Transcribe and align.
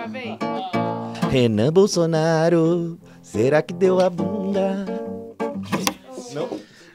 Tá 0.00 0.06
bem? 0.06 0.38
Renan 1.30 1.70
Bolsonaro, 1.70 2.98
será 3.22 3.60
que 3.60 3.74
deu 3.74 4.00
a 4.00 4.08
bunda? 4.08 4.86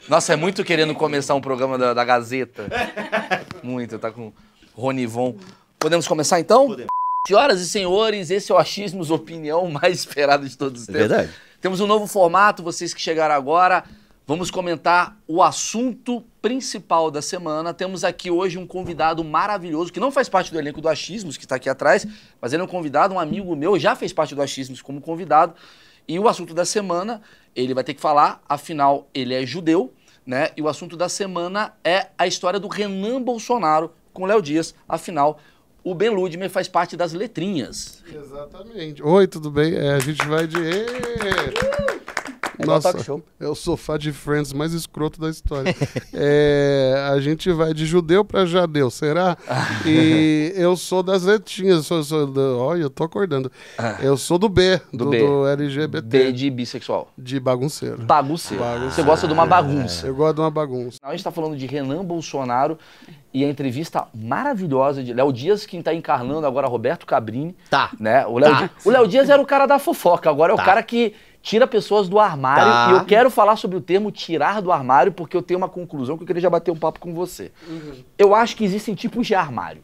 Nossa, 0.08 0.32
é 0.32 0.36
muito 0.36 0.64
querendo 0.64 0.92
começar 0.92 1.36
um 1.36 1.40
programa 1.40 1.78
da, 1.78 1.94
da 1.94 2.04
Gazeta. 2.04 2.66
Muito, 3.62 3.96
tá 4.00 4.10
com 4.10 4.32
Ronivon. 4.74 5.36
Podemos 5.78 6.08
começar 6.08 6.40
então? 6.40 6.66
Podemos. 6.66 6.88
Senhoras 7.28 7.60
e 7.60 7.68
senhores, 7.68 8.28
esse 8.30 8.50
é 8.50 8.54
o 8.54 8.58
Achismos 8.58 9.12
Opinião 9.12 9.68
mais 9.70 10.00
esperado 10.00 10.48
de 10.48 10.58
todos 10.58 10.82
os 10.82 10.88
É 10.88 10.92
tempos. 10.92 11.08
verdade. 11.08 11.32
Temos 11.60 11.80
um 11.80 11.86
novo 11.86 12.08
formato, 12.08 12.60
vocês 12.60 12.92
que 12.92 13.00
chegaram 13.00 13.36
agora, 13.36 13.84
vamos 14.26 14.50
comentar 14.50 15.16
o 15.28 15.42
assunto 15.42 16.24
principal 16.42 17.10
da 17.10 17.22
semana. 17.22 17.72
Temos 17.72 18.02
aqui 18.02 18.30
hoje 18.30 18.58
um 18.58 18.66
convidado 18.66 19.22
maravilhoso, 19.22 19.92
que 19.92 20.00
não 20.00 20.10
faz 20.10 20.28
parte 20.28 20.52
do 20.52 20.58
elenco 20.58 20.80
do 20.80 20.88
Achismos, 20.88 21.36
que 21.36 21.44
está 21.44 21.54
aqui 21.56 21.68
atrás, 21.68 22.06
mas 22.40 22.52
ele 22.52 22.62
é 22.62 22.64
um 22.64 22.68
convidado, 22.68 23.14
um 23.14 23.20
amigo 23.20 23.54
meu, 23.54 23.78
já 23.78 23.94
fez 23.94 24.12
parte 24.12 24.34
do 24.34 24.42
Achismos 24.42 24.82
como 24.82 25.00
convidado. 25.00 25.54
E 26.08 26.18
o 26.18 26.28
assunto 26.28 26.52
da 26.52 26.64
semana, 26.64 27.22
ele 27.54 27.72
vai 27.72 27.84
ter 27.84 27.94
que 27.94 28.00
falar, 28.00 28.42
afinal, 28.48 29.08
ele 29.14 29.34
é 29.34 29.46
judeu, 29.46 29.92
né? 30.24 30.50
E 30.56 30.62
o 30.62 30.68
assunto 30.68 30.96
da 30.96 31.08
semana 31.08 31.72
é 31.84 32.08
a 32.18 32.26
história 32.26 32.58
do 32.58 32.68
Renan 32.68 33.22
Bolsonaro 33.22 33.92
com 34.12 34.24
Léo 34.24 34.42
Dias. 34.42 34.74
Afinal, 34.88 35.38
o 35.84 35.94
Ben 35.94 36.10
Ludmer 36.10 36.50
faz 36.50 36.66
parte 36.68 36.96
das 36.96 37.12
letrinhas. 37.12 38.02
Exatamente. 38.12 39.02
Oi, 39.02 39.26
tudo 39.26 39.50
bem? 39.50 39.74
É, 39.74 39.94
a 39.94 40.00
gente 40.00 40.26
vai 40.26 40.46
de. 40.46 40.58
Igual 42.58 42.76
Nossa, 42.76 42.92
talk 42.92 43.04
show. 43.04 43.22
é 43.38 43.46
o 43.46 43.54
sofá 43.54 43.96
de 43.98 44.12
Friends 44.12 44.52
mais 44.52 44.72
escroto 44.72 45.20
da 45.20 45.28
história. 45.30 45.74
É, 46.18 47.08
a 47.12 47.20
gente 47.20 47.50
vai 47.52 47.74
de 47.74 47.84
judeu 47.84 48.24
para 48.24 48.46
jadeu, 48.46 48.90
será? 48.90 49.36
E 49.86 50.52
eu 50.56 50.76
sou 50.76 51.02
das 51.02 51.22
letrinhas. 51.24 51.86
Sou, 51.86 52.02
sou 52.02 52.26
do, 52.26 52.58
olha, 52.58 52.82
eu 52.82 52.90
tô 52.90 53.04
acordando. 53.04 53.50
Eu 54.00 54.16
sou 54.16 54.38
do 54.38 54.48
B, 54.48 54.80
Do 54.92 55.04
do, 55.04 55.10
B. 55.10 55.18
do 55.20 55.46
LGBT, 55.46 56.00
B 56.02 56.32
de 56.32 56.50
bissexual. 56.50 57.12
de 57.16 57.38
bagunceiro. 57.38 57.98
Bagunceiro. 58.02 58.62
Bagunceiro. 58.62 58.90
Você 58.92 59.02
gosta 59.02 59.26
de 59.26 59.32
uma 59.32 59.46
bagunça. 59.46 60.06
Eu 60.06 60.14
gosto 60.14 60.34
de 60.36 60.40
uma 60.40 60.50
bagunça. 60.50 60.98
A 61.02 61.10
gente 61.10 61.18
está 61.20 61.30
falando 61.30 61.56
de 61.56 61.66
Renan 61.66 62.04
Bolsonaro 62.04 62.78
e 63.32 63.44
a 63.44 63.48
entrevista 63.48 64.06
maravilhosa 64.14 65.02
de 65.04 65.12
Léo 65.12 65.32
Dias, 65.32 65.66
quem 65.66 65.80
está 65.80 65.92
encarnando 65.94 66.46
agora 66.46 66.66
Roberto 66.66 67.04
Cabrini. 67.06 67.54
Tá. 67.70 67.90
Né? 68.00 68.26
O 68.26 68.38
Léo, 68.38 68.50
Tá. 68.52 68.62
Di- 68.62 68.70
o 68.84 68.90
Léo 68.90 69.06
Dias 69.06 69.28
era 69.28 69.40
o 69.40 69.46
cara 69.46 69.66
da 69.66 69.78
fofoca, 69.78 70.30
agora 70.30 70.52
é 70.52 70.54
o 70.54 70.56
Tá. 70.56 70.64
cara 70.64 70.82
que 70.82 71.12
tira 71.46 71.64
pessoas 71.64 72.08
do 72.08 72.18
armário. 72.18 72.64
Tá. 72.64 72.88
E 72.90 72.92
eu 72.94 73.04
quero 73.04 73.30
falar 73.30 73.54
sobre 73.54 73.76
o 73.76 73.80
termo 73.80 74.10
tirar 74.10 74.60
do 74.60 74.72
armário, 74.72 75.12
porque 75.12 75.36
eu 75.36 75.42
tenho 75.42 75.58
uma 75.58 75.68
conclusão 75.68 76.16
que 76.16 76.24
eu 76.24 76.26
queria 76.26 76.42
já 76.42 76.50
bater 76.50 76.72
um 76.72 76.76
papo 76.76 76.98
com 76.98 77.14
você. 77.14 77.52
Eu 78.18 78.34
acho 78.34 78.56
que 78.56 78.64
existem 78.64 78.96
tipos 78.96 79.28
de 79.28 79.34
armário. 79.36 79.80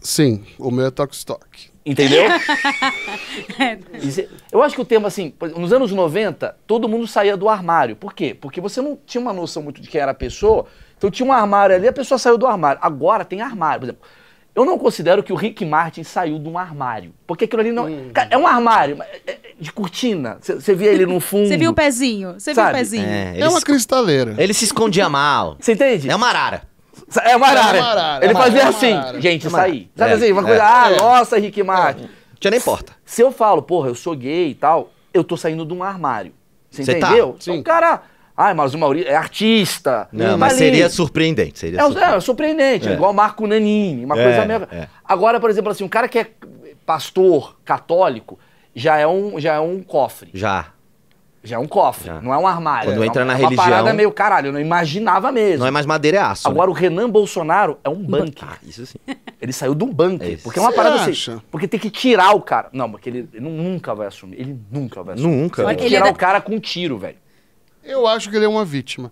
Sim, 0.00 0.42
o 0.58 0.70
meu 0.70 0.86
é 0.86 0.90
Talk 0.90 1.14
Stock. 1.14 1.70
Entendeu? 1.84 2.22
Isso- 4.02 4.24
Eu 4.50 4.62
acho 4.62 4.74
que 4.74 4.80
o 4.80 4.84
termo, 4.84 5.06
assim, 5.06 5.34
nos 5.56 5.72
anos 5.74 5.92
90, 5.92 6.56
todo 6.66 6.88
mundo 6.88 7.06
saía 7.06 7.36
do 7.36 7.50
armário. 7.50 7.94
Por 7.94 8.14
quê? 8.14 8.34
Porque 8.38 8.58
você 8.60 8.80
não 8.80 8.98
tinha 9.06 9.20
uma 9.20 9.32
noção 9.32 9.62
muito 9.62 9.82
de 9.82 9.88
quem 9.88 10.00
era 10.00 10.12
a 10.12 10.14
pessoa, 10.14 10.66
então 10.96 11.10
tinha 11.10 11.28
um 11.28 11.32
armário 11.32 11.76
ali, 11.76 11.86
a 11.86 11.92
pessoa 11.92 12.16
saiu 12.18 12.38
do 12.38 12.46
armário. 12.46 12.80
Agora 12.82 13.24
tem 13.26 13.42
armário. 13.42 13.80
Por 13.80 13.86
exemplo, 13.86 14.02
eu 14.54 14.64
não 14.64 14.76
considero 14.78 15.22
que 15.22 15.32
o 15.32 15.36
Rick 15.36 15.64
Martin 15.64 16.02
saiu 16.02 16.38
de 16.38 16.48
um 16.48 16.58
armário. 16.58 17.12
Porque 17.26 17.44
aquilo 17.44 17.60
ali 17.60 17.70
não. 17.72 17.86
Cara, 18.12 18.28
é 18.30 18.36
um 18.38 18.46
armário 18.46 18.96
mas 18.96 19.06
é- 19.26 19.30
é 19.32 19.38
de 19.58 19.72
cortina. 19.72 20.38
Você 20.40 20.74
via 20.74 20.90
ele 20.90 21.06
no 21.06 21.20
fundo. 21.20 21.46
Você 21.48 21.56
viu 21.56 21.70
o 21.70 21.74
pezinho? 21.74 22.34
Você 22.38 22.52
viu 22.54 22.64
o 22.64 22.72
pezinho? 22.72 23.06
É, 23.06 23.38
É 23.40 23.48
uma 23.48 23.60
se, 23.60 23.64
cristaleira. 23.64 24.34
ele 24.38 24.52
se 24.54 24.64
escondia 24.64 25.08
mal. 25.08 25.56
Você 25.60 25.72
entende? 25.72 26.10
É 26.10 26.16
uma 26.16 26.28
arara. 26.28 26.62
É 27.24 27.36
uma 27.36 27.46
arara. 27.46 27.78
É 27.78 27.80
uma 27.80 27.90
arara, 27.90 28.24
Ele 28.24 28.32
é 28.32 28.34
uma 28.36 28.42
fazia 28.42 28.60
arara, 28.62 28.76
assim, 28.76 28.86
é 28.88 28.96
arara. 28.96 29.20
gente, 29.20 29.46
É 29.46 29.50
saí. 29.50 29.90
Sabe 29.96 30.10
arara. 30.12 30.14
assim, 30.24 30.32
uma 30.32 30.42
É, 30.42 30.44
coisa, 30.44 30.64
ah, 30.64 30.90
é. 30.92 30.96
nossa, 30.96 31.38
Rick 31.38 31.62
Martin. 31.62 32.08
Tinha 32.40 32.50
nem 32.50 32.60
porta. 32.60 32.92
Se 33.04 33.22
eu 33.22 33.30
falo, 33.32 33.62
porra, 33.62 33.88
eu 33.88 33.94
sou 33.94 34.14
gay 34.16 34.50
e 34.50 34.54
tal, 34.54 34.90
eu 35.14 35.22
tô 35.24 35.36
saindo 35.36 35.64
de 35.64 35.72
um 35.72 35.82
armário. 35.82 36.32
Você 36.70 36.84
tá? 36.84 37.08
entendeu? 37.08 37.36
Então, 37.40 37.54
Sim. 37.54 37.60
o 37.60 37.62
cara. 37.64 38.02
Ai, 38.40 38.54
mas 38.54 38.72
o 38.72 38.78
Maurício 38.78 39.10
é 39.10 39.16
artista. 39.16 40.08
Não, 40.12 40.30
tá 40.30 40.36
mas 40.36 40.52
ali. 40.52 40.58
seria 40.60 40.88
surpreendente. 40.88 41.58
Seria 41.58 41.80
É, 41.80 41.82
surpreendente. 41.82 42.16
é 42.16 42.20
surpreendente, 42.20 42.88
É. 42.88 42.92
igual 42.92 43.12
Marco 43.12 43.44
Nanini, 43.48 44.04
uma 44.04 44.16
É, 44.16 44.22
coisa 44.22 44.46
meio. 44.46 44.68
é. 44.70 44.88
Agora, 45.04 45.40
por 45.40 45.50
exemplo, 45.50 45.72
assim, 45.72 45.82
um 45.82 45.88
cara 45.88 46.06
que 46.06 46.20
é 46.20 46.26
pastor 46.86 47.56
católico 47.64 48.38
já 48.74 48.96
é 48.96 49.06
um, 49.06 49.40
já 49.40 49.54
é 49.54 49.60
um 49.60 49.82
cofre. 49.82 50.30
Já. 50.32 50.66
Já 51.42 51.56
é 51.56 51.58
um 51.58 51.66
cofre, 51.68 52.06
Já. 52.06 52.20
não 52.20 52.34
é 52.34 52.38
um 52.38 52.46
armário. 52.46 52.90
Quando 52.90 53.02
é 53.02 53.06
entra 53.06 53.22
uma, 53.22 53.26
na 53.26 53.32
é 53.32 53.36
uma 53.36 53.48
religião- 53.48 53.64
parada 53.70 53.92
meio 53.92 54.10
caralho, 54.12 54.48
eu 54.48 54.52
não 54.52 54.60
imaginava 54.60 55.30
mesmo. 55.32 55.60
Não 55.60 55.66
é 55.66 55.70
mais 55.70 55.86
madeira, 55.86 56.18
é 56.18 56.20
aço. 56.20 56.48
né? 56.48 56.52
Agora, 56.52 56.70
o 56.70 56.74
Renan 56.74 57.08
Bolsonaro 57.08 57.78
é 57.84 57.88
um 57.88 57.94
bunker. 58.02 58.42
Ah, 58.48 58.56
isso 58.62 58.84
sim. 58.86 58.98
Ele 59.40 59.52
saiu 59.52 59.74
de 59.74 59.84
um 59.84 59.92
bunker. 59.92 60.32
É 60.32 60.36
porque 60.36 60.58
é 60.58 60.62
uma 60.62 60.70
Você 60.70 60.76
parada 60.76 60.96
acha? 60.96 61.10
assim. 61.10 61.42
Porque 61.50 61.68
tem 61.68 61.78
que 61.78 61.90
tirar 61.90 62.34
o 62.34 62.40
cara. 62.40 62.68
Não, 62.72 62.90
porque 62.90 63.08
ele, 63.08 63.28
ele 63.32 63.48
nunca 63.48 63.94
vai 63.94 64.08
assumir. 64.08 64.40
Ele 64.40 64.58
nunca 64.70 65.02
vai 65.02 65.14
assumir. 65.14 65.32
Nunca. 65.36 65.70
É 65.70 65.74
tirar 65.76 66.08
o 66.10 66.14
cara 66.14 66.40
com 66.40 66.54
um 66.54 66.58
tiro, 66.60 66.98
velho. 66.98 67.16
Eu 67.88 68.06
acho 68.06 68.28
que 68.30 68.36
ele 68.36 68.44
é 68.44 68.48
uma 68.48 68.64
vítima. 68.64 69.10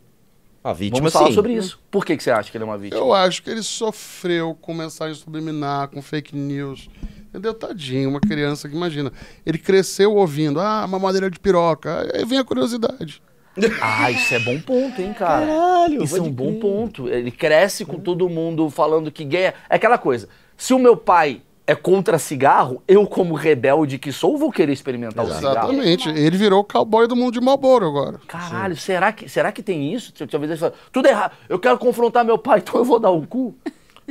A 0.62 0.72
vítima, 0.72 0.98
Vamos 0.98 1.12
falar 1.12 1.28
sim. 1.28 1.34
sobre 1.34 1.54
isso. 1.54 1.78
Por 1.91 2.04
que, 2.04 2.16
que 2.16 2.22
você 2.22 2.31
acha 2.31 2.50
que 2.50 2.56
ele 2.56 2.64
é 2.64 2.66
uma 2.66 2.76
vítima? 2.76 3.00
Eu 3.00 3.12
acho 3.14 3.42
que 3.42 3.48
ele 3.48 3.62
sofreu 3.62 4.56
com 4.60 4.75
mensagem 4.75 5.14
subliminar, 5.14 5.88
com 5.88 6.03
fake 6.03 6.34
news. 6.37 6.91
Entendeu? 7.28 7.54
Tadinho, 7.54 8.10
uma 8.10 8.20
criança 8.20 8.69
que 8.69 8.75
imagina. 8.75 9.12
Ele 9.44 9.59
cresceu 9.59 10.14
ouvindo, 10.14 10.60
ah, 10.60 10.87
mamadeira 10.87 11.31
de 11.31 11.38
piroca. 11.38 12.10
Aí 12.14 12.25
vem 12.25 12.38
a 12.38 12.44
curiosidade. 12.44 13.22
Ah, 13.81 14.10
isso 14.10 14.34
é 14.34 14.38
bom 14.38 14.60
ponto, 14.60 15.00
hein, 15.00 15.14
cara? 15.14 15.47
Caralho, 15.47 16.04
Isso 16.04 16.19
é 16.19 16.20
um 16.20 16.31
bom 16.31 16.48
crer. 16.50 16.60
ponto. 16.60 17.08
Ele 17.08 17.31
cresce 17.31 17.87
com 17.87 17.98
todo 17.98 18.28
mundo 18.28 18.69
falando 18.69 19.10
que 19.10 19.25
gay 19.25 19.44
é... 19.44 19.54
é 19.70 19.76
aquela 19.76 19.97
coisa. 19.97 20.28
Se 20.58 20.75
o 20.75 20.78
meu 20.78 20.94
pai 20.94 21.41
é 21.66 21.75
contra 21.75 22.19
cigarro, 22.19 22.82
eu, 22.87 23.06
como 23.06 23.34
rebelde 23.34 23.99
que 23.99 24.12
sou, 24.12 24.38
vou 24.38 24.53
querer 24.53 24.72
experimentar 24.72 25.25
o 25.25 25.28
cigarro. 25.34 25.72
Exatamente. 25.72 26.09
Ele 26.10 26.37
virou 26.37 26.60
o 26.60 26.65
cowboy 26.65 27.06
do 27.09 27.16
mundo 27.16 27.32
de 27.32 27.41
Marlboro 27.41 27.87
agora. 27.87 28.21
Caralho, 28.28 28.77
será 28.77 29.12
que, 29.12 29.28
será 29.28 29.50
que 29.50 29.62
tem 29.62 29.93
isso? 29.93 30.12
Talvez 30.31 30.50
ele 30.53 30.60
fale, 30.60 30.75
tudo 30.93 31.09
errado. 31.09 31.32
Eu 31.49 31.59
quero 31.59 31.76
confrontar 31.78 32.25
meu 32.25 32.38
pai, 32.38 32.60
então 32.65 32.76
eu 32.81 32.84
vou 32.84 32.99
dar 33.00 33.10
o 33.10 33.26
cu. 33.26 33.55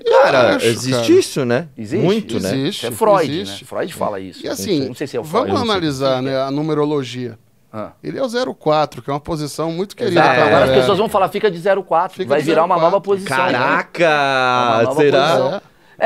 Cara, 0.06 0.58
acho, 0.58 0.66
existe 0.66 0.92
cara. 1.08 1.14
isso, 1.20 1.46
né? 1.46 1.68
Existe? 1.78 2.04
Muito, 2.04 2.40
né? 2.42 2.50
Existe. 2.50 2.78
Isso 2.80 2.88
é 2.88 2.92
Freud, 2.92 3.32
existe. 3.40 3.64
né? 3.64 3.68
Freud 3.70 3.94
fala 3.94 4.20
isso. 4.20 4.46
E 4.46 4.50
assim, 4.50 4.80
sei- 4.80 4.88
não 4.88 4.94
sei 4.96 5.08
se 5.08 5.16
é 5.16 5.20
o 5.22 5.24
Freud. 5.24 5.48
vamos 5.48 5.62
analisar 5.62 6.22
né, 6.22 6.38
a 6.38 6.52
numerologia. 6.52 7.40
Ah. 7.72 7.92
Ele 8.04 8.18
é 8.18 8.22
o 8.22 8.56
04, 8.56 9.02
que 9.02 9.10
é 9.10 9.14
uma 9.14 9.20
posição 9.22 9.72
muito 9.72 9.96
querida. 9.96 10.20
Exato. 10.22 10.42
Agora 10.42 10.66
as 10.66 10.72
pessoas 10.72 10.98
vão 10.98 11.08
falar, 11.10 11.30
fica 11.30 11.50
de 11.50 11.62
04. 11.62 12.16
Fica 12.18 12.30
vai 12.30 12.40
de 12.40 12.46
virar 12.46 12.66
uma 12.66 12.76
04. 12.76 12.82
nova 12.92 13.02
posição. 13.02 13.38
né? 13.38 13.44
Uma 13.58 13.84
Caraca! 13.84 14.84
nova 14.86 15.02
Será? 15.02 15.20
posição. 15.28 15.56
É, 15.56 15.62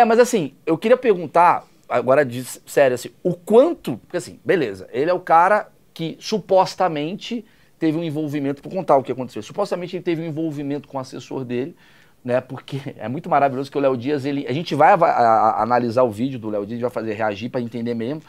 mas 0.06 0.20
assim, 0.20 0.54
eu 0.66 0.78
queria 0.78 0.98
perguntar, 0.98 1.66
agora 1.88 2.24
de 2.26 2.44
sério, 2.44 2.96
assim, 2.96 3.10
o 3.24 3.34
quanto. 3.34 3.98
Porque 3.98 4.18
assim, 4.18 4.40
beleza, 4.44 4.88
ele 4.92 5.10
é 5.10 5.14
o 5.14 5.20
cara 5.20 5.70
que 5.94 6.18
supostamente 6.20 7.46
teve 7.78 7.98
um 7.98 8.04
envolvimento, 8.04 8.62
por 8.62 8.72
contar 8.72 8.98
o 8.98 9.04
que 9.04 9.12
aconteceu, 9.12 9.42
supostamente 9.42 9.96
ele 9.96 10.04
teve 10.04 10.22
um 10.22 10.26
envolvimento 10.26 10.88
com 10.88 10.98
o 10.98 11.00
assessor 11.00 11.44
dele, 11.46 11.76
né? 12.24 12.42
Porque 12.42 12.80
é 12.98 13.08
muito 13.08 13.30
maravilhoso 13.30 13.72
que 13.72 13.78
o 13.78 13.82
Léo 13.82 13.98
Dias, 13.98 14.26
ele. 14.26 14.46
A 14.48 14.54
gente 14.54 14.76
vai 14.76 14.94
a- 14.94 14.96
a- 14.96 15.64
analisar 15.64 16.04
o 16.04 16.12
vídeo 16.12 16.40
do 16.40 16.50
Léo 16.50 16.66
Dias, 16.66 16.80
vai 16.82 16.90
fazer 16.90 17.14
reagir 17.14 17.50
para 17.50 17.62
entender 17.62 17.94
mesmo. 17.94 18.22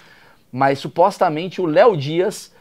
Mas 0.52 0.78
supostamente 0.78 1.60
o 1.60 1.66
Léo 1.66 1.96
Dias 1.96 2.52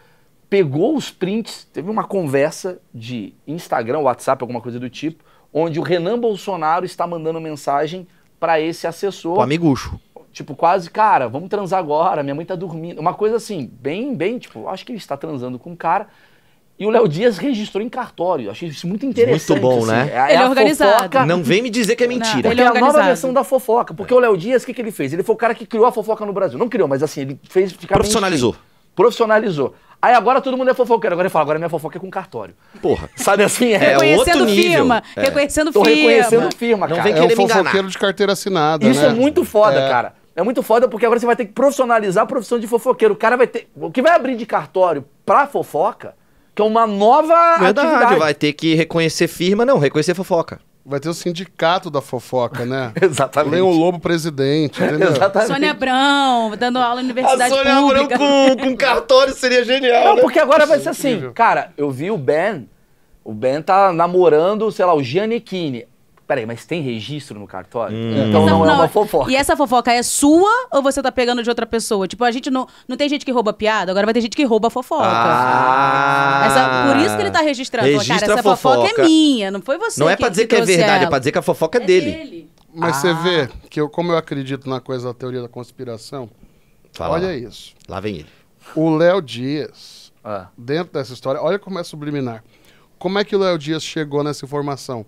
pegou 0.49 0.95
os 0.95 1.11
prints, 1.11 1.67
teve 1.71 1.89
uma 1.89 2.03
conversa 2.03 2.79
de 2.93 3.33
Instagram, 3.47 3.99
WhatsApp, 3.99 4.41
alguma 4.43 4.61
coisa 4.61 4.79
do 4.79 4.89
tipo, 4.89 5.23
onde 5.53 5.79
o 5.79 5.83
Renan 5.83 6.19
Bolsonaro 6.19 6.85
está 6.85 7.05
mandando 7.07 7.39
mensagem 7.39 8.07
para 8.39 8.59
esse 8.59 8.87
assessor. 8.87 9.37
O 9.37 9.41
amigucho. 9.41 9.99
Tipo, 10.31 10.55
quase, 10.55 10.89
cara, 10.89 11.27
vamos 11.27 11.49
transar 11.49 11.79
agora, 11.79 12.21
minha 12.23 12.35
mãe 12.35 12.45
tá 12.45 12.55
dormindo. 12.55 12.99
Uma 13.01 13.13
coisa 13.13 13.35
assim, 13.37 13.69
bem, 13.81 14.15
bem, 14.15 14.37
tipo, 14.37 14.67
acho 14.69 14.85
que 14.85 14.91
ele 14.91 14.99
está 14.99 15.17
transando 15.17 15.57
com 15.59 15.73
o 15.73 15.75
cara. 15.77 16.07
E 16.77 16.85
o 16.85 16.89
Léo 16.89 17.09
Dias 17.09 17.37
registrou 17.37 17.83
em 17.83 17.89
cartório. 17.89 18.49
Achei 18.49 18.69
isso 18.69 18.87
muito 18.87 19.05
interessante. 19.05 19.59
Muito 19.59 19.61
bom, 19.61 19.79
assim. 19.79 19.87
né? 19.91 20.09
É, 20.13 20.19
a- 20.19 20.31
Ele 20.31 20.43
é 20.43 20.47
organizado. 20.47 20.93
fofoca- 20.93 21.25
Não 21.25 21.43
vem 21.43 21.61
me 21.61 21.69
dizer 21.69 21.95
que 21.97 22.05
é 22.05 22.07
mentira. 22.07 22.43
Não, 22.43 22.51
Ele 22.51 22.61
é 22.61 22.63
é 22.63 22.67
a 22.67 22.73
nova 22.79 23.03
versão 23.03 23.33
da 23.33 23.43
fofoca. 23.43 23.93
Porque 23.93 24.13
o 24.13 24.19
Léo 24.19 24.37
Dias, 24.37 24.63
o 24.63 24.65
que, 24.65 24.73
que 24.73 24.81
ele 24.81 24.91
fez? 24.91 25.11
Ele 25.11 25.21
foi 25.23 25.35
o 25.35 25.37
cara 25.37 25.53
que 25.53 25.65
criou 25.65 25.85
a 25.85 25.91
fofoca 25.91 26.25
no 26.25 26.31
Brasil. 26.31 26.57
Não 26.57 26.69
criou, 26.69 26.87
mas 26.87 27.03
assim, 27.03 27.21
ele 27.21 27.39
fez 27.49 27.73
ficar 27.73 27.95
Profissionalizou. 27.95 28.51
mainstream. 28.51 28.68
Profissionalizou. 28.99 29.73
Aí 30.01 30.13
agora 30.13 30.41
todo 30.41 30.57
mundo 30.57 30.69
é 30.69 30.73
fofoqueiro. 30.73 31.13
Agora 31.13 31.27
ele 31.27 31.31
fala, 31.31 31.43
agora 31.43 31.57
minha 31.57 31.69
fofoca 31.69 31.97
é 31.97 32.01
com 32.01 32.09
cartório. 32.09 32.53
Porra. 32.81 33.09
Sabe 33.15 33.43
assim? 33.43 33.71
É, 33.71 33.75
É, 33.75 33.77
reconhecendo 33.93 34.39
outro 34.41 34.45
nível. 34.55 34.71
firma. 34.71 35.03
É. 35.15 35.21
Reconhecendo 35.21 35.71
Tô 35.71 35.85
firma. 35.85 36.09
reconhecendo 36.11 36.55
firma, 36.55 36.87
Não 36.87 36.95
cara. 36.97 37.03
vem 37.03 37.13
É 37.13 37.15
um 37.15 37.21
querer 37.21 37.37
me 37.37 37.43
enganar. 37.45 37.59
fofoqueiro 37.61 37.87
de 37.87 37.97
carteira 37.97 38.33
assinada, 38.33 38.85
Isso 38.85 39.01
né? 39.01 39.07
é 39.07 39.13
muito 39.13 39.45
foda, 39.45 39.79
É. 39.79 39.89
cara. 39.89 40.13
É 40.35 40.43
muito 40.43 40.61
foda 40.61 40.87
porque 40.87 41.05
agora 41.05 41.19
você 41.19 41.25
vai 41.25 41.35
ter 41.35 41.45
que 41.45 41.53
profissionalizar 41.53 42.23
a 42.23 42.27
profissão 42.27 42.59
de 42.59 42.67
fofoqueiro. 42.67 43.13
O 43.13 43.17
cara 43.17 43.35
vai 43.37 43.47
ter. 43.47 43.69
O 43.75 43.89
que 43.91 44.01
vai 44.01 44.13
abrir 44.13 44.35
de 44.35 44.45
cartório 44.45 45.03
pra 45.25 45.47
fofoca, 45.47 46.13
que 46.55 46.61
é 46.61 46.65
uma 46.65 46.85
nova 46.85 47.57
Verdade, 47.57 47.87
atividade. 47.87 48.19
vai 48.19 48.33
ter 48.33 48.51
que 48.53 48.75
reconhecer 48.75 49.27
firma, 49.27 49.65
não, 49.65 49.79
reconhecer 49.79 50.13
fofoca. 50.13 50.59
Vai 50.89 50.99
ter 50.99 51.07
o 51.07 51.13
sindicato 51.13 51.91
da 51.91 52.01
fofoca, 52.01 52.65
né? 52.65 52.91
Exatamente. 52.99 53.53
Leão 53.53 53.69
Lobo 53.69 53.99
presidente, 53.99 54.81
entendeu? 54.83 55.09
Exatamente. 55.09 55.53
Sônia 55.53 55.69
Abrão, 55.71 56.51
dando 56.57 56.79
aula 56.79 56.95
na 56.95 57.01
universidade 57.01 57.53
pública. 57.53 58.17
com, 58.17 58.57
com 58.57 58.75
cartório 58.75 59.31
seria 59.33 59.63
genial, 59.63 60.03
Não, 60.03 60.15
né? 60.15 60.21
porque 60.23 60.39
agora 60.39 60.65
vai 60.65 60.79
ser 60.79 60.89
assim. 60.89 61.31
Cara, 61.35 61.71
eu 61.77 61.91
vi 61.91 62.09
o 62.09 62.17
Ben. 62.17 62.67
O 63.23 63.31
Ben 63.31 63.61
tá 63.61 63.93
namorando, 63.93 64.71
sei 64.71 64.83
lá, 64.83 64.95
o 64.95 65.03
Giannichini. 65.03 65.85
Peraí, 66.29 66.45
mas 66.45 66.63
tem 66.63 66.79
registro 66.83 67.39
no 67.39 67.47
cartório? 67.47 67.97
Hum. 67.97 68.27
Então 68.29 68.43
Essa- 68.45 68.51
não, 68.51 68.63
é 68.69 68.71
uma 68.73 68.87
fofoca. 68.87 69.31
E 69.31 69.35
essa 69.35 69.57
fofoca 69.57 69.91
é 69.91 70.03
sua 70.03 70.67
ou 70.71 70.79
você 70.83 71.01
tá 71.01 71.11
pegando 71.11 71.41
de 71.41 71.49
outra 71.49 71.65
pessoa? 71.65 72.07
Tipo, 72.07 72.23
a 72.23 72.29
gente 72.29 72.51
não. 72.51 72.67
Não 72.87 72.95
tem 72.95 73.09
gente 73.09 73.25
que 73.25 73.31
rouba 73.31 73.51
piada, 73.51 73.91
agora 73.91 74.05
vai 74.05 74.13
ter 74.13 74.21
gente 74.21 74.37
que 74.37 74.43
rouba 74.43 74.69
fofoca. 74.69 75.07
Ah. 75.07 76.43
Essa- 76.45 76.93
por 76.93 77.03
isso 77.03 77.15
que 77.15 77.21
ele 77.23 77.31
tá 77.31 77.41
registrando. 77.41 77.87
Registra 77.87 78.19
Cara, 78.19 78.31
essa 78.33 78.39
a 78.39 78.43
fofoca. 78.55 78.81
fofoca. 78.87 79.01
é 79.01 79.05
minha, 79.05 79.49
não 79.49 79.59
foi 79.59 79.79
você. 79.79 79.99
Não 79.99 80.07
é 80.07 80.15
pra 80.15 80.29
dizer 80.29 80.45
que 80.45 80.53
é 80.53 80.57
trouxe 80.59 80.75
verdade, 80.77 80.99
é 80.99 81.01
ela. 81.01 81.09
pra 81.09 81.17
dizer 81.19 81.31
que 81.31 81.37
a 81.39 81.41
fofoca 81.41 81.77
é 81.79 81.85
dele. 81.85 82.47
Mas 82.71 82.97
Ah. 82.97 82.99
você 83.01 83.13
vê 83.15 83.49
que 83.67 83.81
eu, 83.81 83.89
como 83.89 84.11
eu 84.11 84.17
acredito 84.17 84.69
na 84.69 84.79
coisa 84.79 85.07
da 85.07 85.13
teoria 85.15 85.41
da 85.41 85.47
conspiração, 85.49 86.29
Fala 86.93 87.15
olha 87.15 87.27
lá. 87.29 87.33
isso. 87.33 87.73
Lá 87.87 87.99
vem 87.99 88.17
ele. 88.17 88.27
O 88.75 88.95
Léo 88.95 89.19
Dias, 89.19 90.11
Ah. 90.23 90.47
dentro 90.55 90.93
dessa 90.93 91.11
história, 91.11 91.41
olha 91.41 91.57
como 91.57 91.79
é 91.79 91.83
subliminar. 91.83 92.43
Como 92.99 93.17
é 93.17 93.23
que 93.23 93.35
o 93.35 93.39
Léo 93.39 93.57
Dias 93.57 93.81
chegou 93.81 94.23
nessa 94.23 94.45
informação? 94.45 95.05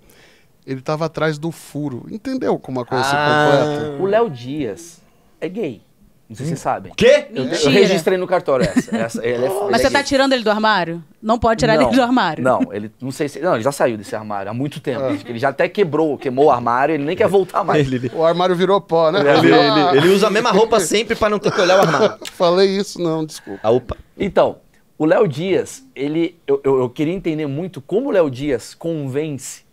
Ele 0.71 0.79
estava 0.79 1.05
atrás 1.05 1.37
do 1.37 1.51
furo. 1.51 2.05
Entendeu 2.09 2.57
como 2.57 2.79
a 2.79 2.85
coisa 2.85 3.03
Ah. 3.05 3.07
se 3.07 3.75
completa? 3.85 4.03
O 4.03 4.05
Léo 4.05 4.29
Dias 4.29 5.01
é 5.39 5.49
gay. 5.49 5.81
Não 6.29 6.35
sei 6.37 6.45
se 6.45 6.51
vocês 6.51 6.61
sabem. 6.61 6.93
Quê? 6.95 7.25
Eu, 7.29 7.43
eu 7.43 7.49
Mentira. 7.49 7.71
registrei 7.71 8.17
no 8.17 8.25
cartório 8.25 8.65
essa. 8.65 8.95
essa 8.95 9.25
ele 9.25 9.43
é, 9.43 9.47
ele 9.49 9.53
Mas 9.69 9.81
é 9.81 9.83
você 9.83 9.91
tá 9.91 9.99
gay. 9.99 10.03
tirando 10.07 10.31
ele 10.31 10.43
do 10.45 10.49
armário? 10.49 11.03
Não 11.21 11.37
pode 11.37 11.59
tirar 11.59 11.75
Não, 11.75 11.87
ele 11.87 11.95
do 11.97 12.01
armário. 12.01 12.41
Não, 12.41 12.61
ele 12.71 12.89
não 13.01 13.11
sei 13.11 13.27
se. 13.27 13.41
Não, 13.41 13.55
ele 13.55 13.63
já 13.63 13.71
saiu 13.73 13.97
desse 13.97 14.15
armário 14.15 14.49
há 14.49 14.53
muito 14.53 14.79
tempo. 14.79 15.01
Que 15.17 15.29
Ele 15.29 15.39
já 15.39 15.49
até 15.49 15.67
quebrou, 15.67 16.17
queimou 16.17 16.45
o 16.45 16.49
armário, 16.51 16.93
ele 16.95 17.03
nem 17.03 17.17
quer 17.17 17.27
voltar 17.27 17.65
mais. 17.65 17.85
Ele, 17.85 17.97
ele, 17.97 18.11
O 18.15 18.23
armário 18.23 18.55
virou 18.55 18.79
pó, 18.79 19.11
né? 19.11 19.19
ele, 19.19 19.29
Ah, 19.53 19.91
ele- 19.91 19.97
ele 19.97 20.07
usa 20.15 20.27
a 20.27 20.29
mesma 20.29 20.51
roupa 20.51 20.79
sempre 20.79 21.17
pra 21.17 21.29
não 21.29 21.37
ter 21.37 21.51
que 21.51 21.59
olhar 21.59 21.77
o 21.79 21.81
armário. 21.81 22.17
Falei 22.31 22.77
isso, 22.77 23.01
não, 23.01 23.25
desculpa. 23.25 23.59
Ah, 23.61 23.71
opa. 23.71 23.97
Então, 24.17 24.55
o 24.97 25.03
Léo 25.03 25.27
Dias, 25.27 25.83
ele. 25.93 26.39
Eu, 26.47 26.61
eu, 26.63 26.79
eu 26.79 26.89
queria 26.89 27.13
entender 27.13 27.45
muito 27.45 27.81
como 27.81 28.07
o 28.07 28.11
Léo 28.11 28.31
Dias 28.31 28.73
convence 28.73 29.63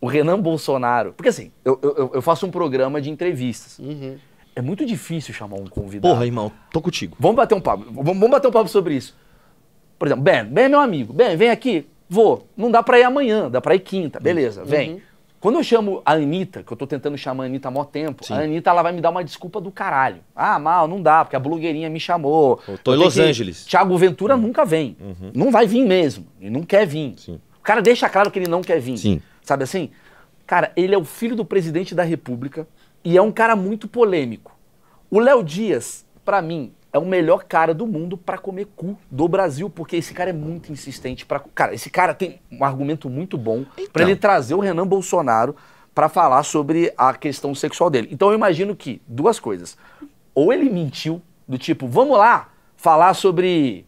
o 0.00 0.06
Renan 0.06 0.38
Bolsonaro. 0.40 1.12
Porque 1.12 1.28
assim, 1.28 1.50
eu, 1.64 1.78
eu, 1.82 2.10
eu 2.14 2.22
faço 2.22 2.46
um 2.46 2.50
programa 2.50 3.00
de 3.00 3.10
entrevistas. 3.10 3.80
É 4.54 4.62
muito 4.62 4.86
difícil 4.86 5.34
chamar 5.34 5.56
um 5.56 5.66
convidado. 5.66 6.12
Porra, 6.14 6.24
irmão, 6.26 6.50
tô 6.72 6.80
contigo. 6.80 7.16
Vamos 7.20 7.36
bater 7.36 7.54
um 7.54 7.60
papo. 7.60 7.84
Vamos, 7.90 8.04
vamos 8.06 8.30
bater 8.30 8.48
um 8.48 8.52
papo 8.52 8.68
sobre 8.68 8.94
isso. 8.94 9.14
Por 9.98 10.08
exemplo, 10.08 10.22
Ben, 10.24 10.44
Ben 10.44 10.64
é 10.64 10.68
meu 10.68 10.80
amigo. 10.80 11.12
Ben, 11.12 11.36
vem 11.36 11.50
aqui. 11.50 11.86
Vou. 12.08 12.46
Não 12.56 12.70
dá 12.70 12.82
pra 12.82 12.98
ir 12.98 13.02
amanhã, 13.04 13.50
dá 13.50 13.60
pra 13.60 13.74
ir 13.74 13.80
quinta. 13.80 14.20
Beleza, 14.20 14.64
vem. 14.64 15.02
Quando 15.40 15.56
eu 15.58 15.62
chamo 15.64 16.00
a 16.04 16.12
Anitta, 16.14 16.62
que 16.62 16.72
eu 16.72 16.76
tô 16.76 16.86
tentando 16.86 17.16
chamar 17.18 17.44
a 17.44 17.46
Anitta 17.46 17.68
há 17.68 17.70
mó 17.70 17.84
tempo, 17.84 18.24
Sim. 18.24 18.32
a 18.34 18.38
Anitta 18.40 18.70
ela 18.70 18.82
vai 18.82 18.92
me 18.92 19.00
dar 19.00 19.10
uma 19.10 19.22
desculpa 19.22 19.60
do 19.60 19.70
caralho. 19.70 20.20
Ah, 20.34 20.58
mal, 20.58 20.88
não 20.88 21.00
dá, 21.02 21.24
porque 21.24 21.36
a 21.36 21.38
blogueirinha 21.38 21.90
me 21.90 22.00
chamou. 22.00 22.58
Eu 22.66 22.78
tô 22.78 22.92
em 22.92 22.94
tenho 22.94 23.04
Los 23.04 23.14
que- 23.14 23.20
Angeles. 23.20 23.64
Thiago 23.66 23.96
Ventura 23.98 24.36
nunca 24.36 24.64
vem. 24.64 24.96
Não 25.34 25.50
vai 25.50 25.66
vir 25.66 25.84
mesmo. 25.84 26.26
Ele 26.40 26.50
não 26.50 26.62
quer 26.62 26.86
vir. 26.86 27.14
Sim. 27.18 27.38
O 27.58 27.62
cara 27.62 27.82
deixa 27.82 28.08
claro 28.08 28.30
que 28.30 28.38
ele 28.38 28.48
não 28.48 28.62
quer 28.62 28.80
vir. 28.80 28.96
Sim. 28.96 29.20
Sabe 29.46 29.62
assim? 29.62 29.90
Cara, 30.44 30.72
ele 30.76 30.92
é 30.92 30.98
o 30.98 31.04
filho 31.04 31.36
do 31.36 31.44
presidente 31.44 31.94
da 31.94 32.02
República 32.02 32.66
e 33.04 33.16
é 33.16 33.22
um 33.22 33.30
cara 33.30 33.54
muito 33.54 33.86
polêmico. 33.86 34.52
O 35.08 35.20
Léo 35.20 35.42
Dias, 35.44 36.04
pra 36.24 36.42
mim, 36.42 36.72
é 36.92 36.98
o 36.98 37.06
melhor 37.06 37.44
cara 37.44 37.72
do 37.72 37.86
mundo 37.86 38.16
pra 38.18 38.38
comer 38.38 38.66
cu 38.74 38.98
do 39.08 39.28
Brasil, 39.28 39.70
porque 39.70 39.96
esse 39.96 40.12
cara 40.12 40.30
é 40.30 40.32
muito 40.32 40.72
insistente 40.72 41.24
para 41.24 41.38
Cara, 41.54 41.72
esse 41.72 41.88
cara 41.88 42.12
tem 42.12 42.40
um 42.50 42.64
argumento 42.64 43.08
muito 43.08 43.38
bom 43.38 43.64
pra 43.64 43.84
Então. 43.84 44.02
ele 44.02 44.16
trazer 44.16 44.54
o 44.54 44.60
Renan 44.60 44.86
Bolsonaro 44.86 45.54
pra 45.94 46.08
falar 46.08 46.42
sobre 46.42 46.92
a 46.98 47.14
questão 47.14 47.54
sexual 47.54 47.88
dele. 47.88 48.08
Então 48.10 48.28
eu 48.30 48.34
imagino 48.34 48.74
que 48.74 49.00
duas 49.06 49.38
coisas. 49.38 49.78
Ou 50.34 50.52
ele 50.52 50.68
mentiu, 50.68 51.22
do 51.46 51.56
tipo, 51.56 51.86
vamos 51.86 52.18
lá 52.18 52.48
falar 52.76 53.14
sobre 53.14 53.86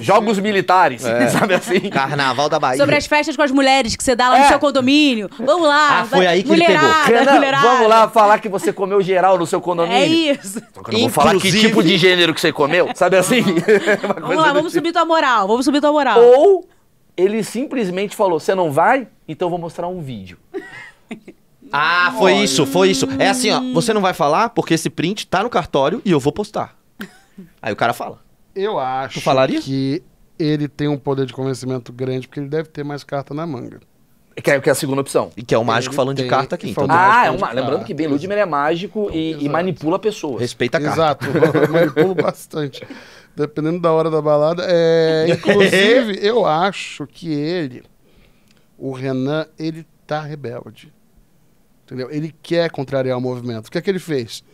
jogos 0.00 0.38
militares, 0.38 1.02
sabe 1.32 1.54
assim? 1.54 1.80
Carnaval 1.90 2.48
da 2.48 2.58
Bahia. 2.58 2.78
Sobre 2.78 2.96
as 2.96 3.06
festas 3.06 3.36
com 3.36 3.42
as 3.42 3.50
mulheres 3.50 3.94
que 3.96 4.02
você 4.02 4.14
dá 4.16 4.28
lá 4.30 4.38
no 4.38 4.44
É. 4.44 4.48
seu 4.48 4.58
condomínio. 4.58 5.28
Vamos 5.38 5.68
lá. 5.68 6.00
Ah, 6.00 6.04
foi 6.04 6.26
aí 6.26 6.42
que 6.42 6.50
ele 6.52 6.62
mulherada, 6.62 7.04
pegou. 7.04 7.18
Renan, 7.20 7.32
mulherada. 7.34 7.68
vamos 7.68 7.88
lá 7.88 8.08
falar 8.08 8.38
que 8.38 8.48
você 8.48 8.72
comeu 8.72 9.00
geral 9.02 9.38
no 9.38 9.46
seu 9.46 9.60
condomínio. 9.60 9.98
É 9.98 10.06
isso. 10.06 10.60
Só 10.74 10.82
que 10.82 10.90
eu 10.90 10.92
não 10.94 11.00
vou 11.00 11.08
falar 11.10 11.30
que 11.32 11.36
Inclusive- 11.38 11.68
tipo 11.68 11.82
de 11.82 11.96
gênero 11.98 12.34
que 12.34 12.40
você 12.40 12.52
comeu, 12.52 12.88
sabe 12.94 13.16
assim? 13.16 13.42
Vamos 14.20 14.36
lá, 14.36 14.52
vamos 14.52 14.70
tipo. 14.72 14.86
subir 14.86 14.92
tua 14.92 15.04
moral. 15.04 15.46
Vamos 15.46 15.64
subir 15.64 15.80
tua 15.80 15.92
moral. 15.92 16.20
Ou 16.20 16.68
ele 17.16 17.42
simplesmente 17.42 18.14
falou: 18.16 18.38
você 18.40 18.54
não 18.54 18.70
vai? 18.72 19.06
Então 19.26 19.46
eu 19.46 19.50
vou 19.50 19.58
mostrar 19.58 19.88
um 19.88 20.00
vídeo. 20.00 20.38
Ah, 21.72 22.14
foi 22.18 22.32
isso, 22.34 22.64
foi 22.64 22.90
isso. 22.90 23.06
É 23.18 23.28
assim, 23.28 23.50
ó, 23.50 23.60
você 23.74 23.92
não 23.92 24.00
vai 24.00 24.14
falar 24.14 24.48
porque 24.50 24.72
esse 24.74 24.88
print 24.88 25.26
tá 25.26 25.42
no 25.42 25.50
cartório 25.50 26.00
e 26.04 26.10
eu 26.10 26.18
vou 26.20 26.32
postar. 26.32 26.74
Aí 27.60 27.72
o 27.72 27.76
cara 27.76 27.92
fala. 27.92 28.18
Eu 28.54 28.78
acho 28.78 29.20
Tu 29.20 29.22
falaria? 29.22 29.60
que 29.60 30.02
ele 30.38 30.68
tem 30.68 30.88
um 30.88 30.96
poder 30.98 31.26
de 31.26 31.32
convencimento 31.32 31.92
grande, 31.92 32.26
porque 32.28 32.40
ele 32.40 32.48
deve 32.48 32.68
ter 32.68 32.84
mais 32.84 33.02
carta 33.04 33.32
na 33.34 33.46
manga. 33.46 33.80
Que 34.42 34.52
é, 34.52 34.60
que 34.60 34.68
é 34.68 34.72
a 34.72 34.74
segunda 34.74 35.00
opção. 35.00 35.32
E 35.36 35.42
que 35.42 35.52
é 35.52 35.58
o 35.58 35.64
mágico 35.64 35.92
Ele 35.92 35.96
falando 35.96 36.16
de 36.16 36.22
tem- 36.22 36.30
carta 36.30 36.54
aqui. 36.54 36.70
Então, 36.70 36.86
Ah, 36.88 37.26
é 37.26 37.30
uma, 37.30 37.48
de 37.48 37.54
lembrando 37.56 37.84
que 37.84 37.92
Ben 37.92 38.06
Ludmer 38.06 38.38
é 38.38 38.46
mágico 38.46 39.10
e, 39.12 39.32
e 39.44 39.48
manipula 39.48 39.98
pessoas. 39.98 40.40
respeita 40.40 40.78
a 40.78 40.80
carta. 40.80 41.26
Exato, 41.26 41.26
eu 41.66 41.72
manipulo 41.72 42.14
bastante. 42.14 42.86
Dependendo 43.34 43.80
da 43.80 43.92
hora 43.92 44.08
da 44.10 44.22
balada. 44.22 44.64
É, 44.68 45.26
inclusive, 45.34 46.18
eu 46.24 46.46
acho 46.46 47.04
que 47.08 47.32
ele, 47.32 47.82
o 48.78 48.92
Renan, 48.92 49.44
ele 49.58 49.84
tá 50.06 50.20
rebelde. 50.20 50.92
Entendeu? 51.84 52.08
Ele 52.10 52.32
quer 52.40 52.70
contrariar 52.70 53.18
o 53.18 53.20
movimento. 53.20 53.66
O 53.66 53.70
que 53.72 53.78
é 53.78 53.80
que 53.80 53.90
ele 53.90 53.98
fez? 53.98 54.44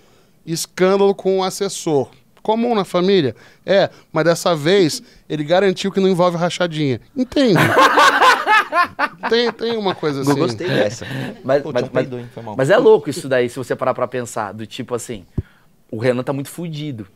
Escândalo 0.46 1.14
com 1.14 1.40
o 1.40 1.44
assessor. 1.44 2.08
Comum 2.44 2.74
na 2.74 2.84
família? 2.84 3.34
É, 3.64 3.88
mas 4.12 4.24
dessa 4.26 4.54
vez 4.54 5.02
ele 5.28 5.42
garantiu 5.42 5.90
que 5.90 5.98
não 5.98 6.08
envolve 6.08 6.36
rachadinha. 6.36 7.00
Entende? 7.16 7.54
tem, 9.30 9.50
tem 9.52 9.76
uma 9.78 9.94
coisa 9.94 10.20
assim. 10.20 10.30
Eu 10.30 10.36
gostei 10.36 10.68
dessa. 10.68 11.06
Mas, 11.42 11.62
Pô, 11.62 11.72
mas, 11.72 11.84
um 11.84 11.90
mas- 11.92 12.08
mas 12.56 12.70
é 12.70 12.76
louco 12.76 13.08
isso 13.08 13.28
daí, 13.28 13.48
se 13.48 13.56
você 13.56 13.74
parar 13.74 13.94
pra 13.94 14.06
pensar. 14.06 14.52
Do 14.52 14.66
tipo 14.66 14.94
assim, 14.94 15.24
o 15.90 15.98
Renan 15.98 16.22
tá 16.22 16.32
muito 16.32 16.50
fudido. 16.50 17.06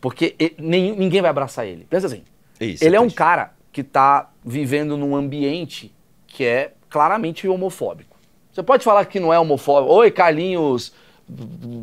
Porque 0.00 0.34
ele- 0.38 0.56
nenhum- 0.58 0.96
ninguém 0.96 1.20
vai 1.20 1.30
abraçar 1.30 1.66
ele. 1.66 1.86
Pensa 1.88 2.06
assim, 2.06 2.22
Isso, 2.60 2.84
ele 2.84 2.96
é 2.96 3.00
um 3.00 3.04
triste. 3.04 3.16
cara 3.16 3.52
que 3.72 3.82
tá 3.82 4.28
vivendo 4.44 4.96
num 4.96 5.14
ambiente 5.14 5.94
que 6.26 6.44
é 6.44 6.72
claramente 6.90 7.46
homofóbico. 7.46 8.16
Você 8.52 8.62
pode 8.62 8.82
falar 8.82 9.04
que 9.04 9.20
não 9.20 9.32
é 9.32 9.38
homofóbico. 9.38 9.92
Oi, 9.94 10.10
Carlinhos 10.10 10.92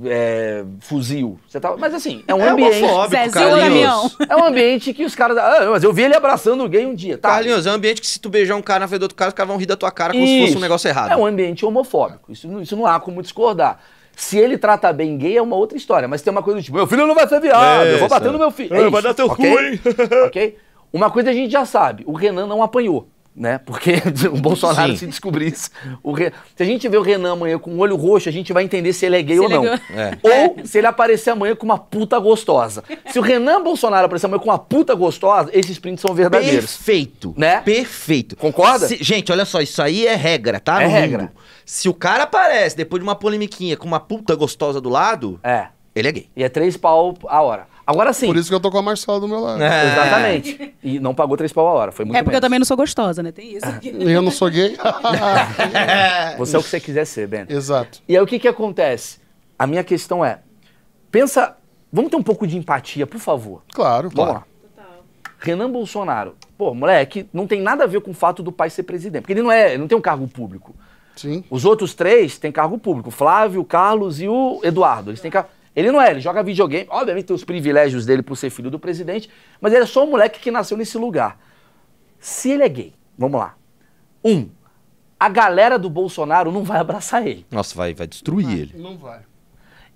é, 0.06 0.64
fuzil. 0.80 1.40
Você 1.48 1.60
tá, 1.60 1.76
mas 1.78 1.94
assim, 1.94 2.24
é 2.28 2.34
um 2.34 2.42
É 2.42 2.50
ambiente. 2.50 2.84
homofóbico, 2.84 3.32
Carlinhos. 3.32 4.18
É 4.30 4.36
um 4.36 4.46
ambiente 4.46 4.94
que 4.94 5.06
os 5.06 5.16
caras. 5.16 5.38
Ah, 5.38 5.68
mas 5.72 5.84
eu 5.84 5.94
vi 5.94 6.04
ele 6.04 6.16
abraçando 6.16 6.64
o 6.64 6.70
gay 6.70 6.86
um 6.86 6.94
dia. 6.96 7.18
Tá, 7.18 7.30
Carlinhos, 7.30 7.66
é 7.66 7.72
um 7.72 7.76
ambiente 7.76 8.02
que 8.02 8.08
se 8.08 8.20
tu 8.20 8.30
beijar 8.30 8.56
um 8.56 8.62
cara 8.62 8.82
na 8.82 8.88
frente 8.88 9.00
do 9.00 9.04
outro 9.04 9.16
cara, 9.16 9.30
os 9.30 9.34
caras 9.36 9.48
vão 9.50 9.58
rir 9.58 9.66
da 9.66 9.76
tua 9.76 9.92
cara 9.92 10.14
como 10.14 10.26
se 10.26 10.34
fosse 10.40 10.50
Isso. 10.50 10.58
um 10.58 10.62
negócio 10.62 10.88
errado. 10.88 11.12
É 11.12 11.16
um 11.16 11.26
ambiente 11.26 11.66
homofóbico. 11.66 12.32
Isso, 12.32 12.48
não- 12.48 12.62
isso 12.62 12.76
não 12.76 12.86
há 12.86 13.00
como 13.00 13.22
discordar. 13.22 13.80
Se 14.16 14.38
ele 14.38 14.58
trata 14.58 14.92
bem 14.94 15.18
gay, 15.18 15.38
é 15.38 15.42
uma 15.42 15.56
outra 15.58 15.78
história. 15.78 16.08
Mas 16.08 16.22
tem 16.22 16.32
uma 16.32 16.42
coisa 16.42 16.60
do 16.60 16.64
tipo, 16.64 16.78
meu 16.78 16.88
filho 16.88 17.06
não 17.06 17.14
vai 17.16 17.28
ser 17.28 17.40
viado, 17.42 17.86
eu 17.86 17.98
vou 17.98 18.08
Isso. 18.08 18.16
bater 18.16 18.32
no 18.32 18.40
meu 18.40 18.52
filho. 18.52 18.74
É, 18.74 18.78
É 18.78 18.90
vai 18.90 18.92
isso, 18.92 19.02
dar 19.02 19.14
teu 19.14 19.26
ok? 19.28 19.52
cu, 19.52 19.60
hein? 19.62 19.80
ok? 20.28 20.58
Uma 20.94 21.10
coisa 21.12 21.30
a 21.32 21.34
gente 21.34 21.52
já 21.52 21.66
sabe, 21.66 22.04
o 22.08 22.14
Renan 22.14 22.48
não 22.48 22.64
apanhou. 22.64 23.10
Né? 23.36 23.58
Porque 23.58 23.96
o 24.32 24.38
Bolsonaro, 24.38 24.92
Sim. 24.94 24.98
se 24.98 25.08
descobrisse. 25.08 25.70
Re- 26.16 26.32
Se 26.56 26.64
a 26.64 26.66
gente 26.66 26.88
vê 26.88 26.96
o 26.96 27.02
Renan 27.02 27.34
amanhã 27.34 27.60
com 27.60 27.72
o 27.72 27.80
olho 27.80 27.98
roxo, 27.98 28.30
a 28.30 28.32
gente 28.32 28.54
vai 28.54 28.64
entender 28.64 28.94
se 28.94 29.06
ele 29.06 29.18
é 29.18 29.22
gay 29.22 29.36
Se 29.36 29.42
ou 29.44 29.50
não. 29.50 29.66
É. 29.66 29.80
Ou 30.24 30.66
se 30.66 30.78
ele 30.78 30.88
aparecer 30.88 31.32
amanhã 31.32 31.54
com 31.54 31.66
uma 31.66 31.78
puta 31.78 32.18
gostosa. 32.18 32.82
Se 33.12 33.20
o 33.20 33.22
Renan 33.22 33.62
Bolsonaro 33.62 34.06
aparecer 34.06 34.28
amanhã 34.28 34.40
com 34.40 34.50
uma 34.50 34.58
puta 34.58 34.96
gostosa, 34.96 35.50
esses 35.52 35.78
prints 35.78 36.02
são 36.02 36.16
verdadeiros. 36.16 36.78
Perfeito. 36.78 37.34
Né? 37.36 37.60
Perfeito. 37.60 38.38
Concorda? 38.38 38.88
Se- 38.88 39.04
gente, 39.04 39.30
olha 39.34 39.44
só, 39.44 39.60
isso 39.60 39.82
aí 39.82 40.08
é 40.08 40.16
regra, 40.16 40.60
tá? 40.60 40.82
É 40.82 40.86
No 40.86 40.92
regra. 40.94 41.18
mundo. 41.24 41.32
Se 41.66 41.90
o 41.90 41.94
cara 41.94 42.24
aparece 42.24 42.78
depois 42.78 43.02
de 43.02 43.04
uma 43.06 43.16
polemiquinha 43.16 43.76
com 43.76 43.86
uma 43.86 44.00
puta 44.00 44.34
gostosa 44.36 44.80
do 44.80 44.88
lado, 44.90 45.40
É. 45.44 45.68
ele 45.94 46.08
é 46.08 46.12
gay. 46.14 46.30
E 46.38 46.42
é 46.44 46.48
três 46.48 46.78
pau 46.78 47.18
a 47.28 47.42
hora. 47.42 47.68
Agora 47.88 48.12
sim. 48.14 48.26
Por 48.28 48.36
isso 48.36 48.50
que 48.50 48.56
eu 48.56 48.60
tô 48.60 48.72
com 48.72 48.80
a 48.80 48.82
Marcela 48.82 49.20
do 49.20 49.28
meu 49.28 49.40
lado. 49.40 49.62
É. 49.62 49.92
Exatamente. 49.94 50.76
E 50.84 51.00
não 51.00 51.14
pagou 51.14 51.38
três 51.38 51.54
pau 51.54 51.68
a 51.68 51.72
hora. 51.72 51.92
Foi 51.92 52.04
muito 52.04 52.18
É 52.18 52.24
porque 52.24 52.32
eu 52.36 52.38
menos. 52.38 52.42
também 52.46 52.60
não 52.60 52.66
sou 52.66 52.76
gostosa, 52.78 53.22
né? 53.22 53.32
Tem 53.32 53.56
isso. 53.58 53.66
E 53.84 54.12
eu 54.12 54.22
não 54.22 54.32
sou 54.32 54.50
gay. 54.50 54.76
Você 56.38 56.56
é 56.56 56.60
o 56.60 56.64
que 56.64 56.70
você 56.70 56.80
quiser 56.80 57.06
ser, 57.06 57.28
Ben. 57.28 57.46
Exato. 57.48 58.02
E 58.08 58.16
aí 58.18 58.22
o 58.24 58.26
que 58.28 58.40
que 58.40 58.48
acontece? 58.48 59.20
A 59.58 59.68
minha 59.68 59.84
questão 59.84 60.24
é, 60.26 60.40
pensa, 61.12 61.56
vamos 61.92 62.10
ter 62.12 62.18
um 62.18 62.24
pouco 62.24 62.46
de 62.48 62.58
empatia, 62.58 63.06
por 63.08 63.20
favor. 63.20 63.62
Claro, 63.74 64.10
Vamos 64.10 64.16
claro. 64.16 64.34
lá. 64.34 64.44
Renan 65.40 65.70
Bolsonaro. 65.70 66.36
Pô, 66.58 66.74
moleque, 66.74 67.30
não 67.32 67.46
tem 67.46 67.62
nada 67.62 67.84
a 67.84 67.88
ver 67.88 68.02
com 68.02 68.12
o 68.12 68.14
fato 68.14 68.42
do 68.42 68.52
pai 68.52 68.70
ser 68.70 68.84
presidente. 68.84 69.22
Porque 69.22 69.34
ele 69.34 69.44
não 69.44 69.52
é, 69.52 69.70
ele 69.70 69.78
não 69.78 69.88
tem 69.88 69.98
um 69.98 70.02
cargo 70.02 70.28
público. 70.28 70.76
Sim. 71.16 71.44
Os 71.50 71.64
outros 71.66 71.94
três 71.94 72.38
têm 72.38 72.52
cargo 72.52 72.78
público. 72.78 73.10
O 73.10 73.12
Flávio, 73.12 73.62
o 73.62 73.66
Carlos 73.66 74.20
e 74.20 74.28
o 74.28 74.60
Eduardo. 74.64 75.12
Eles 75.12 75.22
têm 75.22 75.30
cargo. 75.32 75.50
Ele 75.76 75.92
não 75.92 76.02
é, 76.02 76.12
ele 76.12 76.22
joga 76.22 76.42
videogame. 76.42 76.88
Obviamente 76.90 77.26
tem 77.26 77.36
os 77.36 77.44
privilégios 77.44 78.06
dele 78.06 78.22
por 78.22 78.38
ser 78.38 78.50
filho 78.50 78.72
do 78.72 78.80
presidente, 78.80 79.30
mas 79.60 79.74
ele 79.74 79.84
é 79.84 79.88
só 79.88 80.06
um 80.06 80.12
moleque 80.12 80.40
que 80.40 80.50
nasceu 80.50 80.78
nesse 80.78 80.98
lugar. 80.98 81.38
Se 82.20 82.52
ele 82.52 82.64
é 82.64 82.70
gay, 82.70 82.94
vamos 83.18 83.40
lá. 83.40 83.56
Um, 84.24 84.50
a 85.20 85.30
galera 85.30 85.78
do 85.78 85.90
Bolsonaro 85.90 86.52
não 86.52 86.64
vai 86.64 86.80
abraçar 86.80 87.26
ele. 87.28 87.46
Nossa, 87.52 87.76
vai, 87.76 87.94
vai 87.94 88.08
destruir 88.08 88.50
ele. 88.50 88.74
Não 88.78 88.98
vai. 88.98 89.22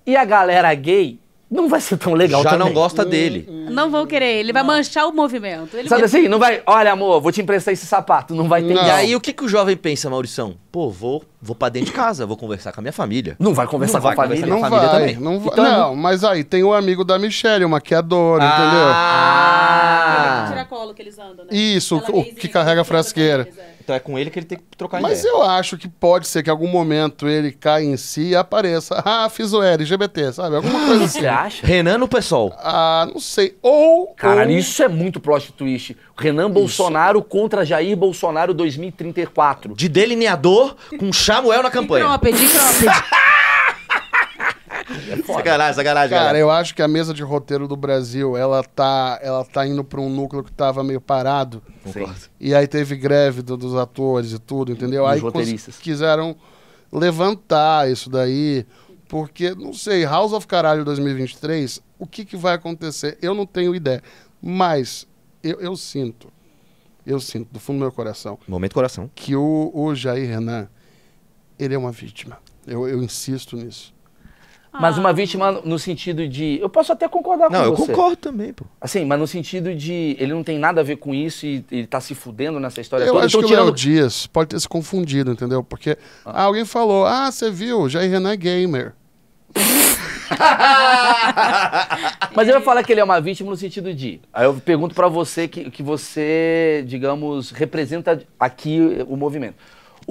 E 0.06 0.16
a 0.16 0.26
galera 0.26 0.74
gay 0.74 1.20
não 1.50 1.68
vai 1.68 1.82
ser 1.82 1.98
tão 1.98 2.14
legal 2.14 2.44
Já 2.44 2.52
também. 2.52 2.68
não 2.68 2.74
gosta 2.74 3.04
dele. 3.06 3.48
Não 3.72 3.90
vão 3.92 4.06
querer, 4.06 4.40
ele 4.40 4.52
vai 4.54 4.64
manchar 4.64 5.08
o 5.08 5.12
movimento. 5.14 5.76
Ele 5.78 5.88
Sabe 5.90 6.02
vai- 6.02 6.06
assim, 6.08 6.28
não 6.28 6.40
vai, 6.40 6.62
olha 6.66 6.92
amor, 6.92 7.20
vou 7.22 7.32
te 7.32 7.42
emprestar 7.42 7.74
esse 7.74 7.86
sapato, 7.86 8.34
não 8.36 8.48
vai 8.48 8.62
ter 8.64 8.74
Não. 8.74 8.84
E 8.86 8.90
aí, 8.92 9.16
o 9.16 9.22
que, 9.22 9.32
que 9.34 9.44
o 9.44 9.48
jovem 9.50 9.76
pensa, 9.78 10.10
Maurição? 10.10 10.56
Pô, 10.72 10.90
vou, 10.90 11.24
vou 11.42 11.56
pra 11.56 11.70
dentro 11.70 11.88
de 11.88 11.94
casa, 11.94 12.26
vou 12.26 12.38
conversar 12.38 12.72
com 12.72 12.80
a 12.80 12.84
minha 12.84 12.94
família. 12.94 13.36
Não 13.40 13.54
vai 13.54 13.66
conversar 13.68 13.98
Não 13.98 14.02
com 14.02 14.08
a 14.08 14.14
vai 14.16 14.28
conversar 14.28 14.48
família. 14.48 14.56
com 14.56 14.60
Não 14.60 14.68
a 14.68 14.70
família 14.70 14.90
vai, 14.92 15.14
também. 15.16 15.24
não 15.24 15.40
vai. 15.40 15.54
Então 15.54 15.66
é 15.66 15.72
não, 15.78 15.96
mas 15.96 16.24
aí 16.24 16.44
tem 16.44 16.64
o 16.64 16.74
amigo 16.74 17.04
da 17.04 17.18
Michelle, 17.18 17.66
o 17.66 17.70
maquiador, 17.70 18.38
entendeu? 18.38 18.90
Ah! 20.46 20.48
tiracolo 20.50 20.94
que 20.94 21.02
eles 21.02 21.18
andam, 21.20 21.46
né? 21.46 21.52
Isso, 21.52 21.96
Aquela 21.98 22.18
o 22.20 22.24
que 22.26 22.48
carrega 22.48 22.82
a 22.82 22.84
frasqueira. 22.86 23.44
eles, 23.44 23.58
é. 23.58 23.74
Então 23.82 23.96
é 23.96 24.00
com 24.00 24.20
ele 24.20 24.30
que 24.30 24.38
ele 24.40 24.46
tem 24.46 24.58
que 24.58 24.78
trocar 24.78 25.02
Mas 25.02 25.20
ideia. 25.22 25.32
eu 25.34 25.42
acho 25.42 25.78
que 25.78 25.88
pode 25.88 26.28
ser 26.28 26.44
que 26.44 26.50
em 26.50 26.52
algum 26.52 26.68
momento 26.68 27.28
ele 27.28 27.52
caia 27.52 27.84
em 27.86 27.98
si 27.98 28.30
e 28.30 28.36
apareça. 28.36 29.04
Ah, 29.10 29.28
fiz 29.30 29.52
o 29.54 29.62
LGBT, 29.64 30.32
sabe? 30.34 30.56
Alguma 30.58 30.86
coisa 30.86 31.04
assim. 31.06 31.20
Você 31.22 31.28
acha? 31.28 31.66
Renan 31.66 31.98
no 31.98 32.08
PSOL. 32.08 32.54
Ah, 32.60 33.08
não 33.12 33.20
sei. 33.20 33.58
Ou. 33.62 34.08
Caralho, 34.16 34.52
ou- 34.52 34.58
isso 34.58 34.84
é 34.84 34.88
muito 34.88 35.20
plot 35.20 35.52
twist. 35.54 35.98
Renan 36.18 36.52
Bolsonaro 36.52 37.22
contra 37.24 37.66
Jair 37.66 37.96
Bolsonaro 37.98 38.54
2034. 38.54 39.74
De 39.76 39.90
delineador 39.90 40.76
com 41.00 41.12
Samuel 41.12 41.64
na 41.64 41.72
campanha. 41.72 42.06
cropped, 42.06 42.38
de 42.38 42.46
cropped. 45.34 45.48
Sacanagem, 45.50 45.76
sacanagem. 45.76 46.10
Cara, 46.10 46.22
galera. 46.24 46.38
eu 46.40 46.50
acho 46.52 46.76
que 46.76 46.82
a 46.82 46.88
mesa 46.88 47.14
de 47.14 47.24
roteiro 47.24 47.68
do 47.68 47.76
Brasil, 47.76 48.36
ela 48.38 48.64
tá, 48.64 49.20
ela 49.22 49.44
tá 49.46 49.66
indo 49.66 49.84
pra 49.84 50.00
um 50.02 50.10
núcleo 50.10 50.44
que 50.44 50.52
tava 50.52 50.84
meio 50.84 51.00
parado. 51.02 51.62
Concordo. 51.84 52.16
E 52.40 52.54
aí 52.54 52.68
teve 52.68 52.96
greve 52.96 53.42
do- 53.42 53.58
dos 53.58 53.76
atores 53.76 54.32
e 54.34 54.40
tudo, 54.40 54.72
entendeu? 54.72 55.04
Dos 55.04 55.14
aí 55.14 55.20
roteiristas. 55.20 55.78
quiseram 55.78 56.36
levantar 56.92 57.90
isso 57.90 58.10
daí, 58.10 58.66
porque, 59.08 59.54
não 59.56 59.74
sei, 59.74 60.04
House 60.06 60.34
of 60.34 60.46
Caralho 60.48 60.84
2023, 60.86 61.82
o 61.98 62.06
que, 62.06 62.26
que 62.26 62.36
vai 62.38 62.56
acontecer? 62.56 63.18
Eu 63.22 63.34
não 63.34 63.46
tenho 63.46 63.74
ideia. 63.76 64.02
Mas 64.42 65.08
eu, 65.44 65.60
eu 65.60 65.76
sinto, 65.76 66.32
eu 67.06 67.20
sinto 67.20 67.50
do 67.52 67.60
fundo 67.60 67.78
do 67.78 67.82
meu 67.82 67.92
coração, 67.92 68.38
Momento 68.48 68.74
coração. 68.74 69.10
que 69.14 69.36
o, 69.36 69.72
o 69.74 69.94
Jair 69.96 70.28
Renan, 70.30 70.68
ele 71.58 71.74
é 71.74 71.78
uma 71.78 71.92
vítima. 71.92 72.38
Eu, 72.66 72.88
eu 72.88 73.02
insisto 73.04 73.56
nisso. 73.56 73.94
Mas 74.72 74.98
uma 74.98 75.12
vítima 75.12 75.52
no 75.64 75.80
sentido 75.80 76.28
de. 76.28 76.60
Eu 76.62 76.70
posso 76.70 76.92
até 76.92 77.08
concordar 77.08 77.50
Não, 77.50 77.60
com 77.60 77.66
eu 77.66 77.76
você. 77.76 77.92
concordo 77.92 78.16
também, 78.18 78.54
pô. 78.54 78.66
Assim, 78.80 79.04
mas 79.04 79.20
no 79.20 79.26
sentido 79.28 79.74
de. 79.74 80.16
Ele 80.20 80.34
não 80.34 80.44
tem 80.44 80.60
nada 80.60 80.82
a 80.82 80.84
ver 80.84 80.98
com 80.98 81.14
isso 81.14 81.46
e 81.46 81.66
ele 81.72 81.88
tá 81.88 82.00
se 82.00 82.14
fudendo 82.14 82.60
nessa 82.60 82.80
história 82.80 83.04
Eu 83.06 83.14
toda. 83.14 83.26
acho 83.26 83.38
Então, 83.38 83.48
que 83.48 83.54
o 83.54 83.58
Léo 83.58 83.66
tirando. 83.74 83.76
Dias 83.76 84.28
pode 84.28 84.50
ter 84.50 84.60
se 84.60 84.68
confundido, 84.70 85.32
entendeu? 85.32 85.64
Porque 85.64 85.98
ah, 86.26 86.44
alguém 86.44 86.66
falou, 86.66 87.06
ah, 87.06 87.32
você 87.32 87.50
viu, 87.50 87.90
Jair 87.90 88.12
Renan 88.12 88.32
é 88.32 88.38
gamer. 88.38 88.94
Mas 92.36 92.48
ele 92.48 92.54
vai 92.54 92.62
falar 92.62 92.84
que 92.84 92.92
ele 92.92 93.02
é 93.02 93.04
uma 93.04 93.20
vítima 93.20 93.50
no 93.50 93.58
sentido 93.58 93.94
de. 93.94 94.22
Aí 94.34 94.46
eu 94.46 94.54
pergunto 94.56 94.94
pra 94.96 95.08
você 95.08 95.48
que, 95.48 95.70
que 95.72 95.82
você, 95.84 96.84
digamos, 96.88 97.52
representa 97.52 98.22
aqui 98.40 98.80
o 99.08 99.16
movimento. 99.16 99.56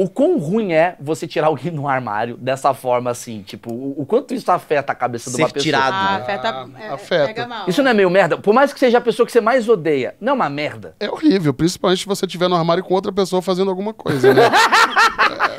O 0.00 0.08
quão 0.08 0.38
ruim 0.38 0.72
é 0.72 0.94
você 1.00 1.26
tirar 1.26 1.48
alguém 1.48 1.72
do 1.72 1.88
armário 1.88 2.36
dessa 2.36 2.72
forma 2.72 3.10
assim? 3.10 3.42
Tipo, 3.42 3.72
o, 3.72 4.02
o 4.02 4.06
quanto 4.06 4.32
isso 4.32 4.48
afeta 4.52 4.92
a 4.92 4.94
cabeça 4.94 5.28
de 5.28 5.36
uma 5.36 5.48
Ser 5.48 5.54
pessoa? 5.54 5.62
tirado. 5.64 5.92
Ah, 5.92 6.12
né? 6.18 6.22
afeta, 6.22 6.48
Ah, 6.48 6.68
é, 6.78 6.88
afeta. 6.90 7.26
Pega 7.26 7.46
mal. 7.48 7.68
Isso 7.68 7.82
não 7.82 7.90
é 7.90 7.94
meio 7.94 8.08
merda? 8.08 8.38
Por 8.38 8.54
mais 8.54 8.72
que 8.72 8.78
seja 8.78 8.98
a 8.98 9.00
pessoa 9.00 9.26
que 9.26 9.32
você 9.32 9.40
mais 9.40 9.68
odeia, 9.68 10.14
não 10.20 10.30
é 10.30 10.34
uma 10.36 10.48
merda. 10.48 10.94
É 11.00 11.10
horrível, 11.10 11.52
principalmente 11.52 11.98
se 11.98 12.06
você 12.06 12.26
estiver 12.26 12.46
no 12.46 12.54
armário 12.54 12.84
com 12.84 12.94
outra 12.94 13.10
pessoa 13.10 13.42
fazendo 13.42 13.70
alguma 13.70 13.92
coisa, 13.92 14.32
né? 14.32 14.42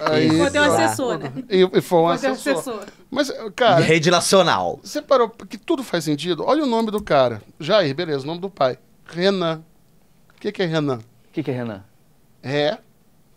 Aí, 0.10 0.38
Pode 0.38 0.52
ter 0.54 0.60
um 0.62 0.66
Exato. 0.66 0.84
assessor, 0.84 1.18
né? 1.18 1.34
e, 1.50 1.82
foi 1.82 2.00
um 2.00 2.04
um 2.04 2.08
assessor. 2.08 2.54
assessor. 2.54 2.86
Mas, 3.12 3.30
cara, 3.58 3.82
Rede 3.82 4.10
nacional. 4.10 4.80
você 4.82 5.02
parou 5.02 5.30
que 5.30 5.58
tudo 5.58 5.84
faz 5.84 6.06
sentido? 6.06 6.46
Olha 6.48 6.64
o 6.64 6.66
nome 6.66 6.92
do 6.92 7.04
cara. 7.04 7.42
Jair, 7.60 7.94
beleza, 7.94 8.24
o 8.24 8.28
nome 8.28 8.40
do 8.40 8.50
pai. 8.50 8.78
Renan. 9.06 9.62
O 10.34 10.40
que, 10.40 10.50
que 10.54 10.64
é 10.64 10.66
Renan? 10.66 11.00
O 11.00 11.32
que, 11.34 11.44
que 11.44 11.52
é 11.52 11.54
Renan? 11.54 11.84
É. 12.42 12.78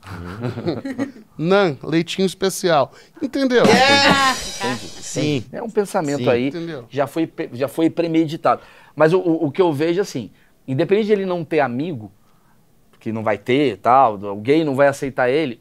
Nan, 1.39 1.77
leitinho 1.83 2.27
especial. 2.27 2.93
Entendeu? 3.21 3.63
Sim. 5.01 5.45
É 5.53 5.63
um 5.63 5.71
pensamento 5.71 6.25
Sim. 6.25 6.29
aí, 6.29 6.49
Entendeu? 6.49 6.87
já 6.91 7.07
foi, 7.07 7.31
já 7.53 7.69
foi 7.69 7.89
premeditado. 7.91 8.63
Mas 8.95 9.13
o, 9.13 9.19
o, 9.19 9.47
o 9.47 9.51
que 9.51 9.61
eu 9.63 9.73
vejo 9.73 10.01
assim, 10.01 10.31
independente 10.67 11.07
de 11.07 11.13
ele 11.13 11.27
não 11.27 11.45
ter 11.45 11.61
amigo, 11.61 12.13
que 13.01 13.13
não 13.13 13.23
vai 13.23 13.39
ter 13.39 13.79
tal, 13.79 14.19
gay 14.37 14.65
não 14.65 14.75
vai 14.75 14.89
aceitar 14.89 15.29
ele, 15.31 15.61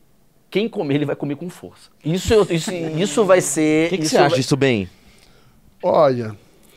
quem 0.49 0.67
comer 0.67 0.95
ele 0.95 1.05
vai 1.05 1.15
comer 1.15 1.35
com 1.35 1.49
força. 1.49 1.89
Isso, 2.03 2.45
isso, 2.49 2.71
isso 2.73 3.25
vai 3.25 3.41
ser. 3.41 3.87
O 3.87 3.89
que, 3.91 3.97
que 3.99 4.05
você 4.07 4.17
acha 4.17 4.29
vai- 4.29 4.37
disso 4.37 4.57
bem? 4.57 4.89
Olha, 5.81 6.35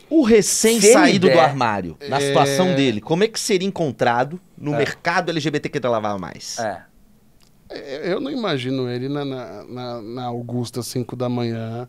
O 0.08 0.22
recém 0.22 0.80
Se 0.80 0.86
ele 0.86 0.92
saído 0.92 1.28
do 1.28 1.40
armário, 1.40 1.96
na 2.08 2.20
situação 2.20 2.74
dele, 2.74 3.00
como 3.00 3.24
é 3.24 3.28
que 3.28 3.38
seria 3.40 3.66
encontrado 3.66 4.40
no 4.56 4.72
É. 4.74 4.78
mercado 4.78 5.30
LGBT 5.30 5.68
que 5.68 5.78
lavar 5.80 6.18
mais? 6.18 6.58
É. 6.58 6.82
É, 7.68 8.12
Eu 8.12 8.20
não 8.20 8.30
imagino 8.30 8.88
ele 8.88 9.08
na, 9.08 9.24
na, 9.24 10.02
na- 10.02 10.24
Augusta, 10.24 10.82
5 10.82 11.16
da 11.16 11.28
manhã, 11.28 11.88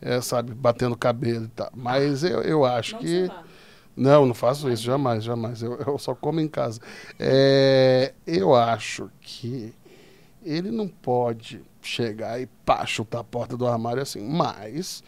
é, 0.00 0.20
sabe, 0.20 0.52
batendo 0.54 0.96
cabelo 0.96 1.46
e 1.46 1.48
tal. 1.48 1.70
Mas 1.74 2.22
eu, 2.22 2.42
eu 2.42 2.64
acho 2.64 2.94
Não 2.94 3.00
que. 3.02 3.30
Não, 3.96 4.26
não 4.26 4.34
faço 4.34 4.68
isso, 4.70 4.82
jamais, 4.82 5.24
jamais. 5.24 5.62
Eu, 5.62 5.76
eu 5.86 5.98
só 5.98 6.14
como 6.14 6.38
em 6.38 6.48
casa. 6.48 6.80
É, 7.18 8.12
eu 8.26 8.54
acho 8.54 9.10
que 9.22 9.72
ele 10.44 10.70
não 10.70 10.86
pode 10.86 11.62
chegar 11.80 12.38
e 12.40 12.46
pá, 12.64 12.84
chutar 12.84 13.20
a 13.20 13.24
porta 13.24 13.56
do 13.56 13.66
armário 13.66 14.02
assim. 14.02 14.20
Mas 14.20 15.02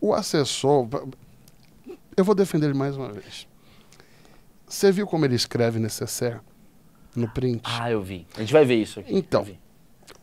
o 0.00 0.12
assessor. 0.12 0.88
Eu 2.16 2.24
vou 2.24 2.34
defender 2.34 2.66
ele 2.66 2.78
mais 2.78 2.96
uma 2.96 3.12
vez. 3.12 3.46
Você 4.66 4.90
viu 4.90 5.06
como 5.06 5.24
ele 5.24 5.36
escreve 5.36 5.78
necessaire 5.78 6.40
no 7.16 7.28
print? 7.28 7.62
Ah, 7.64 7.90
eu 7.90 8.00
vi. 8.02 8.26
A 8.36 8.40
gente 8.40 8.52
vai 8.52 8.64
ver 8.64 8.76
isso 8.76 9.00
aqui. 9.00 9.14
Então. 9.14 9.46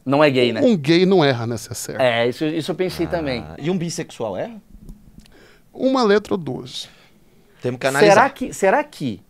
Não 0.05 0.23
é 0.23 0.29
gay, 0.29 0.51
né? 0.53 0.61
Um 0.61 0.75
gay 0.77 1.05
não 1.05 1.23
erra 1.23 1.47
necessaire. 1.47 2.01
É, 2.01 2.27
isso, 2.27 2.45
isso 2.45 2.71
eu 2.71 2.75
pensei 2.75 3.07
também. 3.07 3.41
Ah, 3.47 3.55
e 3.57 3.69
um 3.69 3.77
bissexual 3.77 4.35
é? 4.37 4.51
Uma 5.73 6.03
letra 6.03 6.33
ou 6.33 6.37
duas. 6.37 6.89
Temos 7.61 7.79
que 7.79 7.87
analisar. 7.87 8.13
Será 8.13 8.29
que, 8.29 8.53
será 8.53 8.83
que 8.83 9.21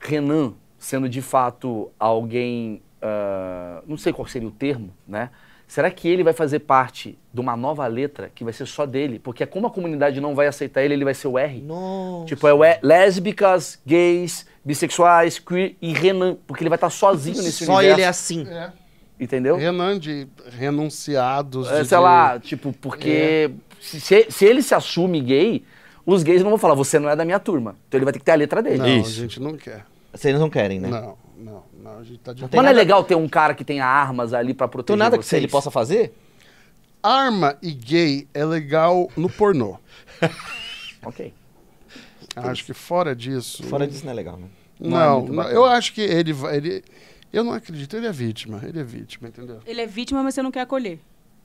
Renan, 0.00 0.54
sendo 0.78 1.08
de 1.08 1.20
fato 1.22 1.90
alguém, 1.98 2.80
ah, 3.02 3.82
não 3.86 3.96
sei 3.96 4.12
qual 4.12 4.26
seria 4.26 4.48
o 4.48 4.52
termo, 4.52 4.90
né? 5.06 5.30
Será 5.66 5.90
que 5.90 6.08
ele 6.08 6.24
vai 6.24 6.32
fazer 6.32 6.60
parte 6.60 7.18
de 7.32 7.40
uma 7.42 7.54
nova 7.54 7.86
letra 7.86 8.30
que 8.34 8.42
vai 8.42 8.54
ser 8.54 8.64
só 8.64 8.86
dele? 8.86 9.18
Porque 9.18 9.44
como 9.44 9.66
a 9.66 9.70
comunidade 9.70 10.18
não 10.18 10.34
vai 10.34 10.46
aceitar 10.46 10.82
ele, 10.82 10.94
ele 10.94 11.04
vai 11.04 11.12
ser 11.12 11.28
o 11.28 11.36
R. 11.38 11.60
Nossa. 11.60 12.24
Tipo, 12.24 12.48
é 12.48 12.54
o 12.54 12.64
E- 12.64 12.78
lésbicas, 12.82 13.78
gays, 13.86 14.46
bissexuais, 14.68 15.38
queer 15.38 15.74
e 15.80 15.92
Renan. 15.92 16.36
Porque 16.46 16.62
ele 16.62 16.68
vai 16.68 16.76
estar 16.76 16.90
sozinho 16.90 17.42
nesse 17.42 17.64
Só 17.64 17.74
universo. 17.76 17.94
ele 17.96 18.02
é 18.02 18.08
assim. 18.08 18.46
Entendeu? 19.18 19.56
Renan 19.56 19.98
de 19.98 20.28
renunciados. 20.56 21.68
É, 21.68 21.82
de- 21.82 21.88
sei 21.88 21.98
lá, 21.98 22.38
tipo, 22.38 22.72
porque 22.74 23.50
se, 23.80 24.00
se- 24.00 24.26
se 24.30 24.44
ele 24.44 24.62
se 24.62 24.74
assume 24.74 25.20
gay, 25.20 25.64
os 26.06 26.22
gays 26.22 26.42
não 26.42 26.50
vão 26.50 26.58
falar, 26.58 26.74
você 26.74 26.98
não 26.98 27.08
é 27.10 27.16
da 27.16 27.24
minha 27.24 27.40
turma. 27.40 27.74
Então 27.88 27.98
ele 27.98 28.04
vai 28.04 28.12
ter 28.12 28.20
que 28.20 28.24
ter 28.24 28.32
a 28.32 28.36
letra 28.36 28.62
dele. 28.62 28.78
Não, 28.78 28.86
Isso. 28.86 29.10
a 29.10 29.22
gente 29.22 29.40
não 29.40 29.56
quer. 29.56 29.84
Vocês 30.12 30.38
não 30.38 30.48
querem, 30.48 30.78
né? 30.78 30.88
Não, 30.88 31.18
não, 31.36 31.62
não. 31.82 31.98
A 31.98 32.04
gente 32.04 32.18
tá 32.18 32.32
de 32.32 32.40
tem 32.46 32.50
Mas 32.58 32.64
não 32.64 32.70
é 32.70 32.72
legal 32.72 33.02
ter 33.02 33.14
um 33.16 33.28
cara 33.28 33.54
que 33.54 33.64
tenha 33.64 33.84
armas 33.84 34.32
ali 34.32 34.54
pra 34.54 34.68
proteger 34.68 34.96
Então 34.96 35.04
nada 35.04 35.18
que 35.18 35.24
vocês? 35.24 35.42
ele 35.42 35.50
possa 35.50 35.70
fazer? 35.70 36.14
Arma 37.02 37.56
e 37.62 37.72
gay 37.72 38.28
é 38.34 38.44
legal 38.44 39.08
no 39.16 39.28
pornô. 39.28 39.78
Ok. 41.04 41.32
Acho 42.36 42.64
que 42.64 42.74
fora 42.74 43.14
disso. 43.14 43.62
Fora 43.64 43.86
disso 43.86 44.04
não 44.04 44.12
é 44.12 44.14
legal, 44.14 44.36
né? 44.36 44.46
Não 44.80 45.00
é 45.00 45.04
Não, 45.06 45.20
muito 45.20 45.32
não, 45.32 45.50
eu 45.50 45.64
acho 45.64 45.92
que 45.92 46.00
ele 46.00 46.32
vai. 46.32 46.56
Ele, 46.56 46.82
eu 47.32 47.44
não 47.44 47.52
acredito, 47.52 47.96
ele 47.96 48.06
é 48.06 48.12
vítima. 48.12 48.60
Ele 48.64 48.80
é 48.80 48.84
vítima, 48.84 49.28
entendeu? 49.28 49.58
Ele 49.66 49.80
é 49.80 49.86
vítima, 49.86 50.22
mas 50.22 50.34
você 50.34 50.42
não 50.42 50.50
quer 50.50 50.60
acolher. 50.62 50.98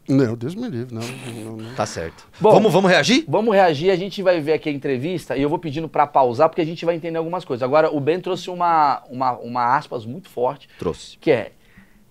Não, 0.07 0.35
Deus 0.35 0.53
me 0.53 0.67
livre, 0.67 0.93
não. 0.93 1.01
não, 1.01 1.57
não. 1.57 1.75
Tá 1.75 1.85
certo. 1.85 2.27
Bom. 2.39 2.51
vamos, 2.51 2.73
vamos 2.73 2.91
reagir? 2.91 3.23
Vamos 3.25 3.53
reagir, 3.55 3.89
a 3.89 3.95
gente 3.95 4.21
vai 4.21 4.41
ver 4.41 4.51
aqui 4.53 4.67
a 4.67 4.71
entrevista 4.71 5.37
e 5.37 5.41
eu 5.41 5.47
vou 5.47 5.57
pedindo 5.57 5.87
pra 5.87 6.05
pausar 6.05 6.49
porque 6.49 6.61
a 6.61 6.65
gente 6.65 6.83
vai 6.83 6.93
entender 6.95 7.17
algumas 7.17 7.45
coisas. 7.45 7.63
Agora, 7.63 7.89
o 7.89 8.01
Ben 8.01 8.19
trouxe 8.19 8.49
uma, 8.49 9.01
uma, 9.09 9.31
uma 9.39 9.77
aspas 9.77 10.05
muito 10.05 10.27
forte, 10.27 10.67
Trouxe. 10.77 11.17
que 11.19 11.31
é 11.31 11.53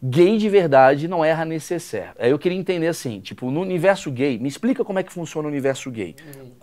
gay 0.03 0.37
de 0.37 0.49
verdade 0.49 1.07
não 1.07 1.25
erra 1.25 1.45
necessaire. 1.45 2.11
Aí 2.19 2.31
eu 2.31 2.39
queria 2.39 2.59
entender 2.59 2.89
assim, 2.89 3.21
tipo, 3.21 3.51
no 3.51 3.61
universo 3.61 4.11
gay, 4.11 4.37
me 4.39 4.49
explica 4.49 4.85
como 4.85 4.99
é 4.99 5.03
que 5.03 5.13
funciona 5.13 5.47
o 5.47 5.51
universo 5.51 5.91
gay. 5.91 6.17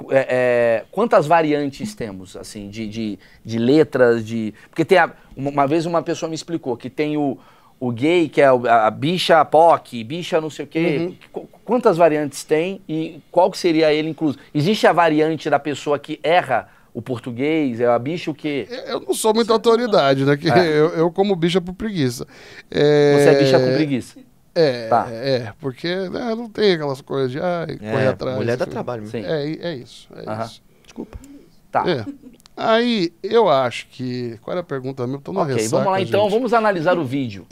É, 0.09 0.27
é, 0.29 0.85
quantas 0.91 1.25
variantes 1.25 1.95
temos, 1.95 2.35
assim, 2.35 2.69
de, 2.69 2.87
de, 2.87 3.19
de 3.45 3.57
letras, 3.57 4.25
de... 4.25 4.53
Porque 4.69 4.83
tem 4.83 4.97
a, 4.97 5.11
uma, 5.37 5.65
vez 5.65 5.85
uma 5.85 6.01
pessoa 6.01 6.27
me 6.27 6.35
explicou 6.35 6.75
que 6.75 6.89
tem 6.89 7.15
o, 7.15 7.37
o 7.79 7.91
gay, 7.91 8.27
que 8.27 8.41
é 8.41 8.45
a, 8.47 8.87
a 8.87 8.91
bicha 8.91 9.43
POC, 9.45 10.03
bicha 10.03 10.41
não 10.41 10.49
sei 10.49 10.65
o 10.65 10.67
quê. 10.67 11.13
Qu- 11.31 11.47
Quantas 11.63 11.97
variantes 11.97 12.43
tem 12.43 12.81
e 12.89 13.21
qual 13.31 13.49
que 13.51 13.57
seria 13.57 13.93
ele 13.93 14.09
incluso? 14.09 14.37
Existe 14.53 14.87
a 14.87 14.91
variante 14.91 15.49
da 15.49 15.59
pessoa 15.59 15.99
que 15.99 16.19
erra 16.23 16.67
o 16.93 17.01
português, 17.01 17.79
é 17.79 17.85
a 17.85 17.97
bicha 17.99 18.31
o 18.31 18.33
quê? 18.33 18.67
Eu 18.87 18.99
não 19.01 19.13
sou 19.13 19.33
muita 19.33 19.53
autoridade, 19.53 20.25
né? 20.25 20.35
Que 20.37 20.49
É. 20.49 20.67
eu, 20.67 20.89
eu 20.89 21.11
como 21.11 21.35
bicha 21.35 21.61
por 21.61 21.73
preguiça. 21.73 22.25
É, 22.71 23.17
Você 23.17 23.29
é 23.29 23.39
bicha 23.39 23.59
com 23.59 23.65
preguiça. 23.75 24.19
É, 24.55 24.87
Tá. 24.87 25.07
é, 25.11 25.53
porque 25.59 25.87
né, 26.09 26.33
não 26.35 26.49
tem 26.49 26.73
aquelas 26.73 26.99
coisas 27.01 27.31
de 27.31 27.39
ai, 27.39 27.77
É, 27.81 27.91
correr 27.91 28.07
atrás. 28.07 28.37
mulher 28.37 28.57
dá 28.57 28.65
trabalho. 28.65 29.05
Sim. 29.07 29.21
mesmo. 29.21 29.31
É, 29.33 29.51
é 29.71 29.75
isso, 29.75 30.07
é 30.15 30.29
Aham. 30.29 30.45
isso. 30.45 30.61
desculpa. 30.83 31.17
Tá. 31.71 31.83
É. 31.87 32.03
Aí, 32.57 33.13
eu 33.23 33.47
acho 33.49 33.87
que. 33.89 34.37
Qual 34.41 34.51
era 34.51 34.61
a 34.61 34.63
pergunta 34.63 35.05
mesmo? 35.07 35.21
Tô 35.21 35.31
no 35.31 35.39
Ok, 35.41 35.53
ressaca, 35.55 35.77
vamos 35.83 35.91
lá 35.93 36.01
então, 36.01 36.23
gente. 36.23 36.31
vamos 36.33 36.53
analisar 36.53 36.97
o 36.97 37.05
vídeo. 37.05 37.45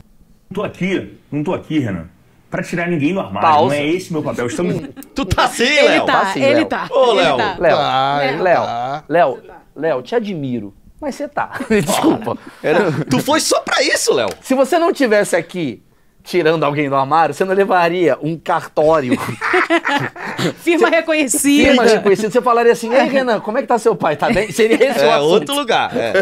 Não 0.50 0.56
tô 0.56 0.64
aqui, 0.64 1.18
não 1.32 1.44
tô 1.44 1.54
aqui, 1.54 1.80
Renan, 1.80 2.10
pra 2.50 2.64
tirar 2.64 2.88
ninguém 2.88 3.14
do 3.14 3.20
armário. 3.20 3.48
Pausa. 3.50 3.76
Não 3.76 3.82
é 3.82 3.88
esse 3.88 4.12
meu 4.14 4.24
papel. 4.24 4.48
Estamos. 4.48 4.76
Tu 5.14 5.26
tá 5.26 5.46
assim, 5.46 5.64
Ele 5.64 5.88
Léo? 5.90 6.06
tá, 6.06 6.22
assim, 6.22 6.42
ele 6.44 6.54
Léo. 6.56 6.66
tá. 6.66 6.88
Ô, 6.92 7.14
Léo. 7.14 7.38
tá. 7.38 7.56
Léo, 7.60 7.78
Tá, 7.78 8.18
Léo, 8.42 8.64
tá. 8.66 9.04
Léo, 9.10 9.40
Léo, 9.76 10.02
te 10.02 10.16
admiro, 10.16 10.74
mas 11.00 11.16
você 11.16 11.28
tá. 11.28 11.52
Desculpa. 11.70 12.38
Era- 12.64 12.92
Tu 13.10 13.20
foi 13.20 13.40
só 13.40 13.60
pra 13.62 13.82
isso, 13.84 14.14
Léo. 14.14 14.30
Se 14.42 14.54
você 14.56 14.78
não 14.80 14.92
tivesse 14.94 15.36
aqui 15.36 15.82
tirando 16.28 16.64
alguém 16.66 16.90
do 16.90 16.96
armário, 16.96 17.34
você 17.34 17.46
não 17.46 17.54
levaria 17.56 18.18
um 18.22 18.38
cartório 18.38 19.18
Firma 20.60 20.90
reconhecida. 20.90 21.70
firma 21.70 21.84
reconhecida. 21.84 22.30
Você 22.30 22.42
falaria 22.42 22.74
assim, 22.74 22.94
ei 22.94 23.08
Renan, 23.08 23.40
como 23.40 23.58
é 23.58 23.62
que 23.62 23.68
tá 23.68 23.80
seu 23.80 23.96
pai? 23.96 24.18
Tá 24.18 24.30
bem? 24.30 24.52
Seria 24.52 24.76
esse 24.76 25.00
o 25.00 25.04
É 25.04 25.14
assunto. 25.14 25.30
outro 25.32 25.56
lugar. 25.56 25.92
É, 25.96 26.14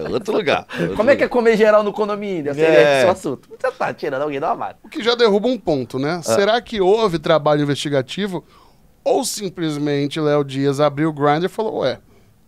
é 0.00 0.08
outro 0.08 0.32
lugar. 0.34 0.66
outro 0.80 0.96
Como 0.96 1.10
é 1.10 1.14
que 1.16 1.22
é 1.22 1.26
lugar. 1.26 1.28
comer 1.28 1.56
geral 1.56 1.82
no 1.82 1.92
condomínio? 1.92 2.54
Seria 2.54 2.68
É. 2.68 2.98
esse 3.00 3.06
o 3.06 3.10
assunto. 3.10 3.48
Você 3.50 3.70
tá 3.70 3.92
tirando 3.92 4.22
alguém 4.22 4.40
do 4.40 4.46
armário. 4.46 4.76
O 4.82 4.88
que 4.88 5.02
já 5.02 5.14
derruba 5.14 5.46
um 5.48 5.58
ponto, 5.58 5.98
Ah. 5.98 6.00
né? 6.00 6.20
Será 6.22 6.60
que 6.62 6.80
houve 6.80 7.18
trabalho 7.18 7.62
investigativo 7.62 8.42
ou 9.04 9.24
simplesmente 9.24 10.18
Léo 10.18 10.42
Dias 10.42 10.80
abriu 10.80 11.10
o 11.10 11.12
grinder 11.12 11.44
e 11.44 11.48
falou, 11.48 11.80
ué, 11.80 11.98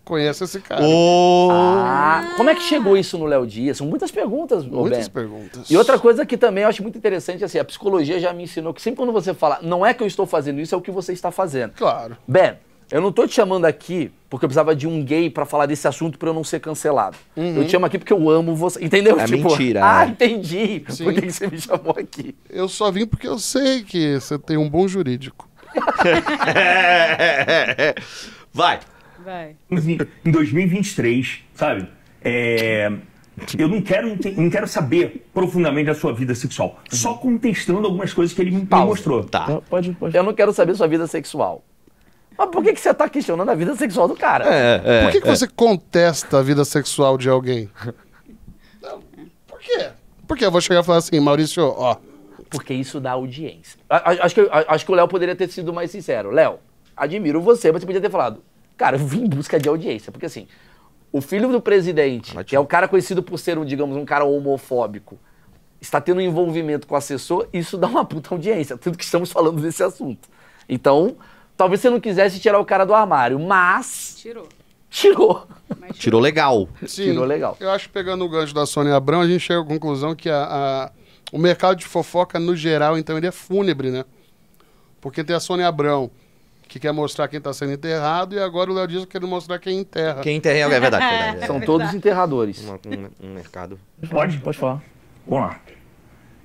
conhece 0.05 0.45
esse 0.45 0.61
cara? 0.61 0.83
Ô, 0.85 1.49
Ah, 1.51 2.35
como 2.37 2.51
é 2.51 2.55
que 2.55 2.63
chegou 2.63 2.97
isso 2.97 3.17
no 3.19 3.25
Léo 3.27 3.47
Dias? 3.47 3.77
São 3.77 3.87
muitas 3.87 4.11
perguntas, 4.11 4.65
ô 4.65 4.69
Muitas 4.83 5.09
Ben. 5.09 5.23
perguntas. 5.23 5.71
E 5.71 5.77
outra 5.77 5.99
coisa 5.99 6.25
que 6.27 6.37
também 6.37 6.63
eu 6.65 6.69
acho 6.69 6.83
muito 6.83 6.99
interessante, 6.99 7.45
assim, 7.45 7.59
a 7.59 7.65
psicologia 7.65 8.19
já 8.21 8.33
me 8.33 8.45
ensinou 8.45 8.73
que 8.75 8.83
sempre 8.83 8.99
quando 8.99 9.13
você 9.13 9.33
fala, 9.35 9.59
não 9.63 9.85
é 9.87 9.95
que 9.95 10.03
eu 10.03 10.07
estou 10.07 10.27
fazendo 10.27 10.61
isso, 10.61 10.75
é 10.75 10.79
o 10.79 10.83
que 10.83 10.91
você 10.91 11.13
está 11.13 11.31
fazendo. 11.31 11.73
Claro. 11.73 12.17
Ben, 12.27 12.55
eu 12.91 13.01
não 13.01 13.11
tô 13.13 13.27
te 13.27 13.35
chamando 13.35 13.65
aqui 13.65 14.11
porque 14.29 14.45
eu 14.45 14.49
precisava 14.49 14.75
de 14.77 14.87
um 14.87 15.03
gay 15.05 15.31
pra 15.31 15.45
falar 15.47 15.67
desse 15.67 15.87
assunto 15.89 16.19
pra 16.19 16.29
eu 16.31 16.35
não 16.35 16.45
ser 16.45 16.61
cancelado. 16.61 17.17
Eu 17.37 17.65
te 17.65 17.71
chamo 17.71 17.87
aqui 17.87 17.99
porque 17.99 18.13
eu 18.13 18.29
amo 18.31 18.55
você. 18.55 18.83
Entendeu? 18.85 19.19
É 19.21 19.25
tipo, 19.27 19.49
mentira, 19.51 19.81
Ah, 19.85 20.05
é. 20.05 20.09
entendi. 20.09 20.85
Sim. 20.89 21.05
Por 21.05 21.15
que, 21.15 21.23
que 21.23 21.33
você 21.33 21.47
me 21.47 21.59
chamou 21.61 21.95
aqui? 21.99 22.35
Eu 22.51 22.69
só 22.69 22.91
vim 22.91 23.07
porque 23.07 23.27
eu 23.29 23.39
sei 23.39 23.83
que 23.83 24.19
você 24.21 24.39
tem 24.39 24.57
um 24.59 24.69
bom 24.69 24.87
jurídico. 24.89 25.49
Vai. 28.53 28.81
Vai. 29.25 29.57
em 29.71 30.31
2023, 30.31 31.41
sabe? 31.55 31.89
É, 32.25 32.91
eu 33.59 33.69
não 33.69 33.81
quero, 33.81 34.17
não 34.37 34.51
quero 34.51 34.69
saber 34.69 35.27
profundamente 35.33 35.87
da 35.87 35.95
sua 35.95 36.13
vida 36.13 36.35
sexual. 36.35 36.79
Só 36.91 37.15
contestando 37.15 37.87
algumas 37.87 38.13
coisas 38.13 38.35
que 38.35 38.41
ele 38.43 38.51
me, 38.51 38.67
Pausa. 38.67 38.87
mostrou. 38.87 39.25
Tá. 39.25 39.61
Pode, 39.69 39.93
pode. 39.93 40.17
Eu 40.17 40.23
não 40.23 40.35
quero 40.35 40.53
saber 40.53 40.75
sua 40.75 40.87
vida 40.87 41.07
sexual. 41.07 41.65
Mas 42.37 42.49
por 42.51 42.63
que, 42.63 42.73
que 42.73 42.81
você 42.81 42.95
tá 42.95 43.09
questionando 43.09 43.49
a 43.51 43.55
vida 43.55 43.75
sexual 43.77 44.09
do 44.09 44.15
cara? 44.17 44.45
É, 44.47 44.83
é. 44.85 45.03
Por 45.05 45.13
que, 45.13 45.21
que 45.21 45.27
você 45.27 45.47
contesta 45.47 46.39
a 46.39 46.43
vida 46.43 46.65
sexual 46.65 47.17
de 47.19 47.29
alguém? 47.29 47.69
Por 49.47 49.59
quê? 49.61 49.91
Porque 50.27 50.45
eu 50.45 50.51
vou 50.51 50.61
chegar 50.61 50.81
e 50.81 50.85
falar 50.85 50.99
assim, 50.99 51.21
Maurício, 51.21 51.63
ó, 51.65 51.97
Porque 52.51 52.73
isso 52.75 53.01
dá 53.01 53.13
audiência. 53.13 53.79
A- 53.89 54.11
a- 54.13 54.25
Acho 54.27 54.35
que, 54.35 54.41
a- 54.43 54.65
acho 54.69 54.85
que 54.87 54.93
o 54.93 54.95
Léo 54.95 55.09
poderia 55.09 55.35
ter 55.37 55.49
sido 55.49 55.73
mais 55.73 55.91
sincero. 55.91 56.31
Léo, 56.31 56.59
admiro 56.97 57.41
você, 57.41 57.71
mas 57.73 57.81
você 57.83 57.87
podia 57.87 58.01
ter 58.01 58.11
falado, 58.11 58.43
cara, 58.83 58.97
eu 58.97 59.07
vim 59.07 59.23
em 59.25 59.29
busca 59.29 59.61
de 59.61 59.69
audiência. 59.69 60.11
Porque 60.11 60.27
assim, 60.27 60.49
o 61.13 61.21
filho 61.21 61.49
do 61.53 61.61
presidente, 61.61 62.35
que 62.45 62.57
é 62.57 62.59
o 62.59 62.67
cara 62.67 62.89
conhecido 62.89 63.23
por 63.23 63.39
ser 63.39 63.57
um, 63.57 63.65
digamos, 63.65 63.97
um 63.97 64.05
cara 64.05 64.25
homofóbico, 64.25 65.17
está 65.81 66.01
tendo 66.01 66.19
um 66.19 66.21
envolvimento 66.21 66.85
com 66.85 66.95
o 66.95 66.99
assessor, 66.99 67.47
isso 67.53 67.79
dá 67.79 67.87
uma 67.87 68.05
puta 68.05 68.35
audiência. 68.35 68.77
Tanto 68.77 68.99
que 68.99 69.05
estamos 69.05 69.31
falando 69.31 69.61
desse 69.63 69.85
assunto. 69.85 70.29
Então, 70.69 71.17
talvez 71.57 71.81
você 71.81 71.89
não 71.91 72.01
quisesse 72.01 72.41
tirar 72.41 72.59
o 72.59 72.65
cara 72.65 72.85
do 72.85 72.93
armário, 72.93 73.39
mas 73.39 74.17
Tirou. 74.19 74.49
tirou. 74.91 75.47
Tirou 75.95 76.21
legal. 76.21 76.69
sim, 76.89 77.05
Tirou 77.05 77.25
legal. 77.25 77.57
eu 77.61 77.71
acho 77.71 77.87
que 77.87 77.93
pegando 77.95 78.25
o 78.25 78.29
gancho 78.29 78.53
da 78.53 78.67
Sônia 78.67 78.97
Abrão, 78.97 79.21
a 79.21 79.27
gente 79.29 79.41
chega 79.41 79.61
à 79.61 79.65
conclusão 79.65 80.15
que 80.17 80.29
a, 80.29 80.43
a- 80.43 80.93
o 81.33 81.39
mercado 81.39 81.77
de 81.77 81.85
fofoca, 81.87 82.39
no 82.41 82.57
geral, 82.57 82.99
então, 82.99 83.17
ele 83.17 83.29
é 83.29 83.31
fúnebre, 83.33 83.91
né? 83.93 84.05
Porque 85.01 85.23
tem 85.23 85.35
a 85.37 85.41
Sônia 85.41 85.69
Abrão, 85.69 86.11
que 86.73 86.81
quer 86.81 86.91
mostrar 86.93 87.29
quem 87.29 87.37
está 87.37 87.53
sendo 87.53 87.73
enterrado, 87.73 88.35
e 88.35 88.39
agora 88.39 88.71
o 88.71 88.75
Léo 88.75 88.89
Dias 88.89 89.05
quer 89.05 89.21
mostrar 89.21 89.59
quem 89.59 89.81
enterra. 89.81 90.23
Quem 90.23 90.39
enterra 90.39 90.57
é 90.75 90.81
verdade, 90.81 91.05
é 91.05 91.23
verdade. 91.33 91.47
São 91.47 91.61
todos 91.61 91.93
enterradores. 91.93 92.65
Um, 92.67 92.73
um- 92.73 93.29
um 93.31 93.35
mercado. 93.35 93.79
Pode, 94.11 94.39
pode 94.39 94.57
falar. 94.57 94.83
Vamos 95.27 95.49
lá. 95.49 95.61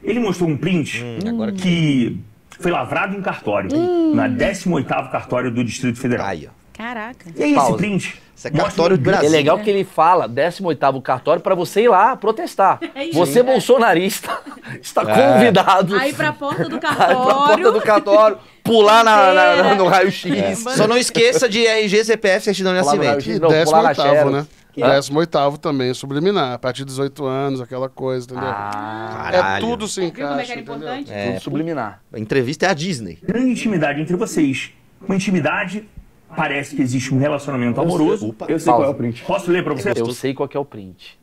Ele 0.03 0.19
mostrou 0.19 0.49
um 0.49 0.57
print 0.57 1.01
agora 1.27 1.51
que 1.53 2.19
foi 2.59 2.71
lavrado 2.71 3.15
em 3.15 3.21
cartório, 3.21 3.69
na 4.13 4.27
18º 4.27 5.09
cartório 5.11 5.49
do 5.49 5.63
Distrito 5.63 5.97
Federal. 5.97 6.27
Aí, 6.27 6.47
ó. 6.47 6.56
Caraca. 6.77 7.25
E 7.35 7.43
aí, 7.43 7.53
Pausa. 7.55 7.69
esse 7.71 7.77
print. 7.77 8.21
Isso 8.35 8.47
é 8.47 8.51
mostra 8.51 8.67
cartório 8.67 8.95
um 8.95 8.99
do 8.99 9.03
Brasil. 9.03 9.27
É 9.27 9.31
legal 9.31 9.57
que 9.59 9.67
ele 9.69 9.83
fala 9.83 10.29
18º 10.29 11.01
cartório 11.01 11.41
para 11.41 11.55
você 11.55 11.81
ir 11.81 11.87
lá 11.89 12.15
protestar. 12.15 12.79
isso. 13.01 13.13
Você, 13.17 13.39
É. 13.39 13.43
bolsonarista, 13.43 14.29
está 14.81 15.01
É. 15.01 15.33
convidado 15.33 15.95
Aí 15.95 16.13
pra 16.13 16.31
porta 16.33 16.69
do 16.69 16.75
a 16.77 16.77
ir 16.77 16.79
pra 16.79 17.07
porta 17.15 17.37
cartório. 17.47 17.71
do 17.71 17.81
cartório, 17.81 18.37
pular 18.63 19.03
na, 19.03 19.33
na- 19.33 19.51
Inteira. 19.57 19.75
no 19.75 19.87
raio-x. 19.87 20.31
É. 20.31 20.55
Só 20.55 20.87
não 20.87 20.97
esqueça 20.97 21.49
de 21.49 21.65
RG, 21.65 22.03
CPF, 22.05 22.45
certidão 22.45 22.73
de 22.73 22.79
nascimento. 22.79 23.27
E 23.27 23.39
Não, 23.39 23.49
décimo 23.49 23.71
pular 23.71 23.81
na 23.83 23.89
oitavo, 23.89 24.09
Xerox. 24.09 24.31
né? 24.33 24.47
Hã? 24.79 24.89
Décimo 24.91 25.17
oitavo 25.17 25.57
também, 25.57 25.91
subliminar. 25.95 26.53
A 26.53 26.59
partir 26.59 26.81
de 26.81 26.85
18 26.91 27.25
anos, 27.25 27.59
aquela 27.59 27.89
coisa, 27.89 28.27
entendeu? 28.27 28.43
Ah, 28.47 29.31
é 29.33 29.59
tudo 29.59 29.87
se 29.87 30.01
Viu 30.01 30.11
como 30.11 30.23
é 30.23 30.33
encaixa, 30.33 30.45
que 30.45 30.51
era 30.51 30.61
importante? 30.61 31.11
É. 31.11 31.31
tudo 31.31 31.41
subliminar. 31.41 32.01
A 32.13 32.19
entrevista 32.19 32.67
é 32.67 32.69
a 32.69 32.73
Disney. 32.75 33.17
grande 33.23 33.49
intimidade 33.49 33.99
entre 33.99 34.15
vocês. 34.15 34.69
Uma 35.01 35.15
intimidade, 35.15 35.89
parece 36.35 36.75
que 36.75 36.81
existe 36.81 37.13
um 37.13 37.17
relacionamento 37.17 37.79
amoroso. 37.81 38.29
Opa. 38.29 38.45
Eu 38.49 38.59
sei 38.59 38.71
Pausa. 38.71 38.83
qual 38.85 38.91
é 38.91 38.93
o 38.93 38.97
print. 38.97 39.23
Posso 39.23 39.51
ler 39.51 39.63
pra 39.63 39.73
você? 39.73 39.91
Eu 39.95 40.11
sei 40.11 40.33
qual 40.33 40.47
que 40.47 40.57
é 40.57 40.59
o 40.59 40.65
print. 40.65 41.17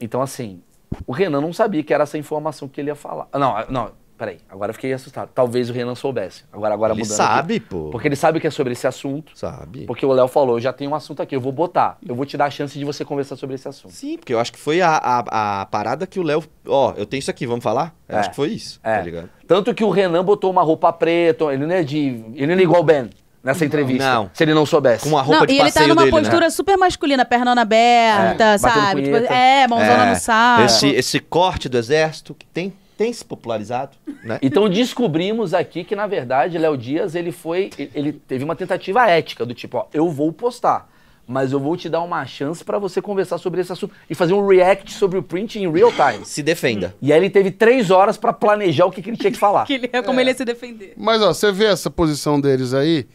Então, 0.00 0.20
assim, 0.20 0.60
o 1.06 1.12
Renan 1.12 1.40
não 1.40 1.52
sabia 1.52 1.82
que 1.82 1.92
era 1.94 2.02
essa 2.04 2.18
informação 2.18 2.68
que 2.68 2.80
ele 2.80 2.90
ia 2.90 2.94
falar. 2.94 3.28
Ah, 3.32 3.38
Não, 3.38 3.54
não, 3.68 3.90
peraí. 4.18 4.38
Agora 4.48 4.70
eu 4.70 4.74
fiquei 4.74 4.92
assustado. 4.92 5.30
Talvez 5.32 5.70
o 5.70 5.72
Renan 5.72 5.94
soubesse. 5.94 6.42
Agora, 6.52 6.74
agora 6.74 6.92
Ele 6.92 7.02
mudando 7.02 7.16
sabe, 7.16 7.56
aqui. 7.56 7.66
pô. 7.66 7.90
Porque 7.90 8.08
ele 8.08 8.16
sabe 8.16 8.40
que 8.40 8.46
é 8.46 8.50
sobre 8.50 8.72
esse 8.72 8.86
assunto. 8.86 9.32
Sabe? 9.36 9.84
Porque 9.86 10.04
o 10.04 10.12
Léo 10.12 10.26
falou, 10.26 10.56
eu 10.56 10.60
já 10.60 10.72
tenho 10.72 10.90
um 10.90 10.94
assunto 10.94 11.22
aqui, 11.22 11.36
eu 11.36 11.40
vou 11.40 11.52
botar. 11.52 11.98
Eu 12.06 12.14
vou 12.16 12.26
te 12.26 12.36
dar 12.36 12.46
a 12.46 12.50
chance 12.50 12.76
de 12.78 12.84
você 12.84 13.04
conversar 13.04 13.36
sobre 13.36 13.54
esse 13.54 13.68
assunto. 13.68 13.92
Sim, 13.92 14.16
porque 14.18 14.34
eu 14.34 14.40
acho 14.40 14.52
que 14.52 14.58
foi 14.58 14.80
a, 14.80 14.90
a, 14.96 15.60
a 15.62 15.66
parada 15.66 16.04
que 16.06 16.18
o 16.18 16.22
Léo. 16.24 16.42
Ó, 16.66 16.94
eu 16.96 17.06
tenho 17.06 17.20
isso 17.20 17.30
aqui, 17.30 17.46
vamos 17.46 17.62
falar? 17.62 17.94
Eu 18.08 18.16
É. 18.16 18.20
acho 18.20 18.30
que 18.30 18.36
foi 18.36 18.48
isso. 18.48 18.80
É. 18.82 18.96
Tá 18.96 19.02
ligado? 19.02 19.30
Tanto 19.46 19.72
que 19.74 19.84
o 19.84 19.90
Renan 19.90 20.24
botou 20.24 20.50
uma 20.50 20.62
roupa 20.62 20.92
preta, 20.92 21.44
ele 21.52 21.64
não 21.64 21.74
é 21.74 21.82
de. 21.84 22.24
Ele 22.34 22.54
não 22.54 22.60
é 22.60 22.62
igual 22.64 22.80
o 22.80 22.84
Ben 22.84 23.08
nessa 23.42 23.64
entrevista. 23.64 24.04
Não. 24.04 24.30
Se 24.32 24.42
ele 24.44 24.54
não 24.54 24.64
soubesse. 24.64 25.04
Com 25.04 25.10
uma 25.10 25.22
roupa 25.22 25.40
Não, 25.40 25.46
de 25.46 25.52
e 25.52 25.56
ele 25.56 25.64
tá 25.70 25.72
passeio 25.80 25.88
numa 25.88 26.02
dele, 26.02 26.10
postura 26.16 26.46
né? 26.46 26.50
super 26.50 26.76
masculina, 26.76 27.24
pernona 27.24 27.62
aberta, 27.62 28.44
É, 28.44 28.58
sabe? 28.58 29.02
Tipo, 29.02 29.16
é, 29.16 29.66
mãozona 29.68 30.06
É, 30.06 30.10
no 30.10 30.16
saco. 30.16 30.62
Esse, 30.62 30.88
esse 30.88 31.18
corte 31.18 31.68
do 31.68 31.76
exército 31.78 32.34
que 32.34 32.46
tem, 32.46 32.72
tem 32.96 33.12
se 33.12 33.24
popularizado, 33.24 33.96
né? 34.22 34.38
Então 34.42 34.68
descobrimos 34.68 35.54
aqui 35.54 35.82
que, 35.84 35.96
na 35.96 36.06
verdade, 36.06 36.56
Léo 36.58 36.76
Dias, 36.76 37.14
ele 37.14 37.32
foi. 37.32 37.70
Ele 37.94 38.12
teve 38.12 38.44
uma 38.44 38.54
tentativa 38.54 39.06
ética, 39.08 39.44
do 39.44 39.54
tipo, 39.54 39.78
ó, 39.78 39.86
eu 39.92 40.08
vou 40.08 40.32
postar. 40.32 40.90
Mas 41.24 41.52
eu 41.52 41.60
vou 41.60 41.76
te 41.76 41.88
dar 41.88 42.00
uma 42.02 42.26
chance 42.26 42.64
pra 42.64 42.80
você 42.80 43.00
conversar 43.00 43.38
sobre 43.38 43.60
esse 43.60 43.72
assunto 43.72 43.94
e 44.10 44.14
fazer 44.14 44.32
um 44.34 44.44
react 44.44 44.92
sobre 44.92 45.16
o 45.16 45.22
print 45.22 45.56
em 45.56 45.70
real 45.70 45.92
time. 45.92 46.24
Se 46.26 46.42
defenda. 46.42 46.96
E 47.00 47.12
aí 47.12 47.18
ele 47.18 47.30
teve 47.30 47.52
três 47.52 47.92
horas 47.92 48.16
pra 48.16 48.32
planejar 48.32 48.86
o 48.86 48.90
que, 48.90 49.00
que 49.00 49.08
ele 49.08 49.16
tinha 49.16 49.30
que 49.30 49.38
falar. 49.38 49.64
Que 49.64 49.74
ele, 49.74 49.90
é 49.92 50.02
como 50.02 50.18
ele 50.20 50.30
ia 50.30 50.36
se 50.36 50.44
defender. 50.44 50.94
Mas, 50.96 51.22
ó, 51.22 51.32
você 51.32 51.52
vê 51.52 51.66
essa 51.66 51.88
posição 51.88 52.40
deles 52.40 52.74
aí, 52.74 53.06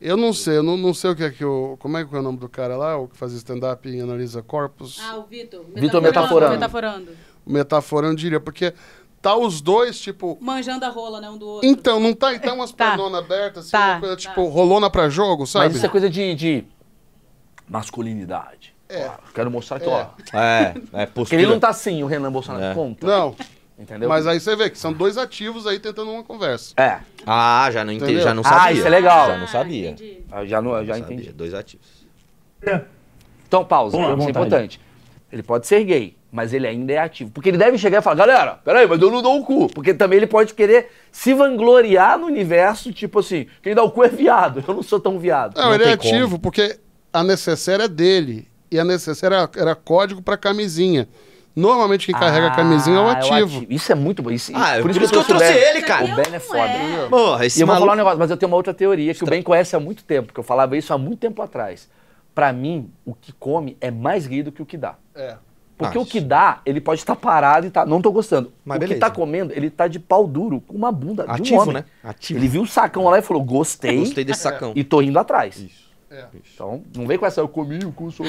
eu 0.00 0.16
não 0.16 0.32
sei, 0.32 0.56
eu 0.58 0.62
não, 0.62 0.76
não 0.76 0.94
sei 0.94 1.10
o 1.10 1.16
que 1.16 1.22
é 1.24 1.30
que 1.30 1.44
o... 1.44 1.76
Como 1.78 1.96
é 1.98 2.04
que 2.04 2.14
é 2.14 2.18
o 2.18 2.22
nome 2.22 2.38
do 2.38 2.48
cara 2.48 2.76
lá, 2.76 2.96
o 2.96 3.06
que 3.08 3.16
fazia 3.16 3.36
stand-up 3.38 3.88
e 3.88 4.00
analisa 4.00 4.42
corpos? 4.42 4.98
Ah, 5.02 5.16
o 5.18 5.24
Vitor. 5.24 5.64
Vitor 5.74 6.00
metaforando. 6.00 6.52
Metaforando. 6.52 7.10
Metaforando, 7.46 8.16
diria, 8.16 8.40
porque 8.40 8.72
tá 9.20 9.36
os 9.36 9.60
dois, 9.60 10.00
tipo... 10.00 10.38
Manjando 10.40 10.84
a 10.84 10.88
rola, 10.88 11.20
né, 11.20 11.28
um 11.28 11.36
do 11.36 11.46
outro. 11.46 11.68
Então, 11.68 12.00
não 12.00 12.14
tá, 12.14 12.38
tá 12.38 12.52
umas 12.54 12.72
Tá. 12.72 12.90
pernonas 12.90 13.20
abertas, 13.22 13.64
assim, 13.66 13.72
Tá, 13.72 13.92
uma 13.92 14.00
coisa, 14.00 14.16
tá. 14.16 14.20
tipo, 14.22 14.44
rolona 14.48 14.88
pra 14.88 15.08
jogo, 15.08 15.46
sabe? 15.46 15.66
Mas 15.66 15.76
isso 15.76 15.86
é 15.86 15.88
coisa 15.88 16.08
de, 16.08 16.34
de 16.34 16.64
masculinidade. 17.68 18.74
É. 18.88 19.06
Ó, 19.06 19.12
quero 19.32 19.50
mostrar 19.50 19.76
aqui, 19.76 19.86
ó. 19.88 20.06
É, 20.36 20.74
é 20.92 21.06
Porque 21.06 21.12
postura. 21.12 21.42
ele 21.42 21.50
não 21.50 21.60
tá 21.60 21.68
assim, 21.68 22.02
o 22.02 22.06
Renan 22.06 22.32
Bolsonaro. 22.32 22.64
É. 22.64 22.74
Conta. 22.74 23.06
Não, 23.06 23.36
Entendeu? 23.80 24.08
mas 24.10 24.26
aí 24.26 24.38
você 24.38 24.54
vê 24.54 24.68
que 24.68 24.78
são 24.78 24.92
dois 24.92 25.16
ativos 25.16 25.66
aí 25.66 25.78
tentando 25.78 26.10
uma 26.10 26.22
conversa. 26.22 26.74
É. 26.76 26.98
Ah, 27.26 27.68
já 27.72 27.82
não 27.82 27.92
entendi, 27.92 28.12
Entendeu? 28.12 28.24
já 28.28 28.34
não 28.34 28.42
Ah, 28.44 28.48
sabia. 28.50 28.72
isso 28.74 28.86
é 28.86 28.90
legal. 28.90 29.26
Já 29.28 29.38
não 29.38 29.46
sabia. 29.46 29.90
entendi. 29.90 30.18
Eu 30.30 30.46
já, 30.46 30.60
não, 30.60 30.70
já 30.84 30.92
Não 30.94 31.00
sabia. 31.00 31.14
entendi. 31.16 31.32
Dois 31.32 31.54
ativos. 31.54 31.86
Então, 33.48 33.64
pausa. 33.64 33.96
Lá, 33.96 34.14
isso 34.14 34.26
é 34.26 34.30
importante. 34.30 34.80
Ele 35.32 35.42
pode 35.42 35.66
ser 35.66 35.82
gay, 35.84 36.16
mas 36.30 36.52
ele 36.52 36.66
ainda 36.66 36.92
é 36.92 36.98
ativo. 36.98 37.30
Porque 37.30 37.48
ele 37.48 37.56
deve 37.58 37.78
chegar 37.78 37.98
e 38.00 38.02
falar, 38.02 38.16
galera, 38.16 38.60
peraí, 38.64 38.86
mas 38.86 39.00
eu 39.00 39.10
não 39.10 39.22
dou 39.22 39.40
o 39.40 39.44
cu. 39.44 39.68
Porque 39.72 39.94
também 39.94 40.18
ele 40.18 40.26
pode 40.26 40.54
querer 40.54 40.90
se 41.10 41.32
vangloriar 41.32 42.18
no 42.18 42.26
universo, 42.26 42.92
tipo 42.92 43.20
assim, 43.20 43.46
quem 43.62 43.74
dá 43.74 43.82
o 43.82 43.90
cu 43.90 44.04
é 44.04 44.08
viado. 44.08 44.62
Eu 44.66 44.74
não 44.74 44.82
sou 44.82 45.00
tão 45.00 45.18
viado. 45.18 45.56
Não, 45.56 45.66
Não 45.66 45.74
ele 45.74 45.84
é 45.84 45.86
tem 45.88 45.96
como. 45.96 46.14
ativo 46.14 46.38
porque 46.38 46.78
a 47.12 47.22
necessaire 47.24 47.84
é 47.84 47.88
dele. 47.88 48.46
E 48.70 48.78
a 48.78 48.84
necessaire 48.84 49.34
era, 49.34 49.50
era 49.56 49.74
código 49.74 50.20
pra 50.22 50.36
camisinha. 50.36 51.08
Normalmente 51.54 52.06
quem 52.06 52.14
carrega 52.14 52.46
a 52.46 52.50
camisinha 52.54 52.96
é 52.96 53.00
o 53.00 53.08
Ah, 53.08 53.12
ativo. 53.12 53.66
Isso 53.68 53.90
é 53.90 53.94
muito 53.94 54.22
bom. 54.22 54.30
Isso, 54.30 54.52
Ah, 54.54 54.78
por 54.80 54.90
isso 54.90 55.00
que 55.00 55.04
eu 55.16 55.24
trouxe 55.24 55.34
o 55.34 55.38
Ben. 55.48 55.56
ele, 55.56 55.82
cara. 55.82 56.04
O 56.04 56.14
Ben 56.14 56.34
é 56.34 56.38
foda. 56.38 56.60
É. 56.62 57.08
Porra, 57.08 57.46
esse 57.46 57.58
E 57.58 57.62
eu 57.62 57.66
vou 57.66 57.74
falar 57.74 57.84
um 57.84 57.88
maluco... 57.88 57.96
negócio, 57.96 58.18
mas 58.20 58.30
eu 58.30 58.36
tenho 58.36 58.50
uma 58.50 58.56
outra 58.56 58.72
teoria 58.72 59.12
que 59.14 59.22
o 59.24 59.26
Ben 59.26 59.42
conhece 59.42 59.74
há 59.74 59.80
muito 59.80 60.04
tempo, 60.04 60.32
que 60.32 60.38
eu 60.40 60.44
falava 60.44 60.76
isso 60.76 60.92
há 60.94 60.98
muito 60.98 61.18
tempo 61.18 61.42
atrás. 61.42 61.88
Pra 62.34 62.52
mim, 62.52 62.90
o 63.04 63.12
que 63.14 63.32
come 63.32 63.76
é 63.80 63.90
mais 63.90 64.26
gay 64.26 64.42
do 64.42 64.52
que 64.52 64.62
o 64.62 64.66
que 64.66 64.76
dá. 64.76 64.94
É. 65.14 65.34
Porque 65.76 65.96
Ah, 65.98 66.00
o 66.02 66.06
que 66.06 66.20
dá, 66.20 66.60
ele 66.66 66.80
pode 66.80 67.00
estar 67.00 67.16
parado 67.16 67.66
e 67.66 67.70
tá. 67.70 67.84
Não 67.86 68.00
tô 68.02 68.12
gostando. 68.12 68.52
Mas 68.64 68.76
o 68.76 68.80
que 68.80 68.86
beleza. 68.86 69.00
tá 69.00 69.10
comendo, 69.10 69.52
ele 69.52 69.70
tá 69.70 69.88
de 69.88 69.98
pau 69.98 70.26
duro 70.26 70.60
com 70.60 70.76
uma 70.76 70.92
bunda 70.92 71.24
de 71.24 71.30
um 71.30 71.34
Ativo, 71.34 71.60
homem. 71.62 71.74
né? 71.74 71.84
Ativo. 72.04 72.38
Ele 72.38 72.48
viu 72.48 72.62
o 72.62 72.66
sacão 72.66 73.04
lá 73.04 73.18
e 73.18 73.22
falou: 73.22 73.42
gostei, 73.42 73.98
Gostei 73.98 74.22
desse 74.24 74.42
sacão. 74.42 74.72
e 74.76 74.84
tô 74.84 75.00
indo 75.02 75.18
atrás. 75.18 75.64
É. 76.10 76.24
Então, 76.54 76.82
não 76.94 77.06
vem 77.06 77.16
com 77.18 77.24
essa, 77.24 77.40
eu 77.40 77.48
comi 77.48 77.78
o 77.84 77.92
cu, 77.92 78.10
sou. 78.10 78.26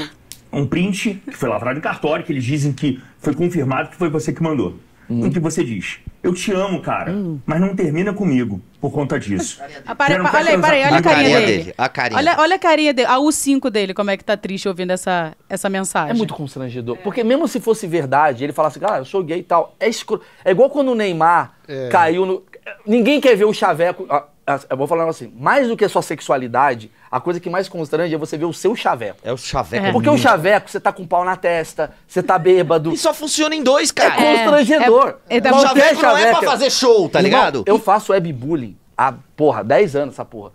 Um 0.52 0.66
print 0.66 1.22
que 1.26 1.36
foi 1.38 1.50
lavrado 1.50 1.78
em 1.80 1.82
cartório, 1.82 2.24
que 2.26 2.32
eles 2.32 2.44
dizem 2.44 2.74
que 2.74 3.02
foi 3.20 3.34
confirmado 3.34 3.90
que 3.90 3.96
foi 3.96 4.10
você 4.10 4.32
que 4.34 4.42
mandou. 4.44 4.76
Em 5.10 5.30
que 5.30 5.42
você 5.42 5.62
diz, 5.62 5.98
eu 6.24 6.34
te 6.34 6.54
amo, 6.54 6.82
cara, 6.82 7.14
mas 7.46 7.60
não 7.60 7.76
termina 7.76 8.14
comigo 8.14 8.62
por 8.80 8.94
conta 8.94 9.20
disso. 9.20 9.60
Ah, 9.86 9.94
pa- 9.94 10.08
quer 10.08 10.22
olha 10.22 10.30
aí, 10.32 10.34
olha 10.38 10.48
a 10.54 10.58
comigo 10.58 10.64
carinha 10.64 11.02
carinha 11.02 11.40
dele. 11.42 11.58
dele, 11.64 11.74
a 11.78 11.90
carinha. 11.90 12.18
Olha, 12.18 12.36
olha 12.40 12.56
a 12.56 12.60
carinha 12.60 12.94
dele, 12.94 13.08
a 13.10 13.18
U5 13.18 13.70
dele, 13.70 13.94
como 13.94 14.10
é 14.10 14.16
que 14.16 14.24
tá 14.24 14.38
triste 14.38 14.70
ouvindo 14.70 14.92
essa, 14.92 15.36
essa 15.50 15.68
mensagem. 15.70 16.12
É 16.12 16.14
muito 16.14 16.34
constrangedor. 16.34 16.96
Porque 17.04 17.26
mesmo 17.26 17.46
se 17.46 17.60
fosse 17.60 17.88
verdade, 17.88 18.46
ele 18.46 18.54
falasse, 18.54 18.80
ah, 18.86 19.00
eu 19.00 19.06
sou 19.06 19.22
gay 19.22 19.40
e 19.40 19.44
tal. 19.44 19.76
É 19.78 19.90
escuro. 19.90 20.22
É 20.46 20.52
igual 20.52 20.70
quando 20.70 20.94
o 20.94 20.96
Neymar 20.96 21.56
É. 21.68 21.90
caiu 21.90 22.26
no. 22.26 22.44
Ninguém 22.88 23.20
quer 23.20 23.36
ver 23.36 23.44
o 23.46 23.54
chaveco. 23.54 24.06
ah, 24.10 24.16
ah, 24.16 24.28
Eu 24.70 24.78
vou 24.78 24.88
falar 24.88 25.08
assim, 25.10 25.32
mais 25.38 25.68
do 25.68 25.76
que 25.78 25.86
a 25.86 25.90
sua 25.90 26.02
sexualidade, 26.02 26.92
a 27.12 27.20
coisa 27.20 27.40
que 27.40 27.50
mais 27.50 27.68
constrange 27.70 28.14
é 28.14 28.18
você 28.18 28.38
ver 28.38 28.46
o 28.46 28.54
seu 28.54 28.76
chaveco. 28.76 29.20
É 29.24 29.32
o 29.32 29.38
chaveco. 29.38 29.86
É. 29.88 29.92
Porque 29.92 30.10
o 30.10 30.18
chaveco, 30.18 30.70
você 30.70 30.80
tá 30.80 30.92
com 30.92 31.04
um 31.04 31.08
pau 31.08 31.24
na 31.26 31.36
testa, 31.36 31.92
você 32.08 32.22
tá 32.24 32.38
bêbado. 32.40 32.92
E 32.94 32.98
só 32.98 33.14
funciona 33.14 33.56
em 33.56 33.64
dois, 33.64 33.90
É 33.90 33.94
cara. 33.94 34.16
constrangedor. 34.16 35.16
é- 35.30 35.38
é 35.38 35.40
da- 35.42 35.50
O 35.52 35.54
Qualquer 35.62 35.96
chaveco 35.96 36.02
não 36.02 36.10
é 36.18 36.22
pra 36.24 36.34
chaveco- 36.34 36.46
fazer 36.52 36.70
show, 36.70 37.10
tá 37.10 37.20
Irmão, 37.20 37.40
ligado? 37.40 37.64
Eu 37.66 37.80
faço 37.80 38.12
webbullying 38.14 38.78
há, 38.98 39.14
porra, 39.36 39.64
10 39.64 39.96
anos 39.96 40.16
essa 40.16 40.26
porra. 40.26 40.52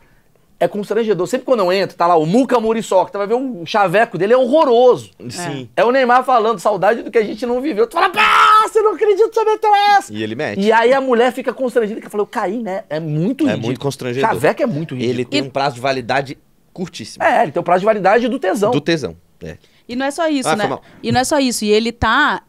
É 0.59 0.67
constrangedor. 0.67 1.27
Sempre 1.27 1.45
quando 1.45 1.61
eu 1.61 1.71
entro, 1.71 1.97
tá 1.97 2.07
lá 2.07 2.17
o 2.17 2.25
Muca 2.25 2.59
Muriçoca, 2.59 3.13
tu 3.13 3.19
vai 3.19 3.27
ver 3.27 3.35
o 3.35 3.67
chaveco 3.67 4.17
dele, 4.17 4.33
é 4.33 4.37
horroroso. 4.39 5.11
Sim. 5.29 5.69
É 5.77 5.85
o 5.85 5.91
Neymar 5.93 6.25
falando, 6.25 6.59
saudade 6.59 7.03
do 7.03 7.11
que 7.11 7.19
a 7.19 7.23
gente 7.25 7.45
não 7.45 7.61
viveu. 7.61 7.87
Tu 7.87 7.93
fala, 7.93 8.09
pá, 8.09 8.65
você 8.67 8.81
não 8.81 8.93
acredita 8.95 9.29
que 9.29 9.35
você 9.35 9.45
meteu 9.45 9.75
essa. 9.99 10.13
E 10.15 10.23
ele 10.23 10.35
mete. 10.35 10.61
E 10.63 10.73
aí 10.73 10.95
a 10.95 11.01
mulher 11.01 11.31
fica 11.33 11.53
constrangida, 11.53 12.01
que 12.01 12.09
fala, 12.09 12.23
eu 12.23 12.27
caí, 12.27 12.63
né? 12.63 12.85
É 12.89 12.99
muito 12.99 13.45
É 13.45 13.49
ridículo. 13.49 13.67
muito 13.67 13.81
constrangedor. 13.81 14.31
Chaveco 14.31 14.63
é 14.63 14.67
muito 14.67 14.95
ridículo. 14.95 15.15
Ele 15.15 15.25
tem 15.27 15.43
um 15.43 15.51
prazo 15.51 15.75
de 15.75 15.81
validade 15.83 16.39
curtíssimo. 16.73 17.23
É, 17.23 17.43
ele 17.43 17.53
tem 17.53 17.61
o 17.61 17.65
prazo 17.65 17.81
de 17.81 17.87
validade 17.87 18.27
do 18.27 18.39
tesão. 18.39 18.71
Do 18.71 18.81
tesão. 18.81 19.15
É. 19.43 19.59
E 19.87 19.95
não 19.95 20.07
é 20.07 20.11
só 20.11 20.27
isso, 20.27 20.49
Ah, 20.49 20.57
né? 20.57 20.79
E 21.03 21.13
não 21.13 21.21
é 21.21 21.25
só 21.25 21.39
isso. 21.39 21.65
E 21.67 21.71
ele 21.71 21.93
tá 21.93 22.43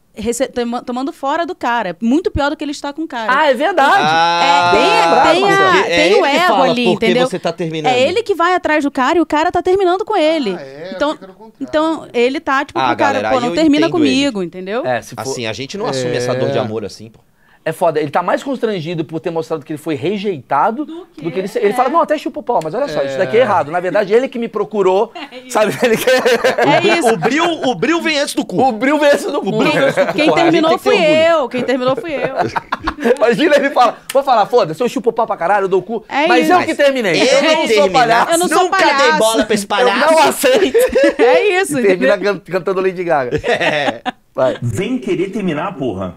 tomando 0.86 1.12
fora 1.14 1.46
do 1.46 1.56
cara. 1.56 1.96
Muito 2.02 2.32
pior 2.32 2.50
do 2.50 2.58
que 2.58 2.64
ele 2.64 2.72
está 2.72 2.92
com 2.94 3.04
o 3.04 3.08
cara. 3.08 3.32
Ah, 3.36 3.50
é 3.50 3.54
verdade. 3.54 3.96
Ah, 3.98 4.42
É, 4.44 4.72
tem, 4.72 5.02
lembrado, 5.02 5.32
tem, 5.32 5.42
Marcelo. 5.42 5.68
a, 5.70 5.74
Porque 5.74 5.92
é 5.92 5.96
tem 5.96 6.06
ele 6.06 6.16
o 6.16 6.22
que 6.24 6.28
ego 6.30 6.62
ali, 6.64 6.86
entendeu? 6.88 7.28
você 7.28 7.40
tá 7.40 7.52
terminando. 7.52 7.94
É 7.94 8.02
ele 8.02 8.24
que 8.24 8.36
vai 8.36 8.54
atrás 8.56 8.84
do 8.84 8.92
cara 8.92 9.18
e 9.18 9.22
o 9.22 9.26
cara 9.26 9.52
tá 9.52 9.62
terminando 9.62 10.04
com 10.06 10.16
ele. 10.16 10.56
Ah, 10.58 10.62
é? 10.62 10.92
então, 10.96 11.18
então 11.60 12.08
ele 12.14 12.40
tá 12.40 12.66
tipo 12.66 12.80
Ah, 12.80 12.88
pro 12.88 12.98
cara, 12.98 13.22
galera, 13.22 13.30
pô, 13.42 13.48
não 13.48 13.54
termina 13.56 13.90
comigo, 13.90 14.42
entendeu? 14.44 14.86
É, 14.86 15.02
se 15.02 15.16
for... 15.16 15.22
Assim, 15.22 15.46
a 15.46 15.54
gente 15.54 15.78
não 15.78 15.86
assume 15.86 16.16
essa 16.16 16.34
dor 16.34 16.52
de 16.52 16.58
amor 16.60 16.84
assim, 16.86 17.10
pô. 17.10 17.20
É 17.68 17.74
foda. 17.74 18.00
Ele 18.00 18.10
tá 18.10 18.24
mais 18.24 18.42
constrangido 18.42 19.04
por 19.04 19.20
ter 19.20 19.30
mostrado 19.30 19.66
que 19.66 19.74
ele 19.74 19.78
foi 19.78 19.96
rejeitado 19.96 20.86
do 20.86 21.06
que, 21.14 21.28
ele. 21.40 21.52
Ele 21.56 21.74
fala, 21.74 21.90
não, 21.90 22.00
até 22.02 22.18
chupa 22.18 22.40
o 22.40 22.44
pau, 22.44 22.62
mas 22.64 22.74
olha 22.74 22.88
só, 22.88 23.04
isso 23.04 23.18
daqui 23.18 23.36
é 23.36 23.42
errado. 23.42 23.70
Na 23.72 23.82
verdade, 23.82 24.14
ele 24.14 24.30
que 24.30 24.40
me 24.40 24.48
procurou. 24.48 25.12
sabe? 25.50 25.74
Ele 25.84 25.98
que... 25.98 26.10
É 26.10 26.98
isso. 26.98 27.10
O 27.14 27.18
bril, 27.18 27.44
o 27.66 27.76
bril 27.76 28.02
vem 28.02 28.20
antes 28.20 28.34
do 28.34 28.46
cu. 28.46 28.62
o 28.62 28.72
bril 28.72 28.98
veio 28.98 29.14
esse 29.14 29.30
do 29.30 29.42
cu. 29.42 29.52
Quem 29.52 29.54
Porra, 29.58 29.80
a 29.82 29.84
gente 30.14 30.34
terminou 30.36 30.72
que 30.78 30.84
fui 30.84 30.98
eu. 30.98 31.50
Quem 31.50 31.64
terminou 31.64 31.96
fui 31.98 32.14
eu. 32.14 32.36
Imagina 33.18 33.56
ele 33.58 33.70
fala, 33.72 33.98
vou 34.14 34.24
falar, 34.24 34.46
foda-se, 34.46 34.82
eu 34.82 34.88
chupo 34.88 35.10
o 35.10 35.14
pau 35.14 35.28
pra 35.28 35.36
caralho, 35.36 35.66
eu 35.66 35.68
dou 35.68 35.82
o 35.82 35.84
cu. 35.84 36.06
É 36.08 36.26
mas 36.26 36.44
isso. 36.46 36.54
eu 36.54 36.64
que 36.64 36.74
terminei. 36.74 37.22
Eu 37.22 37.42
não 37.44 37.68
sou 37.68 37.90
palhaço. 37.92 38.32
Eu 38.32 38.38
não 38.38 38.48
sou 38.48 38.64
Nunca 38.64 38.78
palhaço. 38.78 39.04
dei 39.04 39.12
bola 39.20 39.44
pra 39.44 39.54
esse 39.54 39.64
Eu 39.66 39.68
palhaço. 39.68 40.12
não 40.14 40.24
aceito. 40.24 40.78
É 41.20 41.62
isso, 41.62 41.80
E 41.80 41.84
termina 41.84 42.18
can- 42.18 42.40
cantando 42.40 42.80
Lady 42.82 43.04
Gaga. 43.04 43.36
É. 43.44 44.02
Vai. 44.34 44.58
Vem 44.62 44.98
querer 45.00 45.32
terminar, 45.32 45.76
porra. 45.76 46.16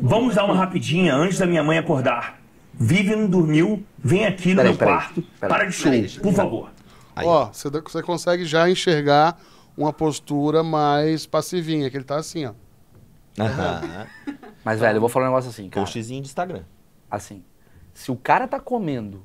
Vamos 0.00 0.34
dar 0.34 0.44
uma 0.44 0.54
rapidinha 0.54 1.14
antes 1.14 1.38
da 1.38 1.46
minha 1.46 1.62
mãe 1.62 1.78
acordar. 1.78 2.40
Vivian 2.74 3.26
dormiu, 3.26 3.84
vem 3.98 4.26
aqui 4.26 4.50
no 4.50 4.56
Peraí, 4.56 4.68
meu 4.70 4.78
peraí, 4.78 4.94
quarto. 4.94 5.22
peraí. 5.38 5.48
Para 5.58 5.64
de 5.66 5.72
show, 5.72 5.92
por 6.22 6.32
favor. 6.32 6.70
Ó, 7.16 7.46
você, 7.52 7.68
você 7.70 8.02
consegue 8.02 8.44
já 8.44 8.68
enxergar 8.68 9.38
uma 9.76 9.92
postura 9.92 10.62
mais 10.62 11.26
passivinha, 11.26 11.90
que 11.90 11.96
ele 11.96 12.04
tá 12.04 12.16
assim, 12.16 12.46
ó. 12.46 12.52
Aham. 13.38 14.06
Mas, 14.64 14.80
velho, 14.80 14.96
eu 14.96 15.00
vou 15.00 15.08
falar 15.08 15.26
um 15.26 15.28
negócio 15.28 15.50
assim, 15.50 15.68
cara. 15.68 15.84
Postzinho 15.84 16.22
de 16.22 16.28
Instagram. 16.28 16.62
Assim, 17.10 17.44
se 17.92 18.10
o 18.10 18.16
cara 18.16 18.46
tá 18.48 18.58
comendo 18.58 19.24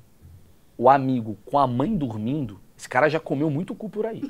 o 0.77 0.89
amigo 0.89 1.37
com 1.45 1.57
a 1.57 1.65
mãe 1.67 1.95
dormindo, 1.95 2.59
esse 2.77 2.89
cara 2.89 3.09
já 3.09 3.19
comeu 3.19 3.49
muito 3.49 3.73
cu 3.73 3.89
por 3.89 4.05
aí. 4.05 4.21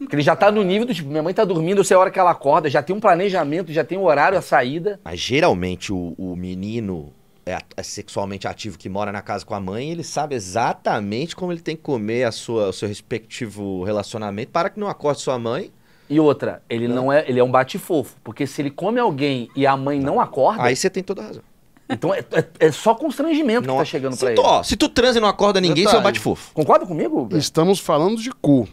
Porque 0.00 0.16
ele 0.16 0.22
já 0.22 0.34
tá 0.34 0.50
no 0.50 0.62
nível 0.64 0.86
do 0.86 0.94
tipo, 0.94 1.08
minha 1.08 1.22
mãe 1.22 1.32
tá 1.34 1.44
dormindo, 1.44 1.78
eu 1.78 1.84
sei 1.84 1.96
a 1.96 2.00
hora 2.00 2.10
que 2.10 2.18
ela 2.18 2.30
acorda, 2.30 2.68
já 2.70 2.82
tem 2.82 2.96
um 2.96 3.00
planejamento, 3.00 3.72
já 3.72 3.84
tem 3.84 3.98
o 3.98 4.02
horário, 4.04 4.36
a 4.38 4.42
saída. 4.42 4.98
Mas 5.04 5.20
geralmente 5.20 5.92
o, 5.92 6.14
o 6.16 6.34
menino 6.34 7.12
é, 7.44 7.58
é 7.76 7.82
sexualmente 7.82 8.48
ativo 8.48 8.78
que 8.78 8.88
mora 8.88 9.12
na 9.12 9.20
casa 9.20 9.44
com 9.44 9.54
a 9.54 9.60
mãe, 9.60 9.90
ele 9.90 10.02
sabe 10.02 10.34
exatamente 10.34 11.36
como 11.36 11.52
ele 11.52 11.60
tem 11.60 11.76
que 11.76 11.82
comer 11.82 12.24
a 12.24 12.32
sua, 12.32 12.68
o 12.68 12.72
seu 12.72 12.88
respectivo 12.88 13.84
relacionamento 13.84 14.50
para 14.50 14.70
que 14.70 14.80
não 14.80 14.88
acorde 14.88 15.20
sua 15.20 15.38
mãe. 15.38 15.70
E 16.08 16.18
outra, 16.18 16.60
ele 16.68 16.88
não 16.88 17.12
é, 17.12 17.24
ele 17.28 17.38
é 17.38 17.44
um 17.44 17.50
bate-fofo, 17.50 18.16
porque 18.24 18.46
se 18.46 18.60
ele 18.62 18.70
come 18.70 18.98
alguém 18.98 19.48
e 19.54 19.64
a 19.66 19.76
mãe 19.76 20.00
não 20.00 20.20
acorda, 20.20 20.62
Aí 20.64 20.74
você 20.74 20.90
tem 20.90 21.02
toda 21.04 21.22
a 21.22 21.26
razão. 21.26 21.42
então 21.88 22.12
é, 22.12 22.18
é- 22.32 22.44
é 22.58 22.72
só 22.72 22.94
constrangimento 22.94 23.66
Não, 23.66 23.74
que 23.74 23.80
tá 23.80 23.84
chegando 23.84 24.14
se 24.14 24.20
pra 24.24 24.34
tu, 24.34 24.40
ele. 24.40 24.48
ó, 24.48 24.62
se 24.62 24.76
tu 24.76 24.88
transa 24.88 25.18
e 25.18 25.20
não 25.20 25.28
acorda 25.28 25.60
ninguém, 25.60 25.84
você 25.86 25.94
é 25.94 25.98
um 25.98 26.02
bate-fofo. 26.02 26.52
Concorda 26.52 26.84
comigo? 26.84 27.28
Estamos 27.36 27.78
falando 27.78 28.16
de 28.20 28.30
cu, 28.32 28.66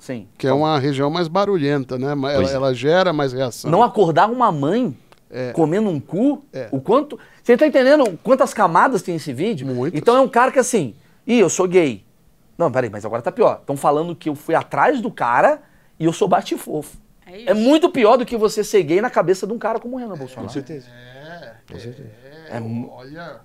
Sim. 0.00 0.26
que 0.36 0.46
é 0.48 0.52
uma 0.52 0.78
região 0.80 1.08
mais 1.10 1.28
barulhenta, 1.28 1.96
né? 1.96 2.14
Mas 2.16 2.34
Ela, 2.34 2.50
é. 2.50 2.54
ela 2.54 2.74
gera 2.74 3.12
mais 3.12 3.32
reação. 3.32 3.70
Não 3.70 3.82
acordar 3.84 4.28
uma 4.28 4.50
mãe 4.50 4.96
comendo 5.54 5.88
um 5.88 6.00
cu, 6.00 6.44
o 6.72 6.80
quanto. 6.80 7.16
Você 7.42 7.56
tá 7.56 7.64
entendendo 7.66 8.18
quantas 8.22 8.52
camadas 8.52 9.00
tem 9.02 9.14
esse 9.16 9.32
vídeo? 9.32 9.66
Muitas. 9.66 10.00
Então 10.00 10.16
é 10.16 10.20
um 10.20 10.28
cara 10.28 10.50
que 10.50 10.58
assim, 10.58 10.94
ih, 11.26 11.38
eu 11.38 11.48
sou 11.48 11.68
gay. 11.68 12.04
Não, 12.58 12.70
peraí, 12.72 12.90
mas 12.90 13.04
agora 13.04 13.22
tá 13.22 13.30
pior. 13.30 13.58
Estão 13.60 13.76
falando 13.76 14.16
que 14.16 14.28
eu 14.28 14.34
fui 14.34 14.54
atrás 14.54 15.00
do 15.00 15.10
cara 15.10 15.62
e 15.98 16.04
eu 16.06 16.12
sou 16.12 16.26
bate-fofo. 16.26 16.96
É. 17.26 17.50
É 17.52 17.54
muito 17.54 17.88
pior 17.90 18.16
do 18.16 18.26
que 18.26 18.36
você 18.36 18.64
ser 18.64 18.82
gay 18.82 19.00
na 19.00 19.08
cabeça 19.08 19.46
de 19.46 19.52
um 19.52 19.58
cara 19.58 19.78
como 19.78 19.96
o 19.96 19.98
Renan 20.00 20.16
Bolsonaro. 20.16 20.50
certeza. 20.52 20.86
É, 22.50 22.60
olha, 22.90 23.40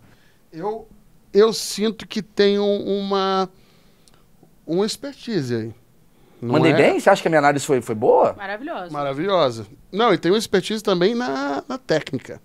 eu, 0.51 0.87
eu 1.31 1.53
sinto 1.53 2.07
que 2.07 2.21
tem 2.23 2.57
um- 2.59 2.99
uma, 2.99 3.47
uma 4.65 4.85
expertise 4.85 5.55
aí. 5.55 5.73
Não 6.41 6.53
Mandei 6.53 6.71
é 6.73 6.75
bem? 6.75 6.99
Você 6.99 7.09
acha 7.09 7.21
que 7.21 7.27
a 7.27 7.31
minha 7.31 7.39
análise 7.39 7.65
foi, 7.65 7.81
foi 7.81 7.95
boa? 7.95 8.33
Maravilhoso. 8.33 8.91
Maravilhosa. 8.91 9.65
Não, 9.91 10.13
e 10.13 10.17
tem 10.17 10.31
uma 10.31 10.37
expertise 10.37 10.83
também 10.83 11.15
na, 11.15 11.63
na 11.67 11.77
técnica 11.77 12.41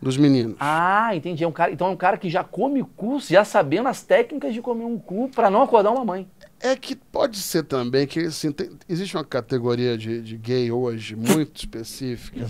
dos 0.00 0.16
meninos. 0.16 0.56
Ah, 0.60 1.14
entendi. 1.14 1.42
É 1.44 1.48
um 1.48 1.52
cara, 1.52 1.72
então 1.72 1.86
é 1.88 1.90
um 1.90 1.96
cara 1.96 2.16
que 2.16 2.30
já 2.30 2.42
come 2.44 2.82
cu, 2.96 3.18
já 3.20 3.44
sabendo 3.44 3.88
as 3.88 4.02
técnicas 4.02 4.54
de 4.54 4.60
comer 4.62 4.84
um 4.84 4.98
cu 4.98 5.28
pra 5.34 5.50
não 5.50 5.62
acordar 5.62 5.90
uma 5.90 6.04
mãe. 6.04 6.28
É 6.60 6.76
que 6.76 6.94
pode 6.94 7.38
ser 7.38 7.64
também 7.64 8.06
que 8.06 8.20
assim, 8.20 8.52
tem- 8.52 8.70
existe 8.88 9.16
uma 9.16 9.24
categoria 9.24 9.96
de, 9.96 10.20
de 10.22 10.36
gay 10.36 10.70
hoje 10.70 11.16
muito 11.16 11.56
específica. 11.60 12.46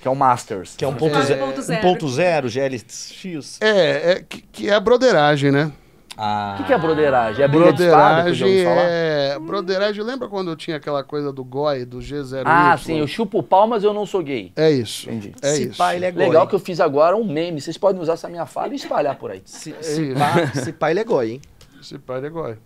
Que 0.00 0.06
é 0.06 0.10
o 0.10 0.14
Masters. 0.14 0.76
Que 0.76 0.84
é 0.84 0.88
um 0.88 0.94
ponto, 0.94 1.16
É. 1.18 1.22
zero, 1.22 1.40
Ponto 1.46 1.62
zero. 1.62 1.80
um 1.80 1.92
ponto 1.92 2.08
zero, 2.08 2.48
GLX. 2.48 3.58
É, 3.60 4.12
é 4.12 4.24
que, 4.26 4.42
que 4.42 4.68
é 4.70 4.74
a 4.74 4.78
broderagem, 4.80 5.50
né? 5.50 5.72
Ah. 6.20 6.54
O 6.54 6.56
que, 6.56 6.64
que 6.64 6.72
é 6.72 6.78
broderagem? 6.78 7.44
É 7.44 7.46
briga 7.46 7.72
de 7.72 7.84
espada 7.84 8.32
que 8.32 8.38
Broderagem 8.38 8.64
é. 8.66 9.38
Broderagem, 9.40 10.02
lembra 10.02 10.26
quando 10.26 10.50
eu 10.50 10.56
tinha 10.56 10.76
aquela 10.76 11.04
coisa 11.04 11.32
do 11.32 11.44
GOI, 11.44 11.84
do 11.84 11.98
G0Y? 11.98 12.42
Ah, 12.44 12.76
sim, 12.76 12.98
eu 12.98 13.06
chupo 13.06 13.38
o 13.38 13.42
pau, 13.42 13.68
mas 13.68 13.84
eu 13.84 13.94
não 13.94 14.04
sou 14.04 14.20
gay. 14.20 14.50
É 14.56 14.68
isso. 14.68 15.08
Entendi. 15.08 15.32
É 15.40 15.52
Se 15.54 15.68
isso. 15.68 15.78
pá, 15.78 15.94
ele 15.94 16.06
é 16.06 16.10
goi. 16.10 16.26
Legal 16.26 16.48
que 16.48 16.56
eu 16.56 16.58
fiz 16.58 16.80
agora 16.80 17.16
um 17.16 17.24
meme. 17.24 17.60
Vocês 17.60 17.78
podem 17.78 18.02
usar 18.02 18.14
essa 18.14 18.28
minha 18.28 18.46
fala 18.46 18.72
e 18.72 18.76
espalhar 18.76 19.14
por 19.14 19.30
aí. 19.30 19.40
Se, 19.44 19.70
É 19.72 19.82
se, 19.82 20.12
pá, 20.14 20.46
se 20.60 20.72
pá, 20.72 20.90
ele 20.90 20.98
é 21.00 21.04
goi, 21.04 21.30
hein? 21.34 21.40
Esse 21.80 21.96
pai 22.00 22.24
é 22.24 22.28
GOI. 22.28 22.56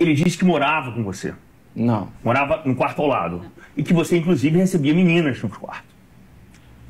Ele 0.00 0.14
disse 0.14 0.36
que 0.36 0.44
morava 0.44 0.90
com 0.90 1.04
você. 1.04 1.32
Não. 1.76 2.08
Morava 2.24 2.62
no 2.64 2.74
quarto 2.74 3.00
ao 3.00 3.06
lado. 3.06 3.42
E 3.76 3.82
que 3.84 3.94
você, 3.94 4.16
inclusive, 4.16 4.58
recebia 4.58 4.92
meninas 4.92 5.40
no 5.40 5.48
quarto. 5.48 5.84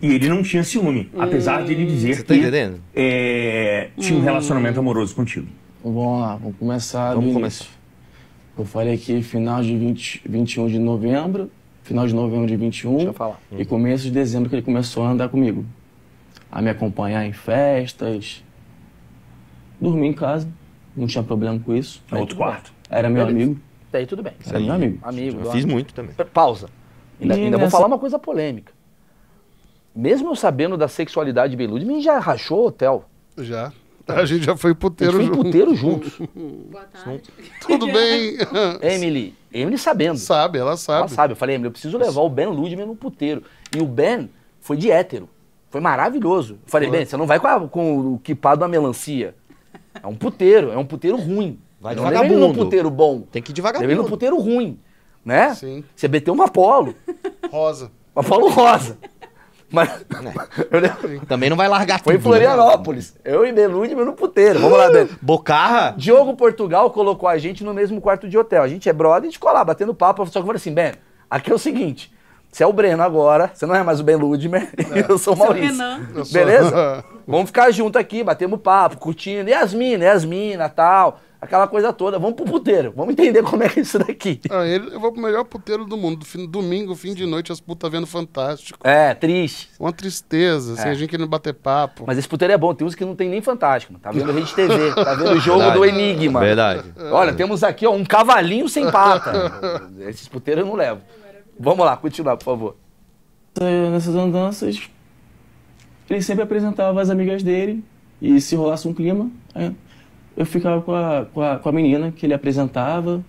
E 0.01 0.15
ele 0.15 0.29
não 0.29 0.43
tinha 0.43 0.65
ciúme, 0.65 1.11
apesar 1.17 1.63
de 1.63 1.73
ele 1.73 1.85
dizer 1.85 2.15
Você 2.17 2.23
tá 2.25 2.35
que 2.35 2.41
entendendo? 2.41 2.81
é, 2.93 3.91
tinha 4.01 4.19
um 4.19 4.23
relacionamento 4.23 4.81
amoroso 4.81 5.15
contigo. 5.15 5.47
Vamos 5.83 6.21
lá, 6.21 6.37
vamos 6.37 6.57
começar 6.59 7.15
Vamos 7.15 7.33
começar. 7.33 7.67
Eu 8.57 8.65
falei 8.65 8.95
aqui 8.95 9.23
final 9.23 9.63
de 9.63 9.77
20, 9.77 10.23
21 10.29 10.67
de 10.69 10.79
novembro, 10.79 11.51
final 11.83 12.07
de 12.07 12.15
novembro 12.15 12.47
de 12.47 12.57
21 12.57 12.93
Deixa 12.97 13.09
eu 13.09 13.13
falar. 13.13 13.41
e 13.51 13.65
começo 13.65 14.05
de 14.05 14.11
dezembro 14.11 14.49
que 14.49 14.55
ele 14.57 14.63
começou 14.63 15.05
a 15.05 15.11
andar 15.11 15.29
comigo. 15.29 15.65
A 16.51 16.61
me 16.61 16.69
acompanhar 16.71 17.25
em 17.25 17.33
festas, 17.33 18.45
dormir 19.81 20.09
em 20.09 20.13
casa, 20.13 20.47
não 20.95 21.07
tinha 21.07 21.25
problema 21.25 21.59
com 21.59 21.75
isso. 21.75 22.03
No 22.11 22.21
outro 22.21 22.37
quarto. 22.37 22.73
Era 22.91 23.09
meu 23.09 23.25
Beleza. 23.27 23.45
amigo, 23.45 23.61
Daí 23.91 24.07
tudo 24.07 24.23
bem. 24.23 24.35
era 24.47 24.61
meu 24.61 24.73
amigo. 24.73 24.99
Amigo. 25.03 25.41
Eu 25.41 25.51
fiz 25.53 25.65
muito 25.65 25.95
também. 25.95 26.15
Pausa. 26.33 26.69
Ainda, 27.21 27.35
E 27.35 27.45
ainda 27.45 27.57
vou 27.57 27.65
nessa- 27.65 27.77
falar 27.77 27.87
uma 27.87 27.99
coisa 27.99 28.19
polêmica. 28.19 28.73
mesmo 29.95 30.29
eu 30.31 30.37
sabendo 30.37 30.77
da 30.77 30.89
sexualidade 30.89 31.51
de 31.53 31.57
Ben 31.57 31.67
Ludman, 31.67 32.01
já 32.03 32.19
rachou 32.19 32.61
o 32.63 32.67
hotel. 32.67 33.05
Já. 33.39 33.73
A 34.09 34.25
gente 34.25 34.45
já 34.45 34.57
foi 34.57 34.71
A 34.71 34.75
gente 34.75 34.81
puteiro 34.81 35.13
foi 35.15 35.25
junto. 35.25 35.37
puteiro 35.45 35.75
juntos. 35.75 36.13
Boa 36.71 36.85
tarde. 36.85 37.23
Tudo 37.67 37.87
bem. 37.93 38.37
Emily, 38.83 39.35
Emily 39.53 39.79
sabendo. 39.79 40.19
sabe, 40.19 40.59
ela 40.59 40.71
Ela 40.71 40.77
sabe. 40.77 41.11
sabe. 41.13 41.33
Eu 41.33 41.37
falei, 41.37 41.55
Emily, 41.57 41.69
eu 41.69 41.73
preciso 41.73 41.97
levar 41.99 42.21
o 42.23 42.29
Ben 42.29 42.47
Ludman 42.47 42.87
no 42.87 42.97
puteiro. 42.97 43.43
E 43.77 43.81
o 43.81 43.87
Ben 43.87 44.29
foi 44.61 44.77
de 44.77 44.91
hétero. 44.91 45.29
Foi 45.71 45.81
maravilhoso. 45.81 46.55
Eu 46.55 46.59
falei, 46.71 46.91
Ben, 46.91 47.05
você 47.05 47.17
não 47.17 47.27
vai 47.27 47.41
com, 47.41 47.47
a- 47.47 47.69
com 47.69 48.15
o 48.15 48.19
quipado 48.19 48.61
da 48.61 48.69
melancia. 48.69 49.35
É 50.03 50.07
um 50.07 50.15
puteiro, 50.15 50.71
é 50.71 50.77
um 50.77 50.85
puteiro 50.85 51.17
ruim. 51.17 51.59
Vai 51.81 51.95
não 51.95 52.05
levei 52.09 52.27
ele 52.27 52.37
num 52.37 52.53
puteiro 52.53 52.91
bom. 52.91 53.23
Tem 53.23 53.43
que 53.43 53.51
ir 53.53 53.55
Levei 53.63 53.81
no 53.81 53.89
devagar. 53.89 54.05
puteiro 54.09 54.39
ruim. 54.39 54.79
Né? 55.25 55.55
Sim. 55.55 55.83
Você 55.97 56.09
meteu 56.09 56.35
uma 56.35 56.45
Apolo. 56.47 56.95
Rosa. 57.51 57.91
Uma 58.15 58.23
Apolo 58.25 58.49
rosa. 58.51 58.99
Mas. 59.73 59.89
Lembro- 60.71 61.27
Também 61.27 61.49
não 61.51 61.57
vai 61.57 61.69
largar 61.69 62.01
Foi 62.03 62.15
em 62.15 62.19
tudo. 62.19 62.33
né? 62.33 62.41
Florianópolis. 62.41 63.15
Eu 63.25 63.45
e 63.47 63.53
Ben 63.53 63.67
Ludman 63.67 64.05
no 64.05 64.13
puteiro. 64.13 64.61
Vamos 64.61 64.79
lá, 64.79 64.91
Ben. 64.91 65.09
Bocarra? 65.21 65.95
Diogo 65.97 66.37
Portugal 66.37 66.91
colocou 66.91 67.29
a 67.29 67.39
gente 67.39 67.65
no 67.65 67.73
mesmo 67.75 68.01
quarto 68.01 68.29
de 68.29 68.37
hotel. 68.39 68.63
A 68.63 68.69
gente 68.69 68.89
é 68.89 68.93
brother, 68.93 69.23
a 69.23 69.25
gente 69.25 69.35
ficou 69.39 69.53
lá 69.53 69.65
batendo 69.65 69.95
papo. 69.95 70.25
Só 70.27 70.33
que 70.33 70.39
eu 70.39 70.43
falei 70.43 70.57
assim, 70.57 70.73
Ben, 70.75 70.93
aqui 71.31 71.51
é 71.51 71.55
o 71.55 71.59
seguinte. 71.59 72.13
Você 72.51 72.63
é 72.63 72.67
o 72.67 72.73
Breno 72.73 73.03
agora, 73.03 73.51
você 73.55 73.65
não 73.65 73.75
é 73.75 73.83
mais 73.83 73.99
o 73.99 74.05
Ben 74.05 74.15
Ludmer, 74.17 74.69
e 74.77 74.99
eu 75.11 75.17
sou 75.17 75.35
o 75.35 75.39
Maurício. 75.39 75.83
Eu 76.15 76.23
sou- 76.23 76.35
Beleza? 76.35 77.03
Vamos 77.27 77.47
ficar 77.47 77.71
junto 77.71 77.99
aqui, 77.99 78.23
batemos 78.23 78.61
papo, 78.61 78.99
curtindo. 78.99 79.49
E 79.49 79.55
as 79.55 79.73
minas, 79.73 80.03
e 80.03 80.07
as 80.07 80.25
minas, 80.27 80.71
tal. 80.77 81.19
Aquela 81.43 81.67
coisa 81.67 81.93
toda. 81.93 82.21
Vamos 82.21 82.37
pro 82.37 82.45
puteiro. 82.45 82.93
Vamos 82.95 83.15
entender 83.15 83.43
como 83.43 83.65
é 83.65 83.69
que 83.69 83.81
é 83.81 83.83
isso 83.83 83.99
daqui. 83.99 84.41
Ah, 84.49 84.65
ele, 84.65 84.95
eu 84.95 85.01
vou 85.01 85.11
pro 85.11 85.21
melhor 85.21 85.43
puteiro 85.43 85.85
do 85.85 85.97
mundo. 85.97 86.25
Fim- 86.25 86.47
Domingo, 86.47 86.95
fim 86.95 87.13
de 87.15 87.27
noite, 87.27 87.51
as 87.51 87.61
putas 87.61 87.91
vendo 87.91 88.07
Fantástico. 88.07 88.79
É, 88.87 89.13
triste. 89.13 89.69
Uma 89.81 89.93
tristeza, 89.93 90.75
assim, 90.75 90.87
É. 90.87 90.91
a 90.93 90.95
gente 90.95 91.11
querendo 91.11 91.27
bater 91.29 91.53
papo. 91.53 92.05
Mas 92.07 92.17
esse 92.17 92.29
puteiro 92.29 92.55
é 92.55 92.57
bom. 92.57 92.73
Tem 92.73 92.87
uns 92.87 92.95
que 92.95 93.05
não 93.05 93.17
tem 93.17 93.29
nem 93.29 93.43
fantástico. 93.43 93.93
Tá 93.99 94.13
vendo 94.13 94.31
Rede 94.31 94.55
TV, 94.55 94.95
tá 94.95 95.15
vendo 95.17 95.33
o 95.33 95.41
jogo 95.41 95.59
Verdade. 95.59 95.79
do 95.81 95.85
Enigma. 95.85 96.39
Verdade. 96.39 96.85
Olha, 97.11 97.33
temos 97.35 97.65
aqui 97.65 97.89
ó, 97.89 97.93
um 97.93 98.05
cavalinho 98.05 98.69
sem 98.69 98.89
pata. 98.93 99.91
Esses 99.99 100.29
puteiros 100.29 100.63
eu 100.63 100.69
não 100.69 100.77
levo. 100.77 101.01
Vamos 101.59 101.85
lá, 101.85 101.97
continuar, 101.97 102.37
por 102.37 102.45
favor. 102.45 102.77
Nessas 103.91 104.15
andanças, 104.15 104.81
ele 106.09 106.23
sempre 106.23 106.45
apresentava 106.45 107.03
as 107.03 107.11
amigas 107.11 107.43
dele 107.43 107.83
e 108.21 108.41
se 108.41 108.55
rolasse 108.55 108.87
um 108.87 108.95
clima, 108.95 109.29
é, 109.55 109.73
eu 110.37 110.47
ficava 110.47 110.81
com 110.83 110.95
a, 110.95 111.27
com, 111.33 111.41
a, 111.43 111.59
com 111.59 111.69
a 111.69 111.73
menina 111.73 112.13
que 112.13 112.25
ele 112.27 112.35
apresentava. 112.35 113.25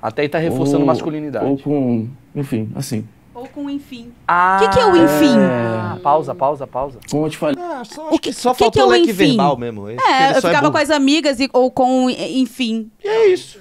Até 0.00 0.22
aí 0.22 0.28
tá 0.28 0.38
reforçando 0.38 0.80
ou- 0.80 0.86
masculinidade. 0.86 1.44
Ou 1.46 1.58
com, 1.58 2.08
enfim, 2.34 2.70
assim. 2.74 3.06
Ou 3.34 3.46
com 3.48 3.68
enfim. 3.68 4.12
Ah, 4.26 4.58
O 4.60 4.64
que, 4.64 4.74
que 4.74 4.80
é 4.80 4.86
o 4.86 4.96
enfim? 4.96 5.36
ah, 5.38 5.98
pausa, 6.02 6.34
pausa, 6.34 6.66
pausa. 6.66 6.98
Como 7.10 7.26
eu 7.26 7.30
te 7.30 7.36
falei, 7.36 7.56
Ah, 7.58 7.82
só, 7.84 8.04
O 8.04 8.08
acho 8.08 8.18
que- 8.18 8.30
que 8.30 8.32
só 8.32 8.50
que 8.52 8.56
que 8.58 8.64
faltou 8.64 8.82
é 8.82 8.86
o 8.86 8.88
leque 8.90 9.10
enfim? 9.10 9.14
verbal 9.28 9.56
mesmo. 9.58 9.90
Esse- 9.90 10.02
É, 10.02 10.28
ele 10.28 10.38
eu 10.38 10.40
só 10.40 10.48
ficava 10.48 10.60
burro. 10.62 10.72
com 10.72 10.78
as 10.78 10.90
amigas 10.90 11.38
e, 11.40 11.48
ou 11.52 11.70
com 11.70 12.08
enfim. 12.10 12.90
E 13.04 13.08
é 13.08 13.28
isso. 13.28 13.58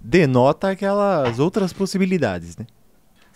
Denota 0.00 0.70
aquelas 0.70 1.38
outras 1.38 1.72
possibilidades, 1.72 2.56
né? 2.56 2.66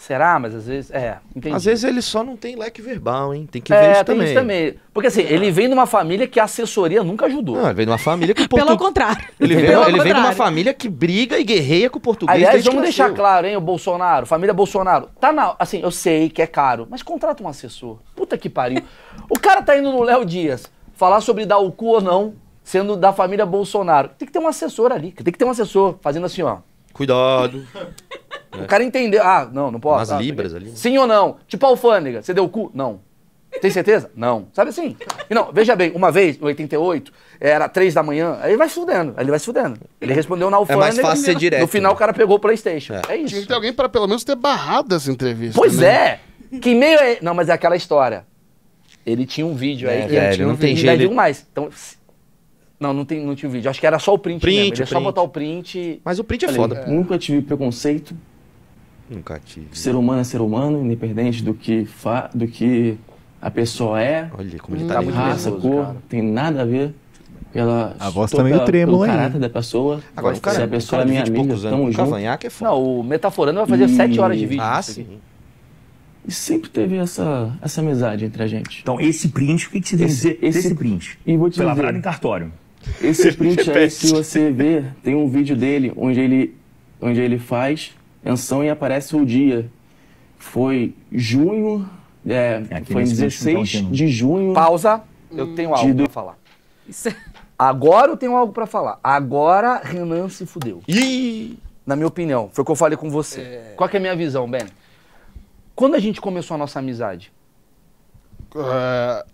Será? 0.00 0.38
Mas 0.38 0.54
às 0.54 0.66
vezes. 0.66 0.90
É, 0.90 1.18
entendi. 1.36 1.54
Às 1.54 1.66
vezes 1.66 1.84
ele 1.84 2.00
só 2.00 2.24
não 2.24 2.34
tem 2.34 2.56
leque 2.56 2.80
verbal, 2.80 3.34
hein? 3.34 3.46
Tem 3.46 3.60
que 3.60 3.70
é, 3.70 3.80
ver 3.80 3.92
isso 3.92 4.04
tem 4.04 4.14
também. 4.14 4.26
isso 4.26 4.34
também. 4.34 4.74
Porque 4.94 5.08
assim, 5.08 5.20
ele 5.20 5.50
vem 5.50 5.68
de 5.68 5.74
uma 5.74 5.84
família 5.84 6.26
que 6.26 6.40
a 6.40 6.44
assessoria 6.44 7.04
nunca 7.04 7.26
ajudou. 7.26 7.56
Não, 7.56 7.66
ele 7.66 7.74
vem 7.74 7.84
de 7.84 7.92
uma 7.92 7.98
família 7.98 8.34
que 8.34 8.40
o 8.40 8.48
Pelo 8.48 8.78
contrário. 8.78 9.22
Ele, 9.38 9.54
vem, 9.56 9.66
Pelo 9.66 9.84
ele 9.84 9.98
vem 9.98 10.14
de 10.14 10.18
uma 10.18 10.28
contrário. 10.28 10.36
família 10.38 10.72
que 10.72 10.88
briga 10.88 11.38
e 11.38 11.44
guerreia 11.44 11.90
com 11.90 11.98
o 11.98 12.00
português. 12.00 12.34
Aliás, 12.34 12.54
desde 12.54 12.70
vamos 12.70 12.80
que 12.80 12.86
deixar 12.86 13.12
claro, 13.12 13.46
hein, 13.46 13.58
o 13.58 13.60
Bolsonaro, 13.60 14.24
família 14.24 14.54
Bolsonaro. 14.54 15.10
Tá 15.20 15.32
na. 15.32 15.54
Assim, 15.58 15.82
eu 15.82 15.90
sei 15.90 16.30
que 16.30 16.40
é 16.40 16.46
caro, 16.46 16.88
mas 16.90 17.02
contrata 17.02 17.42
um 17.42 17.48
assessor. 17.48 17.98
Puta 18.16 18.38
que 18.38 18.48
pariu. 18.48 18.82
o 19.28 19.38
cara 19.38 19.60
tá 19.60 19.76
indo 19.76 19.92
no 19.92 20.02
Léo 20.02 20.24
Dias 20.24 20.64
falar 20.94 21.20
sobre 21.20 21.44
dar 21.44 21.58
o 21.58 21.70
cu 21.70 21.88
ou 21.88 22.00
não, 22.00 22.32
sendo 22.64 22.96
da 22.96 23.12
família 23.12 23.44
Bolsonaro. 23.44 24.08
Tem 24.16 24.24
que 24.24 24.32
ter 24.32 24.38
um 24.38 24.48
assessor 24.48 24.92
ali. 24.92 25.12
Tem 25.12 25.30
que 25.30 25.38
ter 25.38 25.44
um 25.44 25.50
assessor 25.50 25.96
fazendo 26.00 26.24
assim, 26.24 26.40
ó. 26.40 26.56
Cuidado. 26.94 27.66
O 28.64 28.66
cara 28.66 28.82
entendeu. 28.84 29.22
Ah, 29.22 29.48
não, 29.52 29.70
não 29.70 29.80
posso. 29.80 29.98
Umas 29.98 30.12
Ah, 30.12 30.18
libras 30.18 30.54
ali. 30.54 30.70
Sim 30.74 30.96
ou 30.98 31.06
não? 31.06 31.36
Tipo 31.48 31.66
a 31.66 31.68
alfândega. 31.70 32.22
Você 32.22 32.32
deu 32.34 32.44
o 32.44 32.48
cu? 32.48 32.70
Não. 32.74 33.00
Tem 33.60 33.70
certeza? 33.70 34.10
Não. 34.14 34.46
Sabe 34.52 34.70
assim? 34.70 34.96
E 35.28 35.34
não, 35.34 35.50
veja 35.52 35.74
bem, 35.74 35.90
uma 35.92 36.12
vez, 36.12 36.36
em 36.40 36.44
88, 36.44 37.12
era 37.40 37.68
três 37.68 37.92
da 37.92 38.00
manhã, 38.00 38.38
aí 38.40 38.50
ele 38.52 38.56
vai 38.58 38.68
se 38.68 38.76
fudendo, 38.76 39.12
aí 39.16 39.24
ele 39.24 39.30
vai 39.30 39.40
se 39.40 39.44
fudendo. 39.44 39.80
Ele 40.00 40.12
respondeu 40.14 40.48
na 40.48 40.56
alfândega. 40.56 40.80
mais 40.84 40.98
fácil 41.00 41.24
ser 41.24 41.34
direto, 41.34 41.60
No 41.62 41.66
final 41.66 41.90
né? 41.90 41.96
o 41.96 41.98
cara 41.98 42.12
pegou 42.12 42.36
o 42.36 42.38
Playstation. 42.38 42.94
É, 42.94 43.02
É. 43.08 43.16
isso. 43.16 43.26
Tinha 43.30 43.40
que 43.42 43.48
ter 43.48 43.54
alguém 43.54 43.72
para 43.72 43.88
pelo 43.88 44.06
menos 44.06 44.22
ter 44.22 44.36
barrado 44.36 44.94
essa 44.94 45.10
entrevista. 45.10 45.58
Pois 45.58 45.78
né? 45.78 46.20
é! 46.52 46.58
Que 46.60 46.74
meio 46.76 46.96
é. 47.00 47.18
Não, 47.20 47.34
mas 47.34 47.48
é 47.48 47.52
aquela 47.52 47.74
história. 47.74 48.24
Ele 49.04 49.26
tinha 49.26 49.44
um 49.44 49.54
vídeo 49.56 49.90
aí 49.90 49.98
É, 49.98 50.02
que 50.02 50.08
velho, 50.12 50.34
tinha 50.36 50.46
um 50.46 50.50
não 50.50 50.56
tem 50.56 50.74
vídeo. 50.76 50.96
jeito. 50.96 51.12
Mais. 51.14 51.44
Então, 51.50 51.68
não, 52.78 52.92
não, 52.92 53.04
tem, 53.04 53.20
não 53.24 53.34
tinha 53.34 53.48
o 53.48 53.52
vídeo. 53.52 53.68
Acho 53.68 53.80
que 53.80 53.86
era 53.86 53.98
só 53.98 54.14
o 54.14 54.18
print, 54.18 54.40
Print, 54.40 54.56
mesmo. 54.58 54.74
Ele 54.74 54.82
é 54.82 54.86
só 54.86 54.94
print. 54.94 55.04
botar 55.04 55.22
o 55.22 55.28
print. 55.28 56.00
Mas 56.04 56.18
o 56.20 56.24
print 56.24 56.44
é 56.44 56.48
falei, 56.48 56.60
foda. 56.60 56.84
nunca 56.86 57.18
tive 57.18 57.42
preconceito. 57.42 58.14
Nunca 59.10 59.40
tive. 59.44 59.66
Ser 59.72 59.94
humano 59.96 60.20
é 60.20 60.24
ser 60.24 60.40
humano, 60.40 60.84
independente 60.84 61.42
do 61.42 61.52
que, 61.52 61.84
fa 61.84 62.30
do 62.32 62.46
que 62.46 62.96
a 63.42 63.50
pessoa 63.50 64.00
é, 64.00 64.30
Olha 64.38 64.58
como 64.58 64.76
ele 64.76 64.86
Tá 64.86 64.94
nervoso. 64.94 65.16
raça, 65.16 65.50
nervoso, 65.50 65.68
cor, 65.74 65.84
cara. 65.86 65.96
tem 66.08 66.22
nada 66.22 66.62
a 66.62 66.64
ver. 66.64 66.94
Pela, 67.52 67.96
A 67.98 68.08
voz 68.08 68.30
tá 68.30 68.44
meio 68.44 68.54
pela- 68.54 68.64
trêmula 68.66 69.06
aí, 69.06 69.10
caráter 69.10 69.34
né? 69.34 69.40
da 69.40 69.50
pessoa. 69.50 70.00
Agora 70.16 70.34
o 70.34 70.36
se 70.36 70.40
cara, 70.42 70.62
a 70.62 70.66
o 70.66 70.68
pessoa 70.70 71.00
cara 71.00 71.10
é 71.10 71.10
minha 71.10 71.24
20 71.24 71.36
amiga, 71.36 71.56
tamo 71.70 71.86
junto. 71.86 71.96
cavanhaque 71.96 72.46
é 72.46 72.50
foda. 72.50 72.70
Não, 72.70 73.00
o 73.00 73.02
Metaforando 73.02 73.58
vai 73.58 73.66
fazer 73.66 73.84
E- 73.86 73.96
sete 73.96 74.20
horas 74.20 74.38
de 74.38 74.46
vídeo. 74.46 74.62
Ah, 74.62 74.78
aqui. 74.78 74.92
sim. 74.92 75.06
E 76.28 76.30
sempre 76.32 76.68
teve 76.70 76.96
essa, 76.96 77.52
essa 77.60 77.80
amizade 77.80 78.24
entre 78.24 78.40
a 78.42 78.46
gente. 78.46 78.80
Então, 78.82 79.00
esse 79.00 79.30
print, 79.30 79.66
o 79.66 79.70
que, 79.70 79.80
que 79.80 79.88
você 79.88 79.96
tem 79.96 80.06
a 80.06 80.08
Esse- 80.08 80.16
dizer 80.16 80.38
esse- 80.42 80.62
desse 80.62 80.74
print? 80.76 81.18
E 81.26 81.36
vou 81.36 81.50
te 81.50 81.60
lavrado 81.60 81.88
dizer, 81.88 81.98
em 81.98 82.02
cartório. 82.02 82.52
esse 83.02 83.32
print 83.34 83.68
aí, 83.68 83.90
se 83.90 84.12
você 84.12 84.52
ver, 84.52 84.84
tem 85.02 85.16
um 85.16 85.28
vídeo 85.28 85.56
dele 85.56 85.92
onde 85.96 86.20
ele, 86.20 86.54
onde 87.00 87.20
ele 87.20 87.38
faz 87.38 87.90
menção 88.24 88.62
e 88.64 88.70
aparece 88.70 89.14
o 89.16 89.24
dia. 89.24 89.70
Foi 90.38 90.94
junho, 91.12 91.88
é, 92.26 92.32
É, 92.34 92.64
foi 92.64 92.78
em 92.78 92.84
print 92.84 92.88
não 93.10 93.16
tá 93.16 93.24
16 93.24 93.72
tendo. 93.72 93.90
de 93.90 94.08
junho. 94.08 94.54
Pausa. 94.54 95.02
Eu 95.30 95.54
tenho 95.54 95.74
algo 95.74 95.94
De- 95.94 96.02
pra 96.04 96.10
falar. 96.12 96.38
Isso 96.88 97.08
é- 97.08 97.16
Agora 97.58 98.10
eu 98.10 98.16
tenho 98.16 98.34
algo 98.34 98.52
pra 98.52 98.66
falar. 98.66 98.98
Agora 99.04 99.80
Renan 99.84 100.28
se 100.30 100.46
fudeu. 100.46 100.82
Ih! 100.88 101.58
Na 101.86 101.94
minha 101.94 102.08
opinião. 102.08 102.48
Foi 102.52 102.62
o 102.62 102.64
que 102.64 102.70
eu 102.72 102.76
falei 102.76 102.96
com 102.96 103.10
você. 103.10 103.74
Qual 103.76 103.88
que 103.88 103.96
é 103.96 103.98
a 103.98 104.00
minha 104.00 104.16
visão, 104.16 104.50
Ben? 104.50 104.66
Quando 105.74 105.94
a 105.94 105.98
gente 105.98 106.20
começou 106.20 106.54
a 106.54 106.58
nossa 106.58 106.78
amizade? 106.78 107.30
É, 108.56 109.24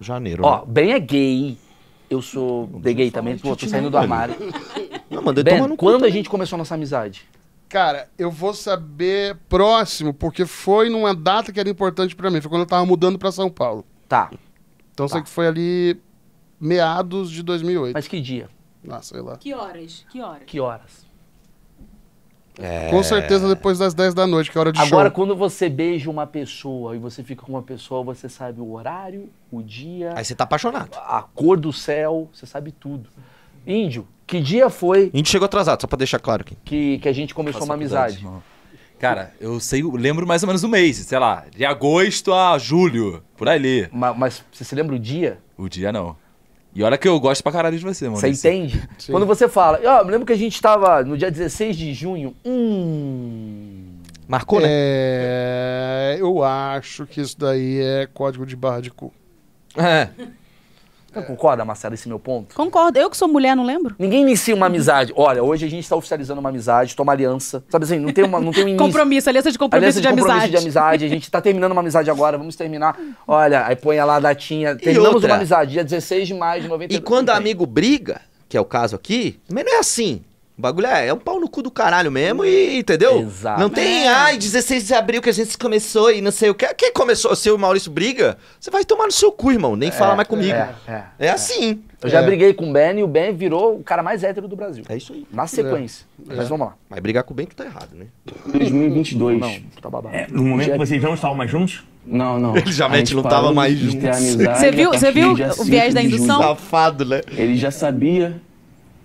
Janeiro. 0.00 0.42
Ó, 0.44 0.58
né? 0.60 0.64
Ben 0.68 0.92
é 0.92 0.98
gay. 1.00 1.56
Eu 2.10 2.22
sou 2.22 2.66
de 2.66 2.94
gay 2.94 3.10
também. 3.10 3.36
Pô, 3.38 3.54
tô 3.56 3.66
saindo 3.66 3.90
do 3.90 3.98
armário. 3.98 4.34
Não, 5.10 5.22
mandei 5.22 5.42
Ben, 5.44 5.76
quando 5.76 6.04
a 6.04 6.10
gente 6.10 6.28
começou 6.28 6.56
a 6.56 6.58
nossa 6.58 6.74
amizade? 6.74 7.26
Cara, 7.68 8.08
eu 8.18 8.30
vou 8.30 8.54
saber 8.54 9.36
próximo, 9.48 10.12
porque 10.14 10.46
foi 10.46 10.88
numa 10.88 11.14
data 11.14 11.52
que 11.52 11.60
era 11.60 11.68
importante 11.68 12.14
pra 12.16 12.30
mim. 12.30 12.40
Foi 12.40 12.48
quando 12.50 12.62
eu 12.62 12.66
tava 12.66 12.84
mudando 12.86 13.18
pra 13.18 13.30
São 13.32 13.50
Paulo. 13.50 13.84
Tá. 14.08 14.30
Então 14.92 15.04
eu 15.04 15.08
sei 15.08 15.20
Tá. 15.20 15.24
que 15.24 15.30
foi 15.30 15.46
ali 15.46 16.00
meados 16.60 17.30
de 17.30 17.42
2008. 17.42 17.94
Mas 17.94 18.08
que 18.08 18.20
dia? 18.20 18.48
Ah, 18.88 19.02
sei 19.02 19.20
lá. 19.20 19.36
Que 19.36 19.52
horas? 19.54 20.04
Que 20.10 20.20
horas? 20.20 20.42
Que 20.46 20.60
horas? 20.60 21.06
É. 22.60 22.90
Com 22.90 23.00
certeza 23.04 23.46
depois 23.48 23.78
das 23.78 23.94
10 23.94 24.14
da 24.14 24.26
noite, 24.26 24.50
que 24.50 24.58
é 24.58 24.60
hora 24.60 24.72
de 24.72 24.80
Agora, 24.80 25.08
show. 25.10 25.14
quando 25.14 25.36
você 25.36 25.68
beija 25.68 26.10
uma 26.10 26.26
pessoa 26.26 26.96
e 26.96 26.98
você 26.98 27.22
fica 27.22 27.42
com 27.42 27.52
uma 27.52 27.62
pessoa, 27.62 28.02
você 28.02 28.28
sabe 28.28 28.60
o 28.60 28.72
horário, 28.72 29.30
o 29.52 29.62
dia, 29.62 30.12
Aí 30.16 30.24
você 30.24 30.34
tá 30.34 30.42
apaixonado. 30.42 30.90
a 30.96 31.22
cor 31.22 31.56
do 31.56 31.72
céu, 31.72 32.28
você 32.32 32.46
sabe 32.46 32.72
tudo. 32.72 33.08
Índio, 33.64 34.08
que 34.28 34.40
dia 34.40 34.70
foi 34.70 35.10
A 35.12 35.16
gente 35.16 35.28
chegou 35.30 35.46
atrasado, 35.46 35.80
só 35.80 35.86
pra 35.88 35.96
deixar 35.96 36.18
claro 36.20 36.42
aqui. 36.42 36.56
que, 36.64 36.98
que 36.98 37.08
a 37.08 37.12
gente 37.12 37.34
começou 37.34 37.64
uma 37.64 37.74
amizade? 37.74 38.24
Cara, 38.98 39.32
eu 39.40 39.58
sei, 39.60 39.82
eu 39.82 39.90
lembro 39.92 40.26
mais 40.26 40.42
ou 40.42 40.46
menos 40.48 40.60
do 40.62 40.68
mês, 40.68 40.96
sei 40.98 41.18
lá, 41.18 41.44
de 41.56 41.64
agosto 41.64 42.32
a 42.34 42.58
julho, 42.58 43.22
por 43.36 43.48
ali. 43.48 43.88
Ma- 43.92 44.12
Mas, 44.12 44.44
você 44.52 44.64
se 44.64 44.74
lembra 44.74 44.94
o 44.96 44.98
dia? 44.98 45.38
O 45.56 45.68
dia 45.68 45.90
não. 45.92 46.16
E 46.74 46.82
olha 46.82 46.98
que 46.98 47.08
eu 47.08 47.18
gosto 47.18 47.42
pra 47.42 47.50
caralho 47.52 47.78
de 47.78 47.84
você, 47.84 48.06
mano. 48.06 48.18
Você 48.20 48.28
entende? 48.28 48.88
Quando 49.10 49.24
você 49.24 49.48
fala, 49.48 49.80
ó, 49.84 50.04
me 50.04 50.10
lembro 50.10 50.26
que 50.26 50.32
a 50.32 50.36
gente 50.36 50.60
tava 50.60 51.02
no 51.02 51.16
dia 51.16 51.30
16 51.30 51.76
de 51.76 51.94
junho. 51.94 52.34
Hum. 52.44 53.84
Marcou, 54.26 54.60
né? 54.60 54.66
É, 54.68 56.16
eu 56.20 56.42
acho 56.44 57.06
que 57.06 57.20
isso 57.20 57.38
daí 57.38 57.80
é 57.80 58.06
código 58.12 58.44
de 58.44 58.54
barra 58.56 58.80
de 58.80 58.90
cu. 58.90 59.12
É. 59.76 60.08
Você 61.12 61.22
concorda, 61.22 61.64
Marcelo, 61.64 61.94
esse 61.94 62.06
meu 62.08 62.18
ponto? 62.18 62.54
Concordo. 62.54 62.98
Eu 62.98 63.08
que 63.08 63.16
sou 63.16 63.26
mulher, 63.26 63.56
não 63.56 63.64
lembro? 63.64 63.96
Ninguém 63.98 64.22
inicia 64.22 64.54
uma 64.54 64.66
amizade. 64.66 65.12
Olha, 65.16 65.42
hoje 65.42 65.64
a 65.64 65.70
gente 65.70 65.82
está 65.82 65.96
oficializando 65.96 66.38
uma 66.38 66.50
amizade, 66.50 66.94
toma 66.94 67.12
aliança. 67.12 67.64
Sabe 67.70 67.84
assim, 67.84 67.98
não 67.98 68.12
tem, 68.12 68.24
uma, 68.24 68.38
não 68.40 68.52
tem 68.52 68.64
um 68.64 68.68
início. 68.68 68.86
Compromisso, 68.86 69.28
aliança 69.28 69.50
de 69.50 69.58
compromisso 69.58 69.98
Aliança 69.98 70.00
de, 70.00 70.08
compromisso 70.08 70.32
amizade. 70.32 70.50
de 70.50 70.56
amizade. 70.58 71.04
A 71.04 71.08
gente 71.08 71.30
tá 71.30 71.40
terminando 71.40 71.72
uma 71.72 71.80
amizade 71.80 72.10
agora, 72.10 72.36
vamos 72.36 72.56
terminar. 72.56 72.98
Olha, 73.26 73.66
aí 73.66 73.74
põe 73.74 73.96
lá 73.98 74.16
a 74.16 74.20
datinha. 74.20 74.76
Terminamos 74.76 75.24
uma 75.24 75.34
amizade, 75.34 75.72
dia 75.72 75.84
16 75.84 76.28
de 76.28 76.34
maio 76.34 76.62
de 76.62 76.68
92. 76.68 76.98
E 76.98 77.02
quando 77.02 77.30
amigo 77.30 77.64
briga, 77.64 78.20
que 78.48 78.56
é 78.56 78.60
o 78.60 78.64
caso 78.64 78.94
aqui, 78.94 79.40
também 79.48 79.64
não 79.64 79.76
é 79.76 79.78
assim. 79.78 80.22
O 80.58 80.60
bagulho 80.60 80.88
é, 80.88 81.06
é 81.06 81.14
um 81.14 81.18
pau 81.18 81.38
no 81.38 81.48
cu 81.48 81.62
do 81.62 81.70
caralho 81.70 82.10
mesmo 82.10 82.44
e, 82.44 82.78
entendeu? 82.80 83.20
Exato. 83.20 83.60
Não 83.60 83.70
tem, 83.70 84.08
ai, 84.08 84.36
16 84.36 84.88
de 84.88 84.92
abril 84.94 85.22
que 85.22 85.30
a 85.30 85.32
gente 85.32 85.56
começou 85.56 86.10
e 86.10 86.20
não 86.20 86.32
sei 86.32 86.50
o 86.50 86.54
que. 86.54 86.66
Quem 86.74 86.92
começou? 86.92 87.36
Se 87.36 87.48
o 87.48 87.56
Maurício 87.56 87.92
briga, 87.92 88.36
você 88.58 88.68
vai 88.68 88.84
tomar 88.84 89.06
no 89.06 89.12
seu 89.12 89.30
cu, 89.30 89.52
irmão. 89.52 89.76
Nem 89.76 89.92
fala 89.92 90.16
mais 90.16 90.26
comigo. 90.26 90.52
É, 90.52 90.74
é. 90.88 91.02
É 91.20 91.30
assim. 91.30 91.80
Eu 92.02 92.08
já 92.10 92.20
É. 92.20 92.22
briguei 92.24 92.52
com 92.54 92.70
o 92.70 92.72
Ben 92.72 92.98
e 92.98 93.02
o 93.04 93.06
Ben 93.06 93.32
virou 93.32 93.76
o 93.76 93.84
cara 93.84 94.02
mais 94.02 94.24
hétero 94.24 94.48
do 94.48 94.56
Brasil. 94.56 94.82
É 94.88 94.96
isso 94.96 95.12
aí. 95.12 95.24
Na 95.32 95.46
sequência. 95.46 96.04
Mas 96.26 96.48
vamos 96.48 96.66
lá. 96.66 96.74
Mas 96.90 96.98
brigar 97.00 97.22
com 97.22 97.32
o 97.32 97.36
Bento 97.36 97.54
tá 97.54 97.64
errado, 97.64 97.90
né? 97.94 98.06
2022. 98.52 99.38
Não, 99.38 99.54
tá 99.80 99.88
babado. 99.88 100.14
É, 100.14 100.26
no 100.28 100.42
momento 100.42 100.72
que 100.72 100.78
vocês 100.78 101.00
não 101.02 101.14
estavam 101.14 101.36
mais 101.36 101.50
juntos? 101.50 101.84
Não, 102.04 102.38
não. 102.40 102.56
Ele 102.56 102.72
já 102.72 102.88
gente 102.96 103.14
não 103.14 103.22
tava 103.22 103.52
mais 103.52 103.78
juntos. 103.78 104.08
Você 104.18 104.70
viu- 104.72 104.90
você 104.90 105.12
partir 105.12 105.12
viu 105.12 105.32
o 105.32 105.64
viés 105.64 105.92
5 105.92 105.94
da 105.94 106.02
indução? 106.02 106.42
Safado, 106.42 107.04
né? 107.04 107.20
Ele 107.30 107.56
já 107.56 107.70
sabia. 107.70 108.40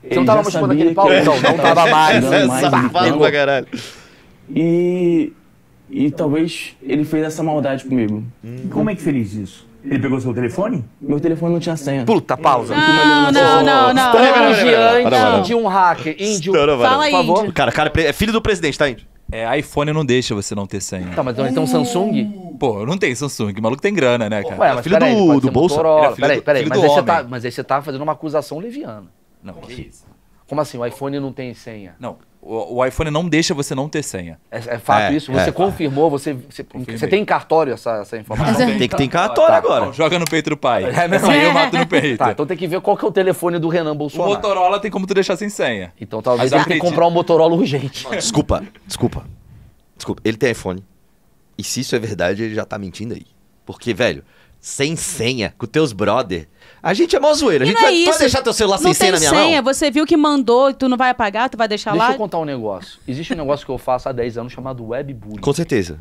Você 0.07 0.15
não 0.15 0.25
tava 0.25 0.49
chupando 0.51 0.73
aquele 0.73 0.93
pau? 0.93 1.11
Então, 1.13 1.35
não 1.41 1.57
tava 1.57 1.87
mais. 1.91 2.23
Mais 2.23 2.61
Safado 2.61 2.89
gritando. 2.89 3.17
pra 3.19 3.31
caralho. 3.31 3.67
E. 4.53 5.31
E 5.89 6.09
talvez 6.09 6.75
ele 6.81 7.03
fez 7.05 7.23
essa 7.23 7.43
maldade 7.43 7.83
comigo. 7.85 8.23
Como 8.71 8.89
é 8.89 8.95
que 8.95 9.01
fez 9.01 9.35
isso? 9.35 9.67
Ele 9.85 9.99
pegou 9.99 10.19
seu 10.19 10.33
telefone? 10.33 10.83
Meu 10.99 11.19
telefone 11.19 11.53
não 11.53 11.59
tinha 11.59 11.75
senha. 11.75 12.05
Puta, 12.05 12.35
pausa. 12.37 12.73
Não, 12.73 13.31
não, 13.31 13.63
não, 13.63 13.93
não. 13.93 14.11
Para. 14.11 15.39
de 15.41 15.53
um 15.53 15.67
hacker. 15.67 16.15
Índio. 16.17 16.53
Fala 16.53 17.03
aí, 17.03 17.11
por 17.11 17.17
favor. 17.25 17.53
Cara, 17.53 17.71
cara, 17.71 17.91
é 17.97 18.13
filho 18.13 18.31
do 18.31 18.41
presidente, 18.41 18.77
tá, 18.79 18.89
Índio? 18.89 19.05
É, 19.31 19.57
iPhone 19.59 19.91
não 19.93 20.05
deixa 20.05 20.33
você 20.33 20.55
não 20.55 20.65
ter 20.65 20.79
senha. 20.81 21.07
Tá, 21.15 21.21
mas 21.23 21.37
então 21.37 21.65
Samsung? 21.67 22.53
Pô, 22.59 22.81
eu 22.81 22.85
não 22.85 22.97
tenho 22.97 23.15
Samsung, 23.15 23.53
o 23.57 23.61
maluco 23.61 23.81
tem 23.81 23.93
grana, 23.93 24.29
né, 24.29 24.43
cara? 24.43 24.61
Ué, 24.61 24.73
mas 24.75 24.83
filho 24.83 24.95
peraí, 24.97 25.15
do- 25.15 25.25
pode 25.27 25.41
do 25.41 25.47
é 25.47 25.51
filho 25.51 26.15
Peraí, 26.15 26.41
peraí, 26.41 26.63
filho 26.63 26.69
mas 26.69 26.79
do 26.79 26.83
aí, 26.85 26.89
você 26.89 26.99
homem. 26.99 27.05
tá, 27.05 27.25
mas 27.27 27.45
aí 27.45 27.51
você 27.51 27.63
tá 27.63 27.81
fazendo 27.81 28.01
uma 28.03 28.11
acusação 28.13 28.59
leviana. 28.59 29.07
Não, 29.43 29.53
que 29.55 29.73
isso? 29.73 30.05
Como 30.47 30.61
assim? 30.61 30.77
O 30.77 30.85
iPhone 30.85 31.19
não 31.19 31.31
tem 31.33 31.53
senha? 31.53 31.95
Não, 31.99 32.17
o, 32.41 32.75
o 32.75 32.85
iPhone 32.85 33.09
não 33.09 33.27
deixa 33.27 33.53
você 33.53 33.73
não 33.73 33.87
ter 33.89 34.03
senha. 34.03 34.39
É, 34.51 34.57
é 34.57 34.77
fato 34.77 35.01
É, 35.11 35.13
isso? 35.13 35.31
Você 35.31 35.49
é. 35.49 35.51
confirmou? 35.51 36.09
Você, 36.09 36.33
você, 36.33 36.65
você 36.87 37.07
tem 37.07 37.21
em 37.21 37.25
cartório 37.25 37.73
essa, 37.73 38.01
essa 38.01 38.17
informação? 38.17 38.67
Tem 38.77 38.87
que 38.89 38.95
ter 38.95 39.03
em 39.03 39.09
cartório 39.09 39.51
Tá, 39.51 39.57
agora. 39.57 39.85
Não, 39.85 39.93
joga 39.93 40.19
no 40.19 40.25
peito 40.25 40.49
do 40.49 40.57
pai. 40.57 40.83
É 40.83 41.07
mesmo? 41.07 41.29
Aí 41.29 41.43
eu 41.43 41.53
mato 41.53 41.77
no 41.77 41.87
peito. 41.87 42.17
Tá, 42.19 42.31
então 42.31 42.45
tem 42.45 42.57
que 42.57 42.67
ver 42.67 42.81
qual 42.81 42.95
que 42.97 43.05
é 43.05 43.07
o 43.07 43.11
telefone 43.11 43.57
do 43.57 43.67
Renan 43.69 43.93
O 43.93 43.95
Bolsonaro. 43.95 44.29
Motorola 44.31 44.79
tem 44.79 44.91
como 44.91 45.07
tu 45.07 45.13
deixar 45.13 45.35
sem 45.37 45.49
senha. 45.49 45.93
Então 45.99 46.21
talvez 46.21 46.51
Mas 46.51 46.51
ele 46.51 46.63
tenha 46.65 46.65
que 46.65 46.73
acredito- 46.73 46.89
comprar 46.91 47.07
um 47.07 47.11
Motorola 47.11 47.55
urgente. 47.55 48.05
Desculpa, 48.11 48.63
desculpa. 48.85 49.25
Desculpa, 49.95 50.21
ele 50.25 50.37
tem 50.37 50.51
iPhone. 50.51 50.83
E 51.57 51.63
se 51.63 51.79
isso 51.79 51.95
é 51.95 51.99
verdade, 51.99 52.43
ele 52.43 52.53
já 52.55 52.65
tá 52.65 52.77
mentindo 52.77 53.13
aí. 53.13 53.25
Porque, 53.65 53.93
velho, 53.93 54.23
sem 54.59 54.95
senha, 54.97 55.53
com 55.57 55.65
teus 55.65 55.93
brother. 55.93 56.47
A 56.83 56.93
gente 56.93 57.15
é 57.15 57.19
mó 57.19 57.33
zoeira. 57.33 57.63
A 57.63 57.65
E 57.65 57.69
gente 57.71 57.79
não 57.81 57.87
é 57.87 58.05
vai, 58.05 58.17
deixar 58.19 58.41
teu 58.41 58.51
celular 58.51 58.75
Não 58.75 58.83
sem 58.83 58.93
senha 58.93 59.13
na 59.13 59.17
minha 59.19 59.29
senha, 59.29 59.61
mão? 59.61 59.73
você 59.73 59.89
viu 59.89 60.05
que 60.05 60.17
mandou 60.17 60.69
e 60.69 60.73
tu 60.73 60.89
não 60.89 60.97
vai 60.97 61.09
apagar, 61.09 61.49
tu 61.49 61.57
vai 61.57 61.65
deixar 61.67 61.91
Deixa 61.91 62.05
lá. 62.07 62.11
eu 62.13 62.17
contar 62.17 62.39
um 62.39 62.45
negócio. 62.45 62.99
Existe 63.07 63.31
um 63.33 63.37
negócio 63.37 63.65
que 63.65 63.71
eu 63.71 63.77
faço 63.77 64.09
há 64.09 64.11
10 64.11 64.37
anos 64.37 64.51
chamado 64.51 64.85
webbullying. 64.85 65.39
Com 65.39 65.53
certeza. 65.53 65.97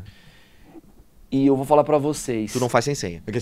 E 1.31 1.47
eu 1.47 1.55
vou 1.55 1.65
falar 1.65 1.85
pra 1.85 1.97
vocês. 1.97 2.51
Tu 2.51 2.59
não 2.59 2.67
faz 2.69 2.85
sem 2.85 2.93
senha. 2.95 3.23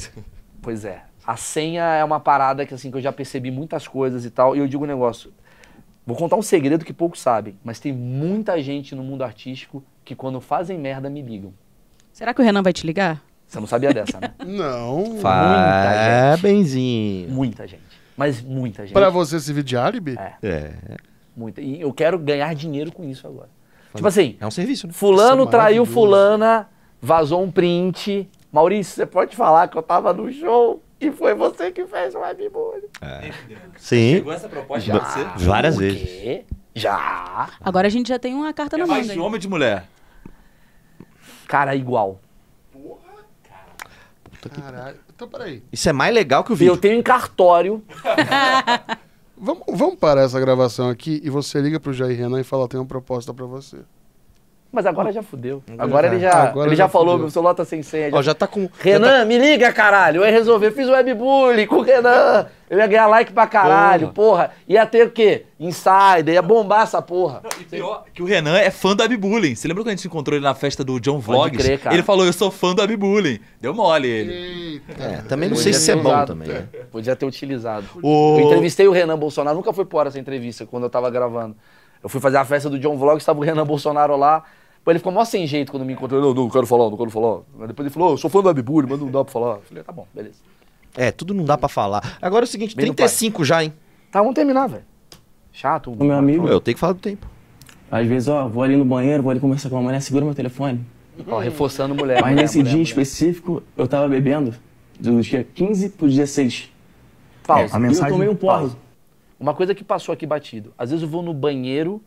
Pois 0.63 0.85
é. 0.85 1.01
A 1.25 1.35
senha 1.35 1.83
é 1.83 2.03
uma 2.03 2.19
parada 2.19 2.67
que 2.67 2.73
assim 2.75 2.91
que 2.91 2.97
eu 2.97 3.01
já 3.01 3.11
percebi 3.11 3.49
muitas 3.49 3.87
coisas 3.87 4.25
e 4.25 4.29
tal. 4.29 4.55
E 4.55 4.59
eu 4.59 4.67
digo 4.67 4.83
um 4.83 4.87
negócio. 4.87 5.33
Vou 6.05 6.15
contar 6.15 6.35
um 6.35 6.41
segredo 6.43 6.85
que 6.85 6.93
poucos 6.93 7.19
sabem, 7.19 7.57
mas 7.63 7.79
tem 7.79 7.91
muita 7.91 8.61
gente 8.61 8.93
no 8.93 9.01
mundo 9.03 9.23
artístico 9.23 9.83
que 10.05 10.13
quando 10.15 10.39
fazem 10.39 10.77
merda 10.77 11.09
me 11.09 11.19
ligam. 11.23 11.51
Será 12.13 12.31
que 12.31 12.39
o 12.41 12.43
Renan 12.45 12.61
vai 12.61 12.73
te 12.73 12.85
ligar? 12.85 13.23
Você 13.51 13.59
não 13.59 13.67
sabia 13.67 13.93
dessa, 13.93 14.17
né? 14.17 14.31
Não. 14.47 15.17
Faz 15.19 16.39
benzinho. 16.39 17.29
Muita 17.29 17.67
gente. 17.67 17.83
Mas 18.15 18.41
muita 18.41 18.83
gente. 18.83 18.93
Pra 18.93 19.09
você 19.09 19.41
servir 19.41 19.61
de 19.63 19.75
álibi? 19.75 20.15
É. 20.17 20.33
É. 20.41 20.73
Muita. 21.35 21.59
E 21.59 21.81
eu 21.81 21.91
quero 21.91 22.17
ganhar 22.17 22.55
dinheiro 22.55 22.93
com 22.93 23.03
isso 23.03 23.27
agora. 23.27 23.49
Tipo 23.93 24.07
assim, 24.07 24.37
É 24.39 24.47
um 24.47 24.51
serviço, 24.51 24.87
né? 24.87 24.93
fulano 24.93 25.43
é 25.43 25.47
traiu 25.47 25.85
fulana, 25.85 26.69
vazou 27.01 27.43
um 27.43 27.51
print. 27.51 28.29
Maurício, 28.53 28.93
você 28.95 29.05
pode 29.05 29.35
falar 29.35 29.67
que 29.67 29.77
eu 29.77 29.83
tava 29.83 30.13
no 30.13 30.31
show 30.31 30.81
e 30.99 31.11
foi 31.11 31.33
você 31.35 31.71
que 31.71 31.85
fez 31.85 32.15
o 32.15 32.19
webbullying. 32.19 32.87
Sim. 33.75 34.13
Chegou 34.15 34.31
essa 34.31 34.47
proposta 34.47 34.91
pra 34.97 35.09
você? 35.35 35.45
Várias 35.45 35.75
O 35.75 35.79
vezes. 35.79 36.01
quê? 36.03 36.45
Já. 36.73 37.49
Agora 37.59 37.87
a 37.87 37.89
gente 37.91 38.07
já 38.07 38.17
tem 38.17 38.33
uma 38.33 38.53
carta 38.53 38.77
É 38.77 38.79
na 38.79 38.87
mão. 38.87 38.95
mais 38.95 39.07
de 39.11 39.19
homem 39.19 39.33
ou 39.33 39.37
de 39.39 39.49
mulher? 39.49 39.87
Cara, 41.49 41.75
igual. 41.75 42.17
Caralho. 44.49 44.97
Então, 45.15 45.27
peraí. 45.27 45.63
Isso 45.71 45.87
é 45.89 45.93
mais 45.93 46.13
legal 46.13 46.43
que 46.43 46.51
o 46.51 46.55
E 46.55 46.57
vídeo. 46.57 46.71
eu 46.73 46.77
tenho 46.77 46.97
em 46.99 47.03
cartório. 47.03 47.83
Vamos, 49.43 49.63
vamos 49.73 49.95
parar 49.95 50.21
essa 50.21 50.39
gravação 50.39 50.87
aqui 50.87 51.19
e 51.23 51.29
você 51.29 51.59
liga 51.59 51.79
pro 51.79 51.91
Jair 51.91 52.15
Renan 52.15 52.39
e 52.39 52.43
fala: 52.43 52.67
tem 52.67 52.79
uma 52.79 52.85
proposta 52.85 53.33
pra 53.33 53.45
você. 53.47 53.77
Mas 54.73 54.85
agora 54.85 55.11
já 55.11 55.21
fudeu. 55.21 55.61
Agora 55.77 56.07
ele 56.07 56.19
já, 56.19 56.43
Agora 56.43 56.69
ele 56.69 56.75
já 56.77 56.85
já 56.85 56.89
falou, 56.89 57.07
fudeu. 57.09 57.19
meu 57.23 57.29
celular 57.29 57.53
tá 57.53 57.65
sem 57.65 57.83
senha. 57.83 58.09
já- 58.09 58.17
Ó, 58.17 58.21
já 58.21 58.33
tá 58.33 58.47
com. 58.47 58.69
Renan, 58.79 59.25
me 59.25 59.37
liga, 59.37 59.69
caralho. 59.73 60.21
Eu 60.21 60.25
ia 60.25 60.31
resolver. 60.31 60.67
Eu 60.67 60.71
fiz 60.71 60.87
o 60.87 60.91
webbullying 60.93 61.67
com 61.67 61.75
o 61.75 61.81
Renan. 61.81 62.47
Eu 62.69 62.77
ia 62.79 62.87
ganhar 62.87 63.05
like 63.07 63.33
pra 63.33 63.45
caralho, 63.47 64.07
porra. 64.13 64.51
Ia 64.65 64.85
ter 64.85 65.05
o 65.05 65.11
quê? 65.11 65.43
Insider, 65.59 66.35
ia 66.35 66.41
bombar 66.41 66.83
essa 66.83 67.01
porra. 67.01 67.41
E 67.59 67.65
pior, 67.65 68.05
que 68.13 68.23
o 68.23 68.25
Renan 68.25 68.57
é 68.57 68.71
fã 68.71 68.95
do 68.95 69.03
Abibullying. 69.03 69.55
Você 69.55 69.67
lembra 69.67 69.83
quando 69.83 69.89
a 69.89 69.95
gente 69.95 70.07
encontrou 70.07 70.37
ele 70.37 70.43
na 70.45 70.55
festa 70.55 70.85
do 70.85 70.97
John 71.01 71.19
Vlogs? 71.19 71.61
crer, 71.61 71.77
cara. 71.77 71.93
Ele 71.93 72.01
falou, 72.03 72.25
eu 72.25 72.31
sou 72.31 72.49
fã 72.49 72.73
do 72.73 72.81
Abibullying. 72.81 73.41
Deu 73.59 73.73
mole 73.73 74.07
ele. 74.07 74.33
Eita. 74.87 75.03
É, 75.03 75.17
também 75.27 75.49
não 75.49 75.57
Podia 75.57 75.73
sei 75.73 75.73
se 75.73 75.91
é 75.91 75.95
bom 75.97 76.25
também. 76.25 76.47
né? 76.47 76.63
Podia 76.89 77.13
ter 77.13 77.25
utilizado. 77.25 77.85
O- 78.01 78.37
Eu 78.39 78.45
entrevistei 78.45 78.87
o 78.87 78.91
Renan 78.93 79.17
Bolsonaro, 79.17 79.57
nunca 79.57 79.73
foi 79.73 79.83
por 79.83 79.97
hora 79.97 80.07
essa 80.07 80.17
entrevista, 80.19 80.65
quando 80.65 80.83
eu 80.83 80.89
tava 80.89 81.09
gravando. 81.09 81.57
Eu 82.01 82.07
fui 82.09 82.21
fazer 82.21 82.37
a 82.37 82.45
festa 82.45 82.69
do 82.69 82.79
John 82.79 82.97
Vlog, 82.97 83.17
estava 83.17 83.37
o 83.37 83.43
Renan 83.43 83.65
Bolsonaro 83.65 84.15
lá. 84.15 84.43
Pô, 84.83 84.91
ele 84.91 84.99
ficou 84.99 85.11
mó 85.11 85.23
sem 85.23 85.45
jeito 85.45 85.71
quando 85.71 85.85
me 85.85 85.93
encontrou. 85.93 86.19
Não, 86.21 86.33
não 86.33 86.49
quero 86.49 86.65
falar, 86.65 86.89
não 86.89 86.97
quero 86.97 87.09
falar. 87.11 87.41
Mas 87.57 87.67
depois 87.67 87.85
ele 87.85 87.93
falou, 87.93 88.09
"Ô, 88.09 88.13
eu 88.13 88.17
sou 88.17 88.29
fã 88.29 88.41
do 88.41 88.49
Abibully, 88.49 88.87
mas 88.89 88.99
não 88.99 89.11
dá 89.11 89.23
pra 89.23 89.31
falar. 89.31 89.55
Eu 89.57 89.61
falei, 89.61 89.83
tá 89.83 89.91
bom, 89.91 90.07
beleza. 90.13 90.35
É, 90.97 91.11
tudo 91.11 91.33
não 91.33 91.45
dá 91.45 91.57
pra 91.57 91.69
falar. 91.69 92.17
Agora 92.21 92.43
é 92.43 92.47
o 92.47 92.47
seguinte, 92.47 92.75
Bem 92.75 92.87
no 92.87 92.93
35 92.95 93.45
já, 93.45 93.63
hein? 93.63 93.73
Tá, 94.11 94.19
vamos 94.19 94.33
terminar, 94.35 94.67
velho. 94.67 94.83
Chato. 95.53 95.91
O 95.91 96.03
meu 96.03 96.15
amigo, 96.15 96.47
Eu 96.47 96.59
tenho 96.59 96.75
que 96.75 96.79
falar 96.81 96.93
do 96.93 96.99
tempo. 96.99 97.27
às 97.91 98.07
vezes, 98.07 98.27
ó, 98.27 98.47
vou 98.47 98.63
ali 98.63 98.75
no 98.75 98.83
banheiro, 98.85 99.21
vou 99.21 99.29
ali 99.31 99.39
conversar 99.39 99.69
com 99.69 99.75
uma 99.75 99.83
mulher, 99.83 100.01
segura 100.01 100.25
meu 100.25 100.33
telefone. 100.33 100.83
Ó, 101.27 101.37
reforçando 101.39 101.93
mulher. 101.93 102.19
Mas 102.21 102.31
mulher, 102.31 102.41
nesse 102.41 102.57
mulher, 102.57 102.69
dia 102.69 102.77
mulher. 102.79 102.87
específico, 102.89 103.61
eu 103.77 103.87
tava 103.87 104.07
bebendo, 104.07 104.55
do 104.99 105.21
dia 105.21 105.43
15 105.43 105.89
pro 105.89 106.07
16. 106.07 106.71
Pausa. 107.45 107.75
A 107.75 107.79
E 107.79 107.81
eu 107.83 107.87
mensagem- 107.87 108.11
tomei 108.13 108.27
um 108.29 108.35
porro. 108.35 108.57
Pausa. 108.59 108.77
Uma 109.39 109.53
coisa 109.53 109.75
que 109.75 109.83
passou 109.83 110.13
aqui 110.13 110.25
batido. 110.25 110.73
Às 110.77 110.89
vezes 110.91 111.03
eu 111.03 111.09
vou 111.09 111.21
no 111.21 111.33
banheiro 111.33 112.01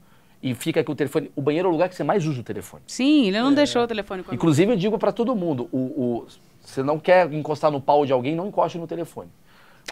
e 0.45 0.55
fica 0.55 0.81
aqui 0.81 0.91
o 0.91 0.95
telefone. 0.95 1.31
O 1.35 1.41
banheiro 1.43 1.67
é 1.67 1.71
o 1.71 1.73
lugar 1.73 1.89
que 1.89 1.95
você 1.97 2.05
mais 2.05 2.27
usa 2.27 2.41
o 2.41 2.45
telefone. 2.45 2.83
Sim, 2.87 3.27
ele 3.29 3.41
não 3.41 3.53
deixou 3.55 3.83
o 3.83 3.87
telefone 3.87 4.23
comigo. 4.23 4.35
Inclusive, 4.35 4.73
eu 4.73 4.77
digo 4.77 4.99
pra 4.99 5.11
todo 5.11 5.35
mundo: 5.35 5.69
o, 5.73 5.79
o- 5.79 6.27
você 6.61 6.83
não 6.83 6.99
quer 6.99 7.33
encostar 7.33 7.71
no 7.71 7.81
pau 7.81 8.05
de 8.07 8.13
alguém, 8.13 8.35
não 8.37 8.47
encoste 8.49 8.77
no 8.79 8.87
telefone. 8.87 9.29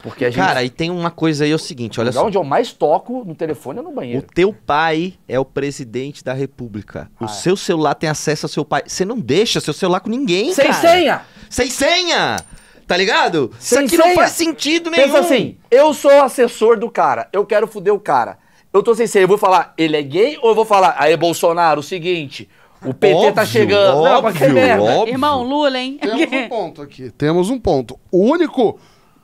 Porque 0.03 0.25
a 0.25 0.31
gente. 0.31 0.39
Cara, 0.45 0.63
e 0.65 0.71
tem 0.71 0.91
uma 0.91 1.11
coisa 1.11 1.45
aí, 1.45 1.51
é 1.51 1.55
o 1.55 1.59
seguinte, 1.59 1.99
o 1.99 2.01
olha 2.01 2.11
lugar 2.11 2.21
só. 2.23 2.27
onde 2.27 2.37
eu 2.39 2.45
mais 2.45 2.73
toco 2.73 3.25
no 3.27 3.35
telefone 3.35 3.79
é 3.79 3.83
no 3.83 3.91
O 3.91 3.95
banheiro. 3.95 4.27
teu 4.35 4.53
pai 4.53 5.15
é 5.29 5.39
o 5.39 5.45
presidente 5.45 6.25
da 6.25 6.33
república. 6.33 7.11
O 7.21 7.25
Ah, 7.25 7.27
é. 7.27 7.29
seu 7.29 7.57
celular 7.57 7.95
tem 7.95 8.09
acesso 8.09 8.47
ao 8.47 8.51
seu 8.51 8.65
pai. 8.65 8.83
Você 8.87 9.05
não 9.05 9.19
deixa 9.19 9.61
seu 9.61 9.75
celular 9.75 10.01
com 10.01 10.09
ninguém, 10.09 10.53
Sem 10.55 10.67
cara. 10.67 10.81
senha! 10.81 11.23
Sem 11.51 11.69
senha! 11.71 12.37
Tá 12.87 12.97
ligado? 12.97 13.51
Sem 13.59 13.85
Isso 13.85 13.87
aqui 13.87 13.97
não 13.99 14.05
senha. 14.07 14.17
faz 14.17 14.33
sentido 14.33 14.91
nenhum. 14.91 15.05
Pensa 15.05 15.19
assim: 15.21 15.57
eu 15.71 15.93
sou 15.95 16.11
assessor 16.23 16.79
do 16.79 16.91
cara, 16.91 17.29
eu 17.33 17.45
quero 17.45 17.67
foder 17.67 17.93
o 17.95 18.01
cara. 18.01 18.39
Eu 18.73 18.83
tô 18.83 18.95
sem 18.95 19.07
senha, 19.07 19.25
eu 19.25 19.29
vou 19.29 19.39
falar, 19.39 19.75
ele 19.77 19.97
é 19.97 20.03
gay 20.03 20.39
ou 20.43 20.51
eu 20.51 20.55
vou 20.55 20.65
falar, 20.65 20.95
aí 20.99 21.15
Bolsonaro, 21.17 21.81
o 21.81 21.83
seguinte, 21.83 22.49
o 22.85 22.95
PT 22.95 23.33
tá 23.33 23.43
Óbvio, 23.43 23.47
chegando. 23.47 24.03
não, 24.03 24.23
mas 24.23 24.37
que 24.37 24.45
óbvio, 24.45 24.55
merda. 24.55 24.83
óbvio. 24.83 25.13
Irmão, 25.13 25.43
Lula, 25.43 25.79
hein? 25.79 25.99
Temos 26.01 26.23
um 26.33 26.49
ponto 26.49 26.83
aqui. 26.83 27.11
Temos 27.11 27.51
um 27.51 27.59
ponto. 27.59 27.99
O 28.11 28.19
único 28.25 28.79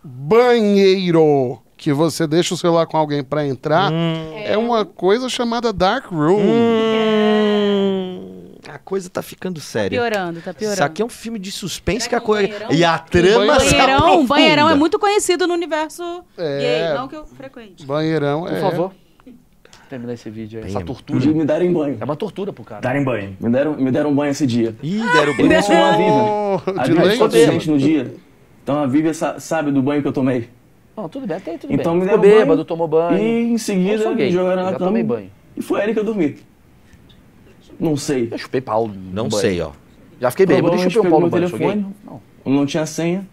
banheiro 0.04 1.58
que 1.76 1.92
você 1.92 2.26
deixa 2.26 2.54
o 2.54 2.58
celular 2.58 2.86
com 2.86 2.96
alguém 2.96 3.22
pra 3.24 3.46
entrar 3.46 3.90
é 4.44 4.56
uma 4.58 4.84
coisa 4.84 5.28
chamada 5.28 5.72
dark 5.72 6.06
room. 6.10 6.40
Hum, 6.40 8.48
a 8.68 8.78
coisa 8.78 9.08
tá 9.08 9.22
ficando 9.22 9.60
séria. 9.60 9.98
Piorando, 10.00 10.40
tá 10.40 10.52
piorando. 10.52 10.74
Isso 10.74 10.84
aqui 10.84 11.02
é 11.02 11.04
um 11.04 11.08
filme 11.08 11.38
de 11.38 11.52
suspense 11.52 12.00
Será 12.00 12.08
que 12.10 12.14
a 12.16 12.20
coisa. 12.20 12.48
banheirão- 12.48 12.72
E 12.72 12.84
a 12.84 12.98
trama 12.98 13.60
se 13.60 13.70
Banheirão, 13.70 13.96
aprofunda. 13.98 14.28
banheirão 14.28 14.68
é 14.70 14.74
muito 14.74 14.98
conhecido 14.98 15.46
no 15.46 15.54
universo 15.54 16.02
É. 16.36 16.58
gay, 16.90 16.98
não 16.98 17.06
que 17.08 17.14
eu 17.16 17.24
frequente. 17.26 17.86
Banheirão 17.86 18.42
Por 18.42 18.52
é. 18.52 18.60
favor. 18.60 18.92
Terminar 19.88 20.12
esse 20.14 20.28
vídeo 20.28 20.60
aí, 20.60 20.66
essa 20.66 20.78
Bem, 20.78 20.86
tortura. 20.86 21.18
De 21.20 21.28
me 21.32 21.44
darem 21.44 21.72
banho. 21.72 21.96
É 22.00 22.04
uma 22.04 22.14
tortura 22.16 22.52
pro 22.52 22.62
cara. 22.64 22.80
Darem 22.82 23.02
banho. 23.04 23.36
Me 23.40 23.50
deram, 23.50 23.74
me 23.76 23.90
deram 23.90 24.14
banho 24.14 24.30
esse 24.30 24.46
dia. 24.46 24.74
Ih, 24.82 24.98
deram 25.12 25.32
E 25.32 25.36
banho. 25.36 25.48
mencionou 25.48 25.84
a 25.84 25.90
Vivian. 25.96 26.80
A 26.80 26.84
Vivian 26.84 27.10
ficou 27.12 27.28
doente 27.28 27.70
no 27.70 27.78
dia. 27.78 28.14
Então 28.62 28.76
a 28.82 28.86
Vivian 28.86 29.12
sa- 29.14 29.40
sabe 29.40 29.70
do 29.70 29.80
banho 29.80 30.02
que 30.02 30.08
eu 30.08 30.12
tomei. 30.12 30.48
Não, 30.96 31.08
tudo 31.08 31.26
bem, 31.26 31.36
até 31.38 31.52
aí 31.52 31.58
tudo 31.58 31.72
Então 31.72 31.92
bem. 31.92 32.00
me 32.02 32.06
Ficou 32.06 32.18
deram 32.20 32.34
banho. 32.34 32.46
bêbado, 32.46 32.64
tomou 32.64 32.86
banho. 32.88 33.18
E 33.18 33.52
em 33.52 33.56
seguida 33.58 34.10
me 34.14 34.30
jogaram 34.30 34.64
na 34.64 34.72
cama. 34.72 34.86
tomei 34.86 35.02
banho. 35.02 35.30
E 35.56 35.62
foi 35.62 35.80
ali 35.80 35.94
que 35.94 36.00
eu 36.00 36.04
dormi. 36.04 36.36
Não 37.80 37.96
sei. 37.96 38.28
Eu 38.30 38.38
chupei 38.38 38.60
pau. 38.60 38.88
no 38.88 38.94
Não 38.94 39.28
banho. 39.28 39.40
sei, 39.40 39.60
ó. 39.60 39.70
Já 40.20 40.30
fiquei 40.30 40.46
bêbado 40.46 40.74
e 40.76 40.78
chupei 40.90 41.00
um 41.00 41.10
pau 41.10 41.20
no 41.20 41.30
banho. 41.30 41.48
Telefone. 41.48 41.86
Não. 42.04 42.20
Não 42.44 42.66
tinha 42.66 42.84
senha. 42.86 43.26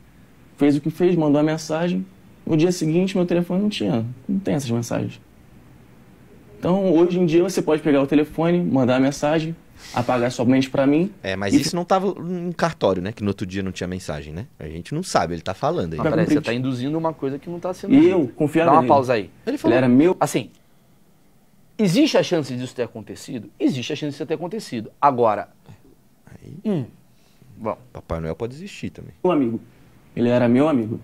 Fez 0.57 0.77
o 0.77 0.81
que 0.81 0.89
fez, 0.89 1.15
mandou 1.15 1.39
a 1.39 1.43
mensagem. 1.43 2.05
No 2.45 2.55
dia 2.55 2.71
seguinte, 2.71 3.17
meu 3.17 3.25
telefone 3.25 3.61
não 3.63 3.69
tinha. 3.69 4.05
Não 4.29 4.39
tem 4.39 4.53
essas 4.55 4.69
mensagens. 4.69 5.19
Então, 6.57 6.93
hoje 6.93 7.19
em 7.19 7.25
dia, 7.25 7.43
você 7.43 7.61
pode 7.61 7.81
pegar 7.81 8.01
o 8.01 8.07
telefone, 8.07 8.61
mandar 8.61 8.99
mensagem, 8.99 9.55
apagar 9.93 10.31
somente 10.31 10.69
pra 10.69 10.87
mim. 10.87 11.11
É, 11.21 11.35
mas 11.35 11.53
E- 11.53 11.61
isso 11.61 11.75
não 11.75 11.85
tava 11.85 12.07
em 12.19 12.51
cartório, 12.51 13.01
né? 13.01 13.11
Que 13.11 13.21
no 13.23 13.29
outro 13.29 13.45
dia 13.45 13.61
não 13.61 13.71
tinha 13.71 13.87
mensagem, 13.87 14.33
né? 14.33 14.47
A 14.59 14.67
gente 14.67 14.93
não 14.95 15.03
sabe, 15.03 15.33
ele 15.35 15.41
tá 15.41 15.53
falando 15.53 15.93
aí. 15.93 15.99
Mas 15.99 16.09
peraí, 16.09 16.25
você 16.25 16.41
tá 16.41 16.53
induzindo 16.53 16.97
uma 16.97 17.13
coisa 17.13 17.37
que 17.37 17.49
não 17.49 17.59
tá 17.59 17.73
sendo. 17.73 17.93
E 17.93 18.09
eu 18.09 18.27
confiava 18.35 18.67
Dá 18.71 18.73
uma 18.75 18.81
nele. 18.81 18.87
pausa 18.89 19.13
aí. 19.13 19.21
Ele 19.21 19.31
Ele 19.47 19.57
falou. 19.57 19.77
era 19.77 19.87
meu. 19.87 20.17
Assim, 20.19 20.49
existe 21.77 22.17
a 22.17 22.23
chance 22.23 22.55
disso 22.55 22.73
ter 22.75 22.83
acontecido? 22.83 23.49
Existe 23.59 23.93
a 23.93 23.95
chance 23.95 24.11
disso 24.13 24.25
ter 24.25 24.33
acontecido. 24.33 24.91
Agora. 24.99 25.49
Hum. 26.63 26.85
Bom, 27.57 27.77
Papai 27.93 28.19
Noel 28.19 28.35
pode 28.35 28.53
existir 28.55 28.89
também. 28.89 29.11
meu 29.23 29.31
amigo. 29.31 29.59
Ele 30.15 30.29
era 30.29 30.47
meu 30.47 30.67
amigo. 30.67 30.99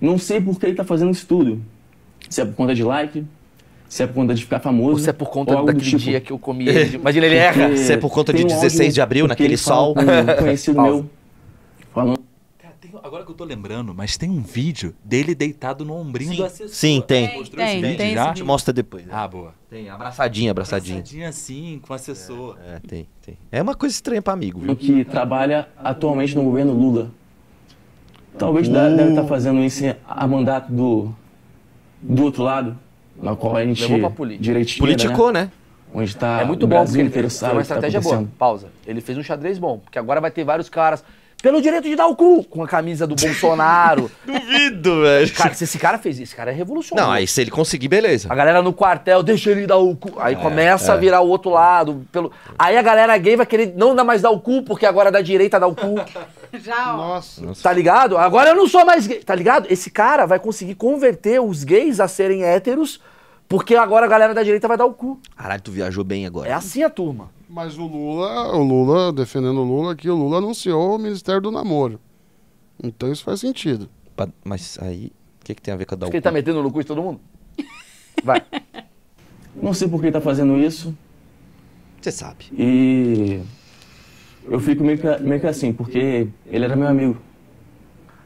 Não 0.00 0.18
sei 0.18 0.40
por 0.40 0.58
que 0.58 0.66
ele 0.66 0.74
tá 0.74 0.84
fazendo 0.84 1.10
isso 1.12 1.26
tudo. 1.26 1.62
Se 2.28 2.40
é 2.40 2.44
por 2.44 2.54
conta 2.54 2.74
de 2.74 2.82
like, 2.82 3.24
se 3.92 4.02
é 4.02 4.06
por 4.06 4.14
conta 4.14 4.34
de 4.34 4.42
ficar 4.42 4.58
famoso. 4.58 4.92
ou 4.92 4.98
se 4.98 5.10
é 5.10 5.12
por 5.12 5.28
conta 5.28 5.54
daquele 5.54 5.80
tipo. 5.84 5.98
dia 5.98 6.18
que 6.18 6.32
eu 6.32 6.38
comi 6.38 6.66
ele. 6.66 6.96
Imagina, 6.96 7.26
ele 7.26 7.34
erra. 7.36 7.64
Porque 7.68 7.76
Se 7.76 7.92
é 7.92 7.96
por 7.98 8.10
conta 8.10 8.32
de 8.32 8.38
tem 8.38 8.46
um 8.46 8.48
16 8.48 8.80
áudio 8.80 8.94
de 8.94 9.00
abril, 9.02 9.24
que 9.24 9.28
naquele 9.28 9.56
sol. 9.58 9.94
Um 9.98 10.36
conhecido 10.42 10.80
meu. 10.80 11.10
Falando. 11.92 12.18
Cara, 12.58 12.74
tem- 12.80 12.90
agora 13.02 13.22
que 13.22 13.30
eu 13.30 13.34
tô 13.34 13.44
lembrando, 13.44 13.92
mas 13.94 14.16
tem 14.16 14.30
um 14.30 14.40
vídeo 14.40 14.94
dele 15.04 15.34
deitado 15.34 15.84
no 15.84 15.94
ombrinho 15.94 16.34
do 16.36 16.42
assessor. 16.44 16.68
Sim, 16.74 17.04
tem. 17.06 17.28
Tem, 17.28 17.44
tem, 17.44 17.82
vídeo 17.82 17.96
tem 17.98 18.14
já? 18.14 18.32
Te 18.32 18.42
mostra 18.42 18.72
depois. 18.72 19.04
Ah, 19.10 19.28
boa. 19.28 19.52
Tem, 19.68 19.90
abraçadinha, 19.90 20.52
abraçadinha. 20.52 20.96
Passadinha 21.02 21.28
assim, 21.28 21.78
com 21.86 21.92
o 21.92 21.96
assessor. 21.96 22.56
É, 22.66 22.78
tem, 22.88 23.06
tem. 23.20 23.36
É 23.52 23.60
uma 23.60 23.74
coisa 23.74 23.94
estranha 23.94 24.22
pra 24.22 24.32
amigo, 24.32 24.58
viu? 24.58 24.74
que 24.74 25.04
trabalha 25.04 25.68
atualmente 25.76 26.34
no 26.34 26.44
governo 26.44 26.72
Lula. 26.72 27.10
Talvez 28.38 28.68
da- 28.70 28.88
deve 28.88 29.10
estar 29.10 29.24
fazendo 29.24 29.60
isso 29.62 29.84
a 30.08 30.26
mandato 30.26 30.72
do, 30.72 31.14
do 32.00 32.22
outro 32.24 32.42
lado, 32.42 32.78
na 33.20 33.34
qual 33.36 33.56
a 33.56 33.64
gente 33.64 33.82
Levou 33.82 33.98
pra 34.00 34.10
política. 34.10 34.42
direitinho, 34.44 34.78
Politicou, 34.80 35.32
né? 35.32 35.50
Onde 35.94 36.08
está 36.10 36.40
É 36.40 36.44
muito 36.44 36.66
bom, 36.66 36.70
Brasil 36.76 36.86
porque 36.88 37.00
ele 37.00 37.08
inteiro 37.08 37.28
fez 37.28 37.38
sabe 37.38 37.52
uma 37.52 37.56
tá 37.58 37.62
estratégia 37.62 38.00
boa. 38.00 38.14
acontecendo. 38.14 38.36
Pausa. 38.38 38.68
Ele 38.86 39.00
fez 39.00 39.18
um 39.18 39.22
xadrez 39.22 39.58
bom, 39.58 39.78
porque 39.78 39.98
agora 39.98 40.20
vai 40.20 40.30
ter 40.30 40.42
vários 40.44 40.68
caras. 40.68 41.04
Pelo 41.42 41.60
direito 41.60 41.88
de 41.88 41.96
dar 41.96 42.06
o 42.06 42.14
cu, 42.14 42.44
com 42.44 42.62
a 42.62 42.68
camisa 42.68 43.04
do 43.04 43.16
Bolsonaro. 43.16 44.08
Duvido, 44.24 45.02
velho. 45.02 45.34
cara, 45.34 45.52
se 45.54 45.64
esse 45.64 45.76
cara 45.76 45.98
fez 45.98 46.14
isso, 46.16 46.22
esse 46.22 46.36
cara 46.36 46.52
é 46.52 46.54
revolucionário. 46.54 47.08
Não, 47.10 47.12
aí 47.16 47.26
se 47.26 47.40
ele 47.40 47.50
conseguir, 47.50 47.88
beleza. 47.88 48.28
A 48.30 48.34
galera 48.34 48.62
no 48.62 48.72
quartel, 48.72 49.24
deixa 49.24 49.50
ele 49.50 49.66
dar 49.66 49.76
o 49.78 49.96
cu. 49.96 50.20
É, 50.20 50.26
Aí 50.26 50.36
começa 50.36 50.92
a 50.92 50.96
virar 50.96 51.20
o 51.20 51.28
outro 51.28 51.50
lado. 51.50 52.06
Pelo... 52.12 52.30
Aí 52.56 52.76
a 52.76 52.82
galera 52.82 53.18
gay 53.18 53.34
vai 53.34 53.44
querer 53.44 53.74
não 53.76 53.92
dar 53.94 54.04
mais 54.04 54.22
dar 54.22 54.30
o 54.30 54.38
cu, 54.38 54.62
porque 54.62 54.86
agora 54.86 55.10
da 55.10 55.20
direita 55.20 55.58
dá 55.58 55.66
o 55.66 55.74
cu. 55.74 55.96
Já, 56.62 56.94
ó. 56.94 56.96
Nossa. 56.96 57.42
Tá 57.60 57.72
ligado? 57.72 58.16
Agora 58.16 58.50
eu 58.50 58.54
não 58.56 58.68
sou 58.68 58.84
mais 58.86 59.08
gay. 59.08 59.18
Tá 59.18 59.34
ligado? 59.34 59.66
Esse 59.68 59.90
cara 59.90 60.26
vai 60.26 60.38
conseguir 60.38 60.76
converter 60.76 61.40
os 61.40 61.64
gays 61.64 61.98
a 61.98 62.06
serem 62.06 62.44
héteros, 62.44 63.00
porque 63.48 63.74
agora 63.74 64.06
a 64.06 64.08
galera 64.08 64.32
da 64.32 64.44
direita 64.44 64.68
vai 64.68 64.76
dar 64.76 64.86
o 64.86 64.92
cu. 64.94 65.18
Caralho, 65.36 65.60
tu 65.60 65.72
viajou 65.72 66.04
bem 66.04 66.24
agora. 66.24 66.48
É 66.48 66.52
assim 66.52 66.84
a 66.84 66.88
turma. 66.90 67.30
Mas 67.54 67.76
o 67.76 67.86
Lula, 67.86 68.56
o 68.56 68.62
Lula, 68.64 69.12
defendendo 69.12 69.60
o 69.60 69.64
Lula 69.64 69.92
aqui, 69.92 70.08
o 70.08 70.16
Lula 70.16 70.38
anunciou 70.38 70.94
o 70.94 70.98
Ministério 70.98 71.42
do 71.42 71.50
Namoro. 71.50 72.00
Então 72.82 73.12
isso 73.12 73.22
faz 73.22 73.40
sentido. 73.40 73.90
Pa- 74.16 74.28
Mas 74.42 74.78
aí, 74.80 75.12
o 75.40 75.44
que, 75.44 75.54
que 75.54 75.60
tem 75.60 75.74
a 75.74 75.76
ver 75.76 75.84
com 75.84 75.94
a 75.94 75.98
da 75.98 76.06
Porque 76.06 76.16
ele 76.16 76.22
tá 76.22 76.32
metendo 76.32 76.62
no 76.62 76.72
cu 76.72 76.80
de 76.80 76.86
todo 76.86 77.02
mundo. 77.02 77.20
Vai. 78.24 78.42
Não 79.54 79.74
sei 79.74 79.86
por 79.86 80.00
que 80.00 80.06
ele 80.06 80.12
tá 80.12 80.20
fazendo 80.22 80.56
isso 80.58 80.96
Você 82.00 82.10
sabe. 82.10 82.46
e 82.52 83.42
eu 84.46 84.58
fico 84.58 84.82
meio 84.82 84.96
que, 84.98 85.18
meio 85.22 85.38
que 85.40 85.46
assim, 85.46 85.74
porque 85.74 86.28
ele 86.46 86.64
era 86.64 86.74
meu 86.74 86.88
amigo. 86.88 87.18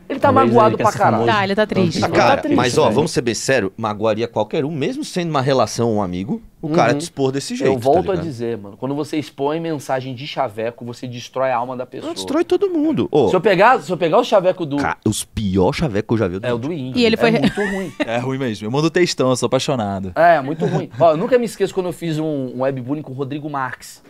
Ele 0.08 0.20
tá 0.20 0.32
Talvez 0.32 0.46
magoado 0.52 0.76
ele 0.76 0.82
pra 0.82 0.92
caralho. 0.92 1.26
Tá, 1.26 1.42
ele 1.42 1.54
tá 1.54 1.66
triste. 1.66 1.96
Ah, 2.02 2.06
Ele 2.06 2.14
tá 2.14 2.18
cara, 2.20 2.40
triste, 2.40 2.56
mas 2.56 2.78
ó, 2.78 2.82
velho. 2.84 2.94
vamos 2.94 3.10
ser 3.10 3.22
bem 3.22 3.34
sério, 3.34 3.72
magoaria 3.76 4.28
qualquer 4.28 4.64
um, 4.64 4.70
mesmo 4.70 5.04
sendo 5.04 5.30
uma 5.30 5.40
relação 5.40 5.92
um 5.94 6.00
amigo, 6.02 6.40
o 6.62 6.68
cara 6.68 6.94
te 6.94 7.00
expor 7.02 7.32
desse 7.32 7.56
jeito. 7.56 7.72
Eu 7.72 7.78
volto 7.78 8.06
tá 8.06 8.12
a 8.12 8.16
dizer, 8.16 8.56
mano. 8.56 8.76
Quando 8.76 8.94
você 8.94 9.16
expõe 9.16 9.58
mensagem 9.58 10.14
de 10.14 10.24
chaveco, 10.26 10.84
você 10.84 11.08
destrói 11.08 11.50
a 11.50 11.56
alma 11.56 11.76
da 11.76 11.84
pessoa. 11.84 12.08
Não, 12.08 12.14
destrói 12.14 12.44
todo 12.44 12.70
mundo. 12.70 13.08
Ô, 13.10 13.28
Se 13.28 13.34
eu 13.36 13.40
pegar, 13.40 13.80
se 13.82 13.90
eu 13.90 13.96
pegar 13.96 14.18
o 14.18 14.24
chaveco 14.24 14.64
do. 14.64 14.76
cara, 14.76 14.96
os 15.04 15.24
piores 15.24 15.76
chavecos 15.78 16.06
que 16.06 16.22
eu 16.22 16.28
já 16.30 16.38
vi. 16.38 16.38
É 16.46 16.52
o 16.54 16.58
do 16.58 16.72
índio. 16.72 17.00
E 17.00 17.04
ele 17.04 17.16
foi- 17.16 17.30
É 17.34 17.40
muito 17.40 17.60
ruim. 17.60 17.92
É 18.06 18.18
ruim 18.18 18.38
mesmo. 18.38 18.66
Eu 18.66 18.70
mando 18.70 18.88
textão, 18.90 19.30
eu 19.30 19.36
sou 19.36 19.46
apaixonado. 19.48 20.12
É, 20.14 20.40
muito 20.40 20.64
ruim. 20.66 20.88
Ó, 21.00 21.12
eu 21.12 21.16
nunca 21.16 21.36
me 21.38 21.44
esqueço 21.46 21.74
quando 21.74 21.86
eu 21.86 21.92
fiz 21.92 22.18
um, 22.18 22.24
um 22.54 22.60
webbullying 22.62 23.02
com 23.02 23.12
o 23.12 23.14
Rodrigo 23.16 23.50
Marques. 23.50 24.02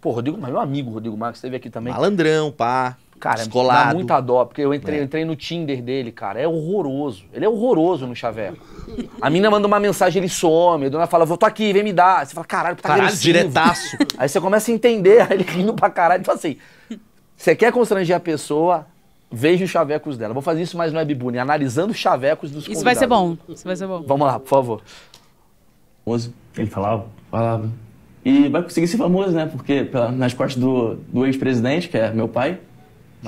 Pô, 0.00 0.12
Rodrigo, 0.12 0.38
mas 0.40 0.50
meu 0.52 0.60
amigo 0.60 0.90
Rodrigo 0.90 1.16
Marques 1.16 1.38
esteve 1.38 1.56
aqui 1.56 1.68
também. 1.68 1.92
Malandrão, 1.92 2.52
pá. 2.52 2.96
Cara, 3.18 3.36
descolado. 3.36 3.88
dá 3.88 3.94
muita 3.94 4.20
dó, 4.20 4.44
porque 4.44 4.60
eu 4.60 4.74
entrei, 4.74 4.98
É. 4.98 5.00
eu 5.00 5.04
entrei 5.04 5.24
no 5.24 5.34
Tinder 5.34 5.82
dele, 5.82 6.12
cara. 6.12 6.40
É 6.40 6.46
horroroso. 6.46 7.24
Ele 7.32 7.44
é 7.44 7.48
horroroso 7.48 8.06
no 8.06 8.14
chaveco. 8.14 8.58
A 9.20 9.30
mina 9.30 9.50
manda 9.50 9.66
uma 9.66 9.80
mensagem, 9.80 10.20
ele 10.22 10.28
some. 10.28 10.86
A 10.86 10.88
dona 10.88 11.06
fala, 11.06 11.24
vou 11.24 11.36
tô 11.36 11.46
aqui, 11.46 11.72
vem 11.72 11.82
me 11.82 11.92
dar. 11.92 12.26
Você 12.26 12.34
fala, 12.34 12.46
caralho, 12.46 12.76
tá 12.76 12.82
Caralho, 12.82 13.04
agressivo. 13.04 13.24
diretaço. 13.32 13.96
Aí 14.18 14.28
você 14.28 14.40
começa 14.40 14.70
a 14.70 14.74
entender, 14.74 15.20
aí 15.22 15.28
ele 15.32 15.44
rindo 15.44 15.72
pra 15.74 15.88
caralho. 15.90 16.20
Então 16.20 16.34
assim, 16.34 16.56
você 17.36 17.56
quer 17.56 17.72
constranger 17.72 18.14
a 18.16 18.20
pessoa, 18.20 18.86
veja 19.30 19.64
os 19.64 19.70
chavecos 19.70 20.16
dela. 20.18 20.32
Vou 20.34 20.42
fazer 20.42 20.62
isso 20.62 20.76
mais 20.76 20.92
no 20.92 20.98
webbullying, 20.98 21.38
analisando 21.38 21.92
os 21.92 21.96
chavecos 21.98 22.50
dos 22.50 22.68
Isso 22.68 22.84
vai 22.84 22.94
ser 22.94 23.08
convidados. 23.08 23.38
bom. 23.46 23.52
Isso 23.52 23.64
vai 23.64 23.76
ser 23.76 23.86
bom. 23.86 24.02
Vamos 24.06 24.26
lá, 24.26 24.38
por 24.38 24.48
favor. 24.48 24.82
Famoso. 26.04 26.32
Ele 26.56 26.66
falava. 26.70 27.06
Falava. 27.30 27.70
E 28.24 28.48
vai 28.48 28.62
conseguir 28.62 28.88
ser 28.88 28.96
famoso, 28.96 29.30
né? 29.32 29.46
Porque 29.46 29.84
pela- 29.84 30.10
nas 30.10 30.34
costas 30.34 30.60
do, 30.60 30.94
do 31.08 31.26
ex-presidente, 31.26 31.88
que 31.88 31.96
é 31.96 32.10
meu 32.12 32.26
pai, 32.28 32.58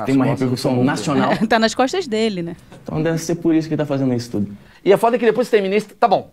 tem 0.05 0.15
uma 0.17 0.25
repercussão 0.27 0.83
nacional. 0.85 1.33
tá 1.49 1.59
nas 1.59 1.75
costas 1.75 2.07
dele, 2.07 2.43
né? 2.43 2.57
Então 2.83 3.03
deve 3.03 3.19
ser 3.19 3.37
por 3.37 3.55
isso 3.55 3.69
que 3.69 3.75
ele 3.75 3.83
tá 3.83 3.87
fazendo 3.87 4.13
isso 4.15 4.31
tudo. 4.31 4.57
E 4.85 4.93
a 4.93 4.99
foda 4.99 5.17
é 5.17 5.19
que 5.19 5.25
depois 5.27 5.49
que 5.49 5.53
termina 5.53 5.75
isso, 5.77 5.89
tá 5.95 6.09
bom. 6.09 6.31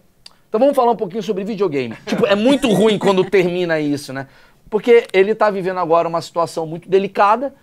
Então 0.49 0.59
vamos 0.59 0.75
falar 0.75 0.91
um 0.91 0.95
pouquinho 0.95 1.21
sobre 1.23 1.43
videogame. 1.43 1.95
Tipo, 2.05 2.25
é 2.25 2.35
muito 2.35 2.71
ruim 2.71 2.97
quando 2.97 3.23
termina 3.25 3.79
isso, 3.79 4.13
né? 4.13 4.27
Porque 4.69 5.07
ele 5.13 5.35
tá 5.35 5.49
vivendo 5.49 5.79
agora 5.79 6.07
uma 6.07 6.21
situação 6.21 6.65
muito 6.65 6.89
delicada, 6.89 7.53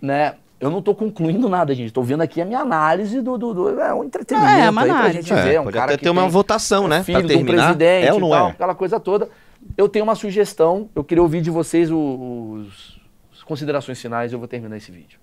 né? 0.00 0.34
Eu 0.60 0.70
não 0.70 0.82
tô 0.82 0.94
concluindo 0.94 1.48
nada, 1.48 1.74
gente. 1.74 1.90
Tô 1.90 2.02
vendo 2.02 2.20
aqui 2.20 2.40
a 2.40 2.44
minha 2.44 2.58
análise 2.58 3.22
do. 3.22 3.38
do, 3.38 3.54
do 3.54 3.80
é 3.80 3.94
um 3.94 4.04
entretenimento 4.04 4.52
É, 4.52 4.68
uma 4.68 4.82
aí 4.82 4.88
pra 4.88 4.96
análise. 4.98 5.22
gente 5.22 5.34
ver. 5.34 5.54
É, 5.54 5.60
um 5.60 5.64
pode 5.64 5.74
cara 5.76 5.92
até 5.92 5.96
que 5.96 6.04
ter 6.04 6.10
uma 6.10 6.28
votação, 6.28 6.86
né? 6.86 7.02
Filho 7.02 7.20
pra 7.20 7.28
do 7.28 7.34
terminar. 7.34 7.62
presidente 7.62 8.08
é 8.08 8.12
ou 8.12 8.20
não 8.20 8.30
tal, 8.30 8.48
é? 8.48 8.50
aquela 8.50 8.74
coisa 8.74 9.00
toda. 9.00 9.28
Eu 9.76 9.88
tenho 9.88 10.02
uma 10.04 10.14
sugestão, 10.14 10.90
eu 10.94 11.02
queria 11.02 11.22
ouvir 11.22 11.40
de 11.40 11.50
vocês 11.50 11.90
os, 11.90 12.98
as 13.32 13.42
considerações 13.42 14.00
finais 14.00 14.32
e 14.32 14.34
eu 14.34 14.38
vou 14.38 14.48
terminar 14.48 14.76
esse 14.76 14.90
vídeo. 14.90 15.18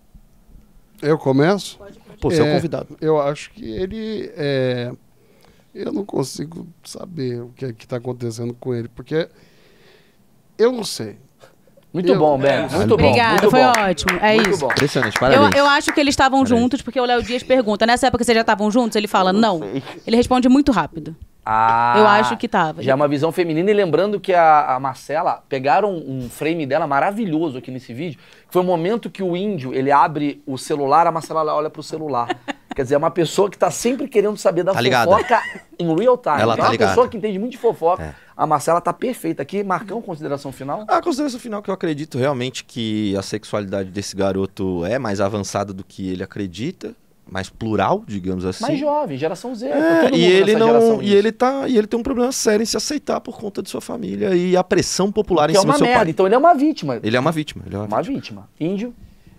Eu 1.02 1.18
começo? 1.18 1.80
Pô, 2.20 2.30
você 2.32 2.42
é 2.42 2.44
o 2.44 2.48
É, 2.48 2.54
convidado. 2.56 2.98
Eu 3.00 3.20
acho 3.22 3.52
que 3.52 3.64
ele 3.66 4.32
é. 4.36 4.92
Eu 5.74 5.92
não 5.94 6.04
consigo 6.04 6.68
saber 6.84 7.42
o 7.42 7.50
que 7.56 7.66
é 7.66 7.74
que 7.74 7.88
tá 7.88 7.98
acontecendo 7.98 8.54
com 8.60 8.74
ele, 8.74 8.88
porque 8.88 9.30
eu 10.58 10.72
não 10.72 10.84
sei. 10.84 11.18
Muito 11.94 12.12
Eu- 12.12 12.20
bom, 12.20 12.38
Ben. 12.38 12.68
Muito 12.70 12.98
bom. 12.98 13.06
Obrigada, 13.06 13.42
muito 13.42 13.50
foi 13.52 13.62
bom. 13.62 13.72
ótimo. 13.90 14.12
É 14.20 14.36
Muito 14.36 14.50
isso. 14.50 14.60
bom. 14.60 14.72
Impressionante, 14.72 15.16
Eu, 15.16 15.20
parabéns. 15.20 15.56
eu 15.56 15.66
acho 15.68 15.94
que 15.94 16.00
eles 16.00 16.14
estavam 16.14 16.46
juntos, 16.46 16.82
porque 16.82 17.00
o 17.00 17.06
Léo 17.06 17.24
Dias 17.24 17.44
pergunta, 17.44 17.86
nessa 17.86 18.08
época 18.08 18.24
vocês 18.24 18.36
já 18.36 18.42
estavam 18.42 18.70
juntos? 18.72 18.96
Ele 18.96 19.08
fala, 19.08 19.32
não. 19.32 19.62
Ele 20.06 20.16
responde 20.16 20.50
muito 20.50 20.72
rápido. 20.72 21.16
Ah, 21.50 21.94
Eu 21.98 22.06
acho 22.06 22.36
que 22.36 22.46
tava. 22.46 22.84
Já 22.84 22.92
é 22.92 22.96
uma 22.96 23.08
visão 23.08 23.32
feminina. 23.32 23.72
E 23.72 23.74
lembrando 23.74 24.20
que 24.20 24.34
a, 24.34 24.76
a 24.76 24.80
Marcela, 24.82 25.42
pegaram 25.48 25.96
um 25.96 26.30
frame 26.30 26.66
dela 26.66 26.86
maravilhoso 26.86 27.58
aqui 27.58 27.72
nesse 27.72 27.94
vídeo, 27.94 28.20
que 28.20 28.52
foi 28.52 28.62
o 28.62 28.66
momento 28.66 29.10
que 29.10 29.24
o 29.24 29.36
índio, 29.36 29.74
ele 29.74 29.90
abre 29.90 30.42
o 30.46 30.58
celular, 30.58 31.08
a 31.08 31.12
Marcela 31.12 31.56
olha 31.56 31.70
pro 31.70 31.82
celular. 31.82 32.28
Quer 32.76 32.84
dizer, 32.84 32.96
é 32.96 32.98
uma 32.98 33.10
pessoa 33.10 33.50
que 33.50 33.58
tá 33.58 33.72
sempre 33.72 34.08
querendo 34.10 34.38
saber 34.38 34.64
da 34.64 34.74
Tá 34.74 34.84
fofoca 34.84 35.42
em 35.80 35.96
real 35.96 36.18
time. 36.18 36.42
Ela 36.42 36.54
é 36.54 36.58
tá 36.58 36.64
uma 36.64 36.72
ligada. 36.72 36.92
pessoa 36.92 37.08
que 37.08 37.18
entende 37.18 37.40
muito 37.40 37.54
de 37.54 37.58
fofoca. 37.58 38.04
É. 38.04 38.14
A 38.36 38.46
Marcela 38.46 38.80
tá 38.82 38.92
perfeita 38.94 39.42
aqui. 39.42 39.64
Marcão, 39.64 40.02
consideração 40.02 40.52
final? 40.52 40.86
A 40.88 41.02
consideração 41.02 41.40
final 41.40 41.64
que 41.64 41.70
eu 41.72 41.74
acredito 41.74 42.20
realmente 42.20 42.64
que 42.66 43.16
a 43.18 43.22
sexualidade 43.24 43.90
desse 43.90 44.16
garoto 44.16 44.86
é 44.86 45.00
mais 45.00 45.20
avançada 45.22 45.74
do 45.74 45.84
que 45.84 46.08
ele 46.12 46.22
acredita, 46.22 46.94
mais 47.30 47.50
plural, 47.50 48.04
digamos 48.08 48.46
assim. 48.46 48.64
Mais 48.64 48.80
jovem, 48.80 49.18
geração 49.18 49.54
Z. 49.54 49.70
tá 49.70 49.76
É, 49.76 50.04
todo 50.10 50.16
e 50.18 50.24
ele 50.24 50.56
não, 50.56 51.02
e 51.02 51.14
ele 51.14 51.32
tá, 51.32 51.68
e 51.68 51.78
ele 51.78 51.88
tem 51.88 52.00
um 52.00 52.04
problema 52.04 52.32
sério 52.32 52.64
em 52.64 52.66
se 52.66 52.78
aceitar 52.78 53.20
por 53.22 53.38
conta 53.40 53.62
de 53.62 53.70
sua 53.70 53.82
família 53.82 54.36
e 54.36 54.56
a 54.56 54.64
pressão 54.64 55.12
popular 55.12 55.48
que 55.48 55.54
em 55.54 55.58
é 55.58 55.60
cima 55.60 55.72
uma 55.72 55.74
do 55.74 55.78
seu 55.80 55.88
merda. 55.88 56.02
pai. 56.04 56.10
Então 56.12 56.26
ele 56.26 56.36
é 56.36 56.38
uma 56.38 56.54
vítima. 56.54 57.00
Ele 57.04 57.18
é 57.18 57.20
uma 57.20 57.32
vítima, 57.32 57.64
ele 57.66 57.76
é 57.76 57.80
uma, 57.80 57.86
Uma 57.88 58.02
vítima. 58.02 58.48
vítima. 58.58 58.72
Índio. 58.74 58.94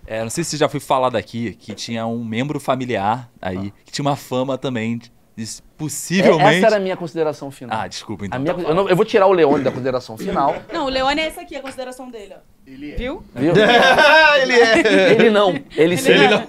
É, 0.07 0.21
não 0.23 0.29
sei 0.29 0.43
se 0.43 0.57
já 0.57 0.67
foi 0.67 0.79
falado 0.79 1.15
aqui 1.15 1.53
que 1.59 1.73
tinha 1.75 2.05
um 2.07 2.23
membro 2.23 2.59
familiar 2.59 3.29
aí 3.41 3.71
que 3.85 3.91
tinha 3.91 4.03
uma 4.03 4.15
fama 4.15 4.57
também 4.57 4.97
de, 4.97 5.11
É, 5.41 5.45
possivelmente. 5.77 6.57
essa 6.57 6.65
era 6.67 6.75
a 6.77 6.79
minha 6.79 6.97
consideração 6.97 7.49
final. 7.51 7.79
Ah, 7.79 7.87
desculpa 7.87 8.25
então. 8.25 8.35
A 8.37 8.39
minha- 8.41 8.53
eu, 8.67 8.73
não- 8.75 8.89
eu 8.89 8.95
vou 8.95 9.05
tirar 9.05 9.27
o 9.27 9.31
Leone 9.31 9.63
da 9.63 9.71
consideração 9.71 10.17
final. 10.17 10.55
Não, 10.73 10.85
o 10.85 10.89
Leone 10.89 11.21
é 11.21 11.27
essa 11.27 11.41
aqui, 11.41 11.55
a 11.55 11.61
consideração 11.61 12.09
dele, 12.09 12.33
ó. 12.35 12.39
Viu? 12.65 13.23
Viu? 13.35 13.53
ele 14.41 14.53
é. 14.53 15.11
Ele 15.13 15.29
não. 15.29 15.57
Ele 15.77 15.95
sim. 15.97 16.09
Ele 16.11 16.27
não. 16.27 16.43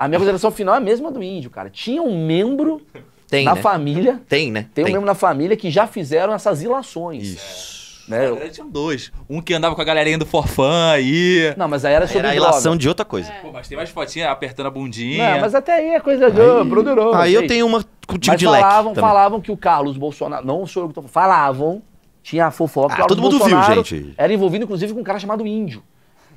A 0.00 0.08
minha 0.08 0.18
consideração 0.18 0.50
final 0.50 0.74
é 0.74 0.78
a 0.78 0.80
mesma 0.80 1.10
do 1.10 1.22
índio, 1.22 1.50
cara. 1.50 1.68
Tinha 1.68 2.02
um 2.02 2.26
membro 2.26 2.80
Tem, 3.28 3.44
na 3.44 3.54
né? 3.54 3.60
família. 3.60 4.18
Tem, 4.26 4.50
né? 4.50 4.66
Tem, 4.72 4.82
um 4.86 4.88
membro 4.88 5.04
na 5.04 5.14
família 5.14 5.54
que 5.58 5.70
já 5.70 5.86
fizeram 5.86 6.32
essas 6.32 6.62
ilações. 6.62 7.22
Isso. 7.22 7.80
Na 8.08 8.16
Né? 8.16 8.30
verdade, 8.30 8.54
tinham 8.54 8.68
dois. 8.70 9.12
Um 9.28 9.42
que 9.42 9.52
andava 9.52 9.74
com 9.74 9.80
a 9.82 9.84
galerinha 9.84 10.16
do 10.16 10.24
Forfã 10.24 10.92
aí. 10.92 11.54
Não, 11.56 11.68
mas 11.68 11.84
aí 11.84 11.92
era 11.92 12.06
sobre 12.06 12.20
Era 12.20 12.30
a 12.30 12.32
droga. 12.32 12.48
ilação 12.50 12.76
de 12.76 12.88
outra 12.88 13.04
coisa. 13.04 13.30
Pô, 13.42 13.52
mas 13.52 13.68
tem 13.68 13.76
mais 13.76 13.90
fotinhas 13.90 14.30
apertando 14.30 14.66
a 14.66 14.70
bundinha. 14.70 15.34
Não, 15.34 15.40
mas 15.42 15.54
até 15.54 15.74
aí 15.74 15.88
é 15.90 16.00
coisa 16.00 16.30
de 16.30 16.40
oh, 16.40 16.64
broderão. 16.64 17.12
Aí 17.14 17.34
eu 17.34 17.46
tenho 17.46 17.66
uma 17.66 17.84
com 18.06 18.18
tipo 18.18 18.32
Mas 18.32 18.40
de 18.40 18.48
leque. 18.48 18.62
falavam, 18.64 18.94
também. 18.94 19.08
falavam 19.08 19.40
que 19.40 19.52
o 19.52 19.56
Carlos 19.56 19.96
Bolsonaro. 19.98 20.44
Não 20.46 20.66
sou 20.66 20.84
eu 20.84 20.88
que 20.88 20.94
tô 20.94 21.02
falando. 21.02 21.12
Falavam 21.12 21.82
Tinha 22.22 22.46
a 22.46 22.50
fofoca. 22.50 22.94
Ah, 22.98 23.06
todo 23.06 23.20
mundo 23.22 23.32
viu, 23.38 23.50
Bolsonaro 23.50 23.84
gente. 23.84 24.14
Era 24.18 24.32
envolvido, 24.32 24.64
inclusive, 24.64 24.92
com 24.92 25.00
um 25.00 25.04
cara 25.04 25.18
chamado 25.20 25.46
Índio. 25.46 25.82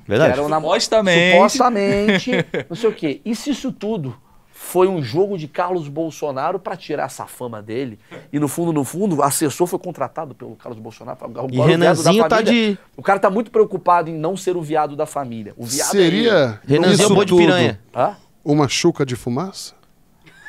Verdade? 0.07 0.33
era 0.33 0.41
o 0.43 0.49
nam- 0.49 0.61
Supostamente. 0.61 1.31
Supostamente, 1.37 2.31
não 2.69 2.75
sei 2.75 2.89
o 2.89 2.93
quê. 2.93 3.21
E 3.23 3.35
se 3.35 3.51
isso 3.51 3.71
tudo 3.71 4.15
foi 4.51 4.87
um 4.87 5.01
jogo 5.03 5.37
de 5.37 5.47
Carlos 5.47 5.87
Bolsonaro 5.87 6.57
para 6.59 6.75
tirar 6.77 7.05
essa 7.05 7.25
fama 7.25 7.61
dele? 7.61 7.99
E 8.31 8.39
no 8.39 8.47
fundo, 8.47 8.71
no 8.71 8.83
fundo, 8.83 9.17
o 9.17 9.23
assessor 9.23 9.67
foi 9.67 9.77
contratado 9.79 10.33
pelo 10.33 10.55
Carlos 10.55 10.79
Bolsonaro. 10.81 11.17
E 11.21 11.25
o 11.25 11.47
viado 11.47 11.57
da 11.57 11.65
Renanzinho 11.65 12.23
tá 12.27 12.37
família- 12.37 12.53
de- 12.73 12.77
O 12.95 13.01
cara 13.03 13.19
tá 13.19 13.29
muito 13.29 13.51
preocupado 13.51 14.09
em 14.09 14.13
não 14.13 14.37
ser 14.37 14.55
o 14.55 14.61
viado 14.61 14.95
da 14.95 15.05
família. 15.05 15.53
O 15.57 15.65
viado 15.65 15.87
é. 15.87 15.91
Seria 15.91 16.61
Renanzinho 16.67 16.91
é 16.91 17.03
isso 17.03 17.11
um 17.11 17.15
boi 17.15 17.25
de 17.25 17.35
piranha. 17.35 17.79
Hã? 17.95 18.15
uma 18.45 18.67
chuca 18.67 19.05
de 19.05 19.15
fumaça? 19.15 19.73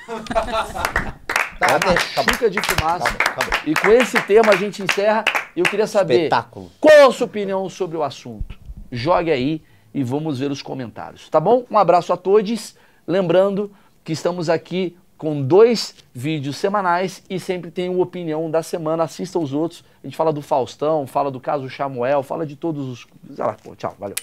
É 1.60 1.76
uma 1.86 1.98
chuca 2.32 2.50
de 2.50 2.60
fumaça. 2.60 3.16
E 3.64 3.74
com 3.74 3.88
esse 3.90 4.20
tema 4.22 4.52
a 4.52 4.56
gente 4.56 4.82
encerra. 4.82 5.24
E 5.56 5.60
eu 5.60 5.64
queria 5.64 5.86
saber 5.86 6.14
Espetáculo. 6.24 6.70
qual 6.80 7.08
a 7.08 7.12
sua 7.12 7.26
opinião 7.26 7.68
sobre 7.70 7.96
o 7.96 8.02
assunto. 8.02 8.58
Jogue 8.90 9.30
aí 9.30 9.62
e 9.92 10.02
vamos 10.02 10.38
ver 10.38 10.50
os 10.50 10.62
comentários, 10.62 11.28
tá 11.28 11.38
bom? 11.38 11.64
Um 11.70 11.78
abraço 11.78 12.12
a 12.12 12.16
todos. 12.16 12.74
Lembrando 13.06 13.70
que 14.02 14.12
estamos 14.12 14.48
aqui 14.48 14.96
com 15.16 15.40
dois 15.40 15.94
vídeos 16.12 16.56
semanais 16.56 17.22
e 17.30 17.38
sempre 17.38 17.70
tem 17.70 17.88
uma 17.88 18.02
opinião 18.02 18.50
da 18.50 18.62
semana. 18.62 19.04
Assista 19.04 19.38
os 19.38 19.52
outros. 19.52 19.84
A 20.02 20.06
gente 20.06 20.16
fala 20.16 20.32
do 20.32 20.42
Faustão, 20.42 21.06
fala 21.06 21.30
do 21.30 21.40
caso 21.40 21.70
Samuel, 21.70 22.22
fala 22.22 22.44
de 22.44 22.56
todos 22.56 22.88
os. 22.88 23.06
Lá, 23.38 23.56
tchau, 23.76 23.94
valeu. 23.98 24.16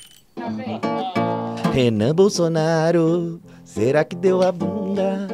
Renan 1.74 2.14
Bolsonaro, 2.14 3.40
será 3.64 4.04
que 4.04 4.16
deu 4.16 4.42
a 4.42 4.52
bunda? 4.52 5.28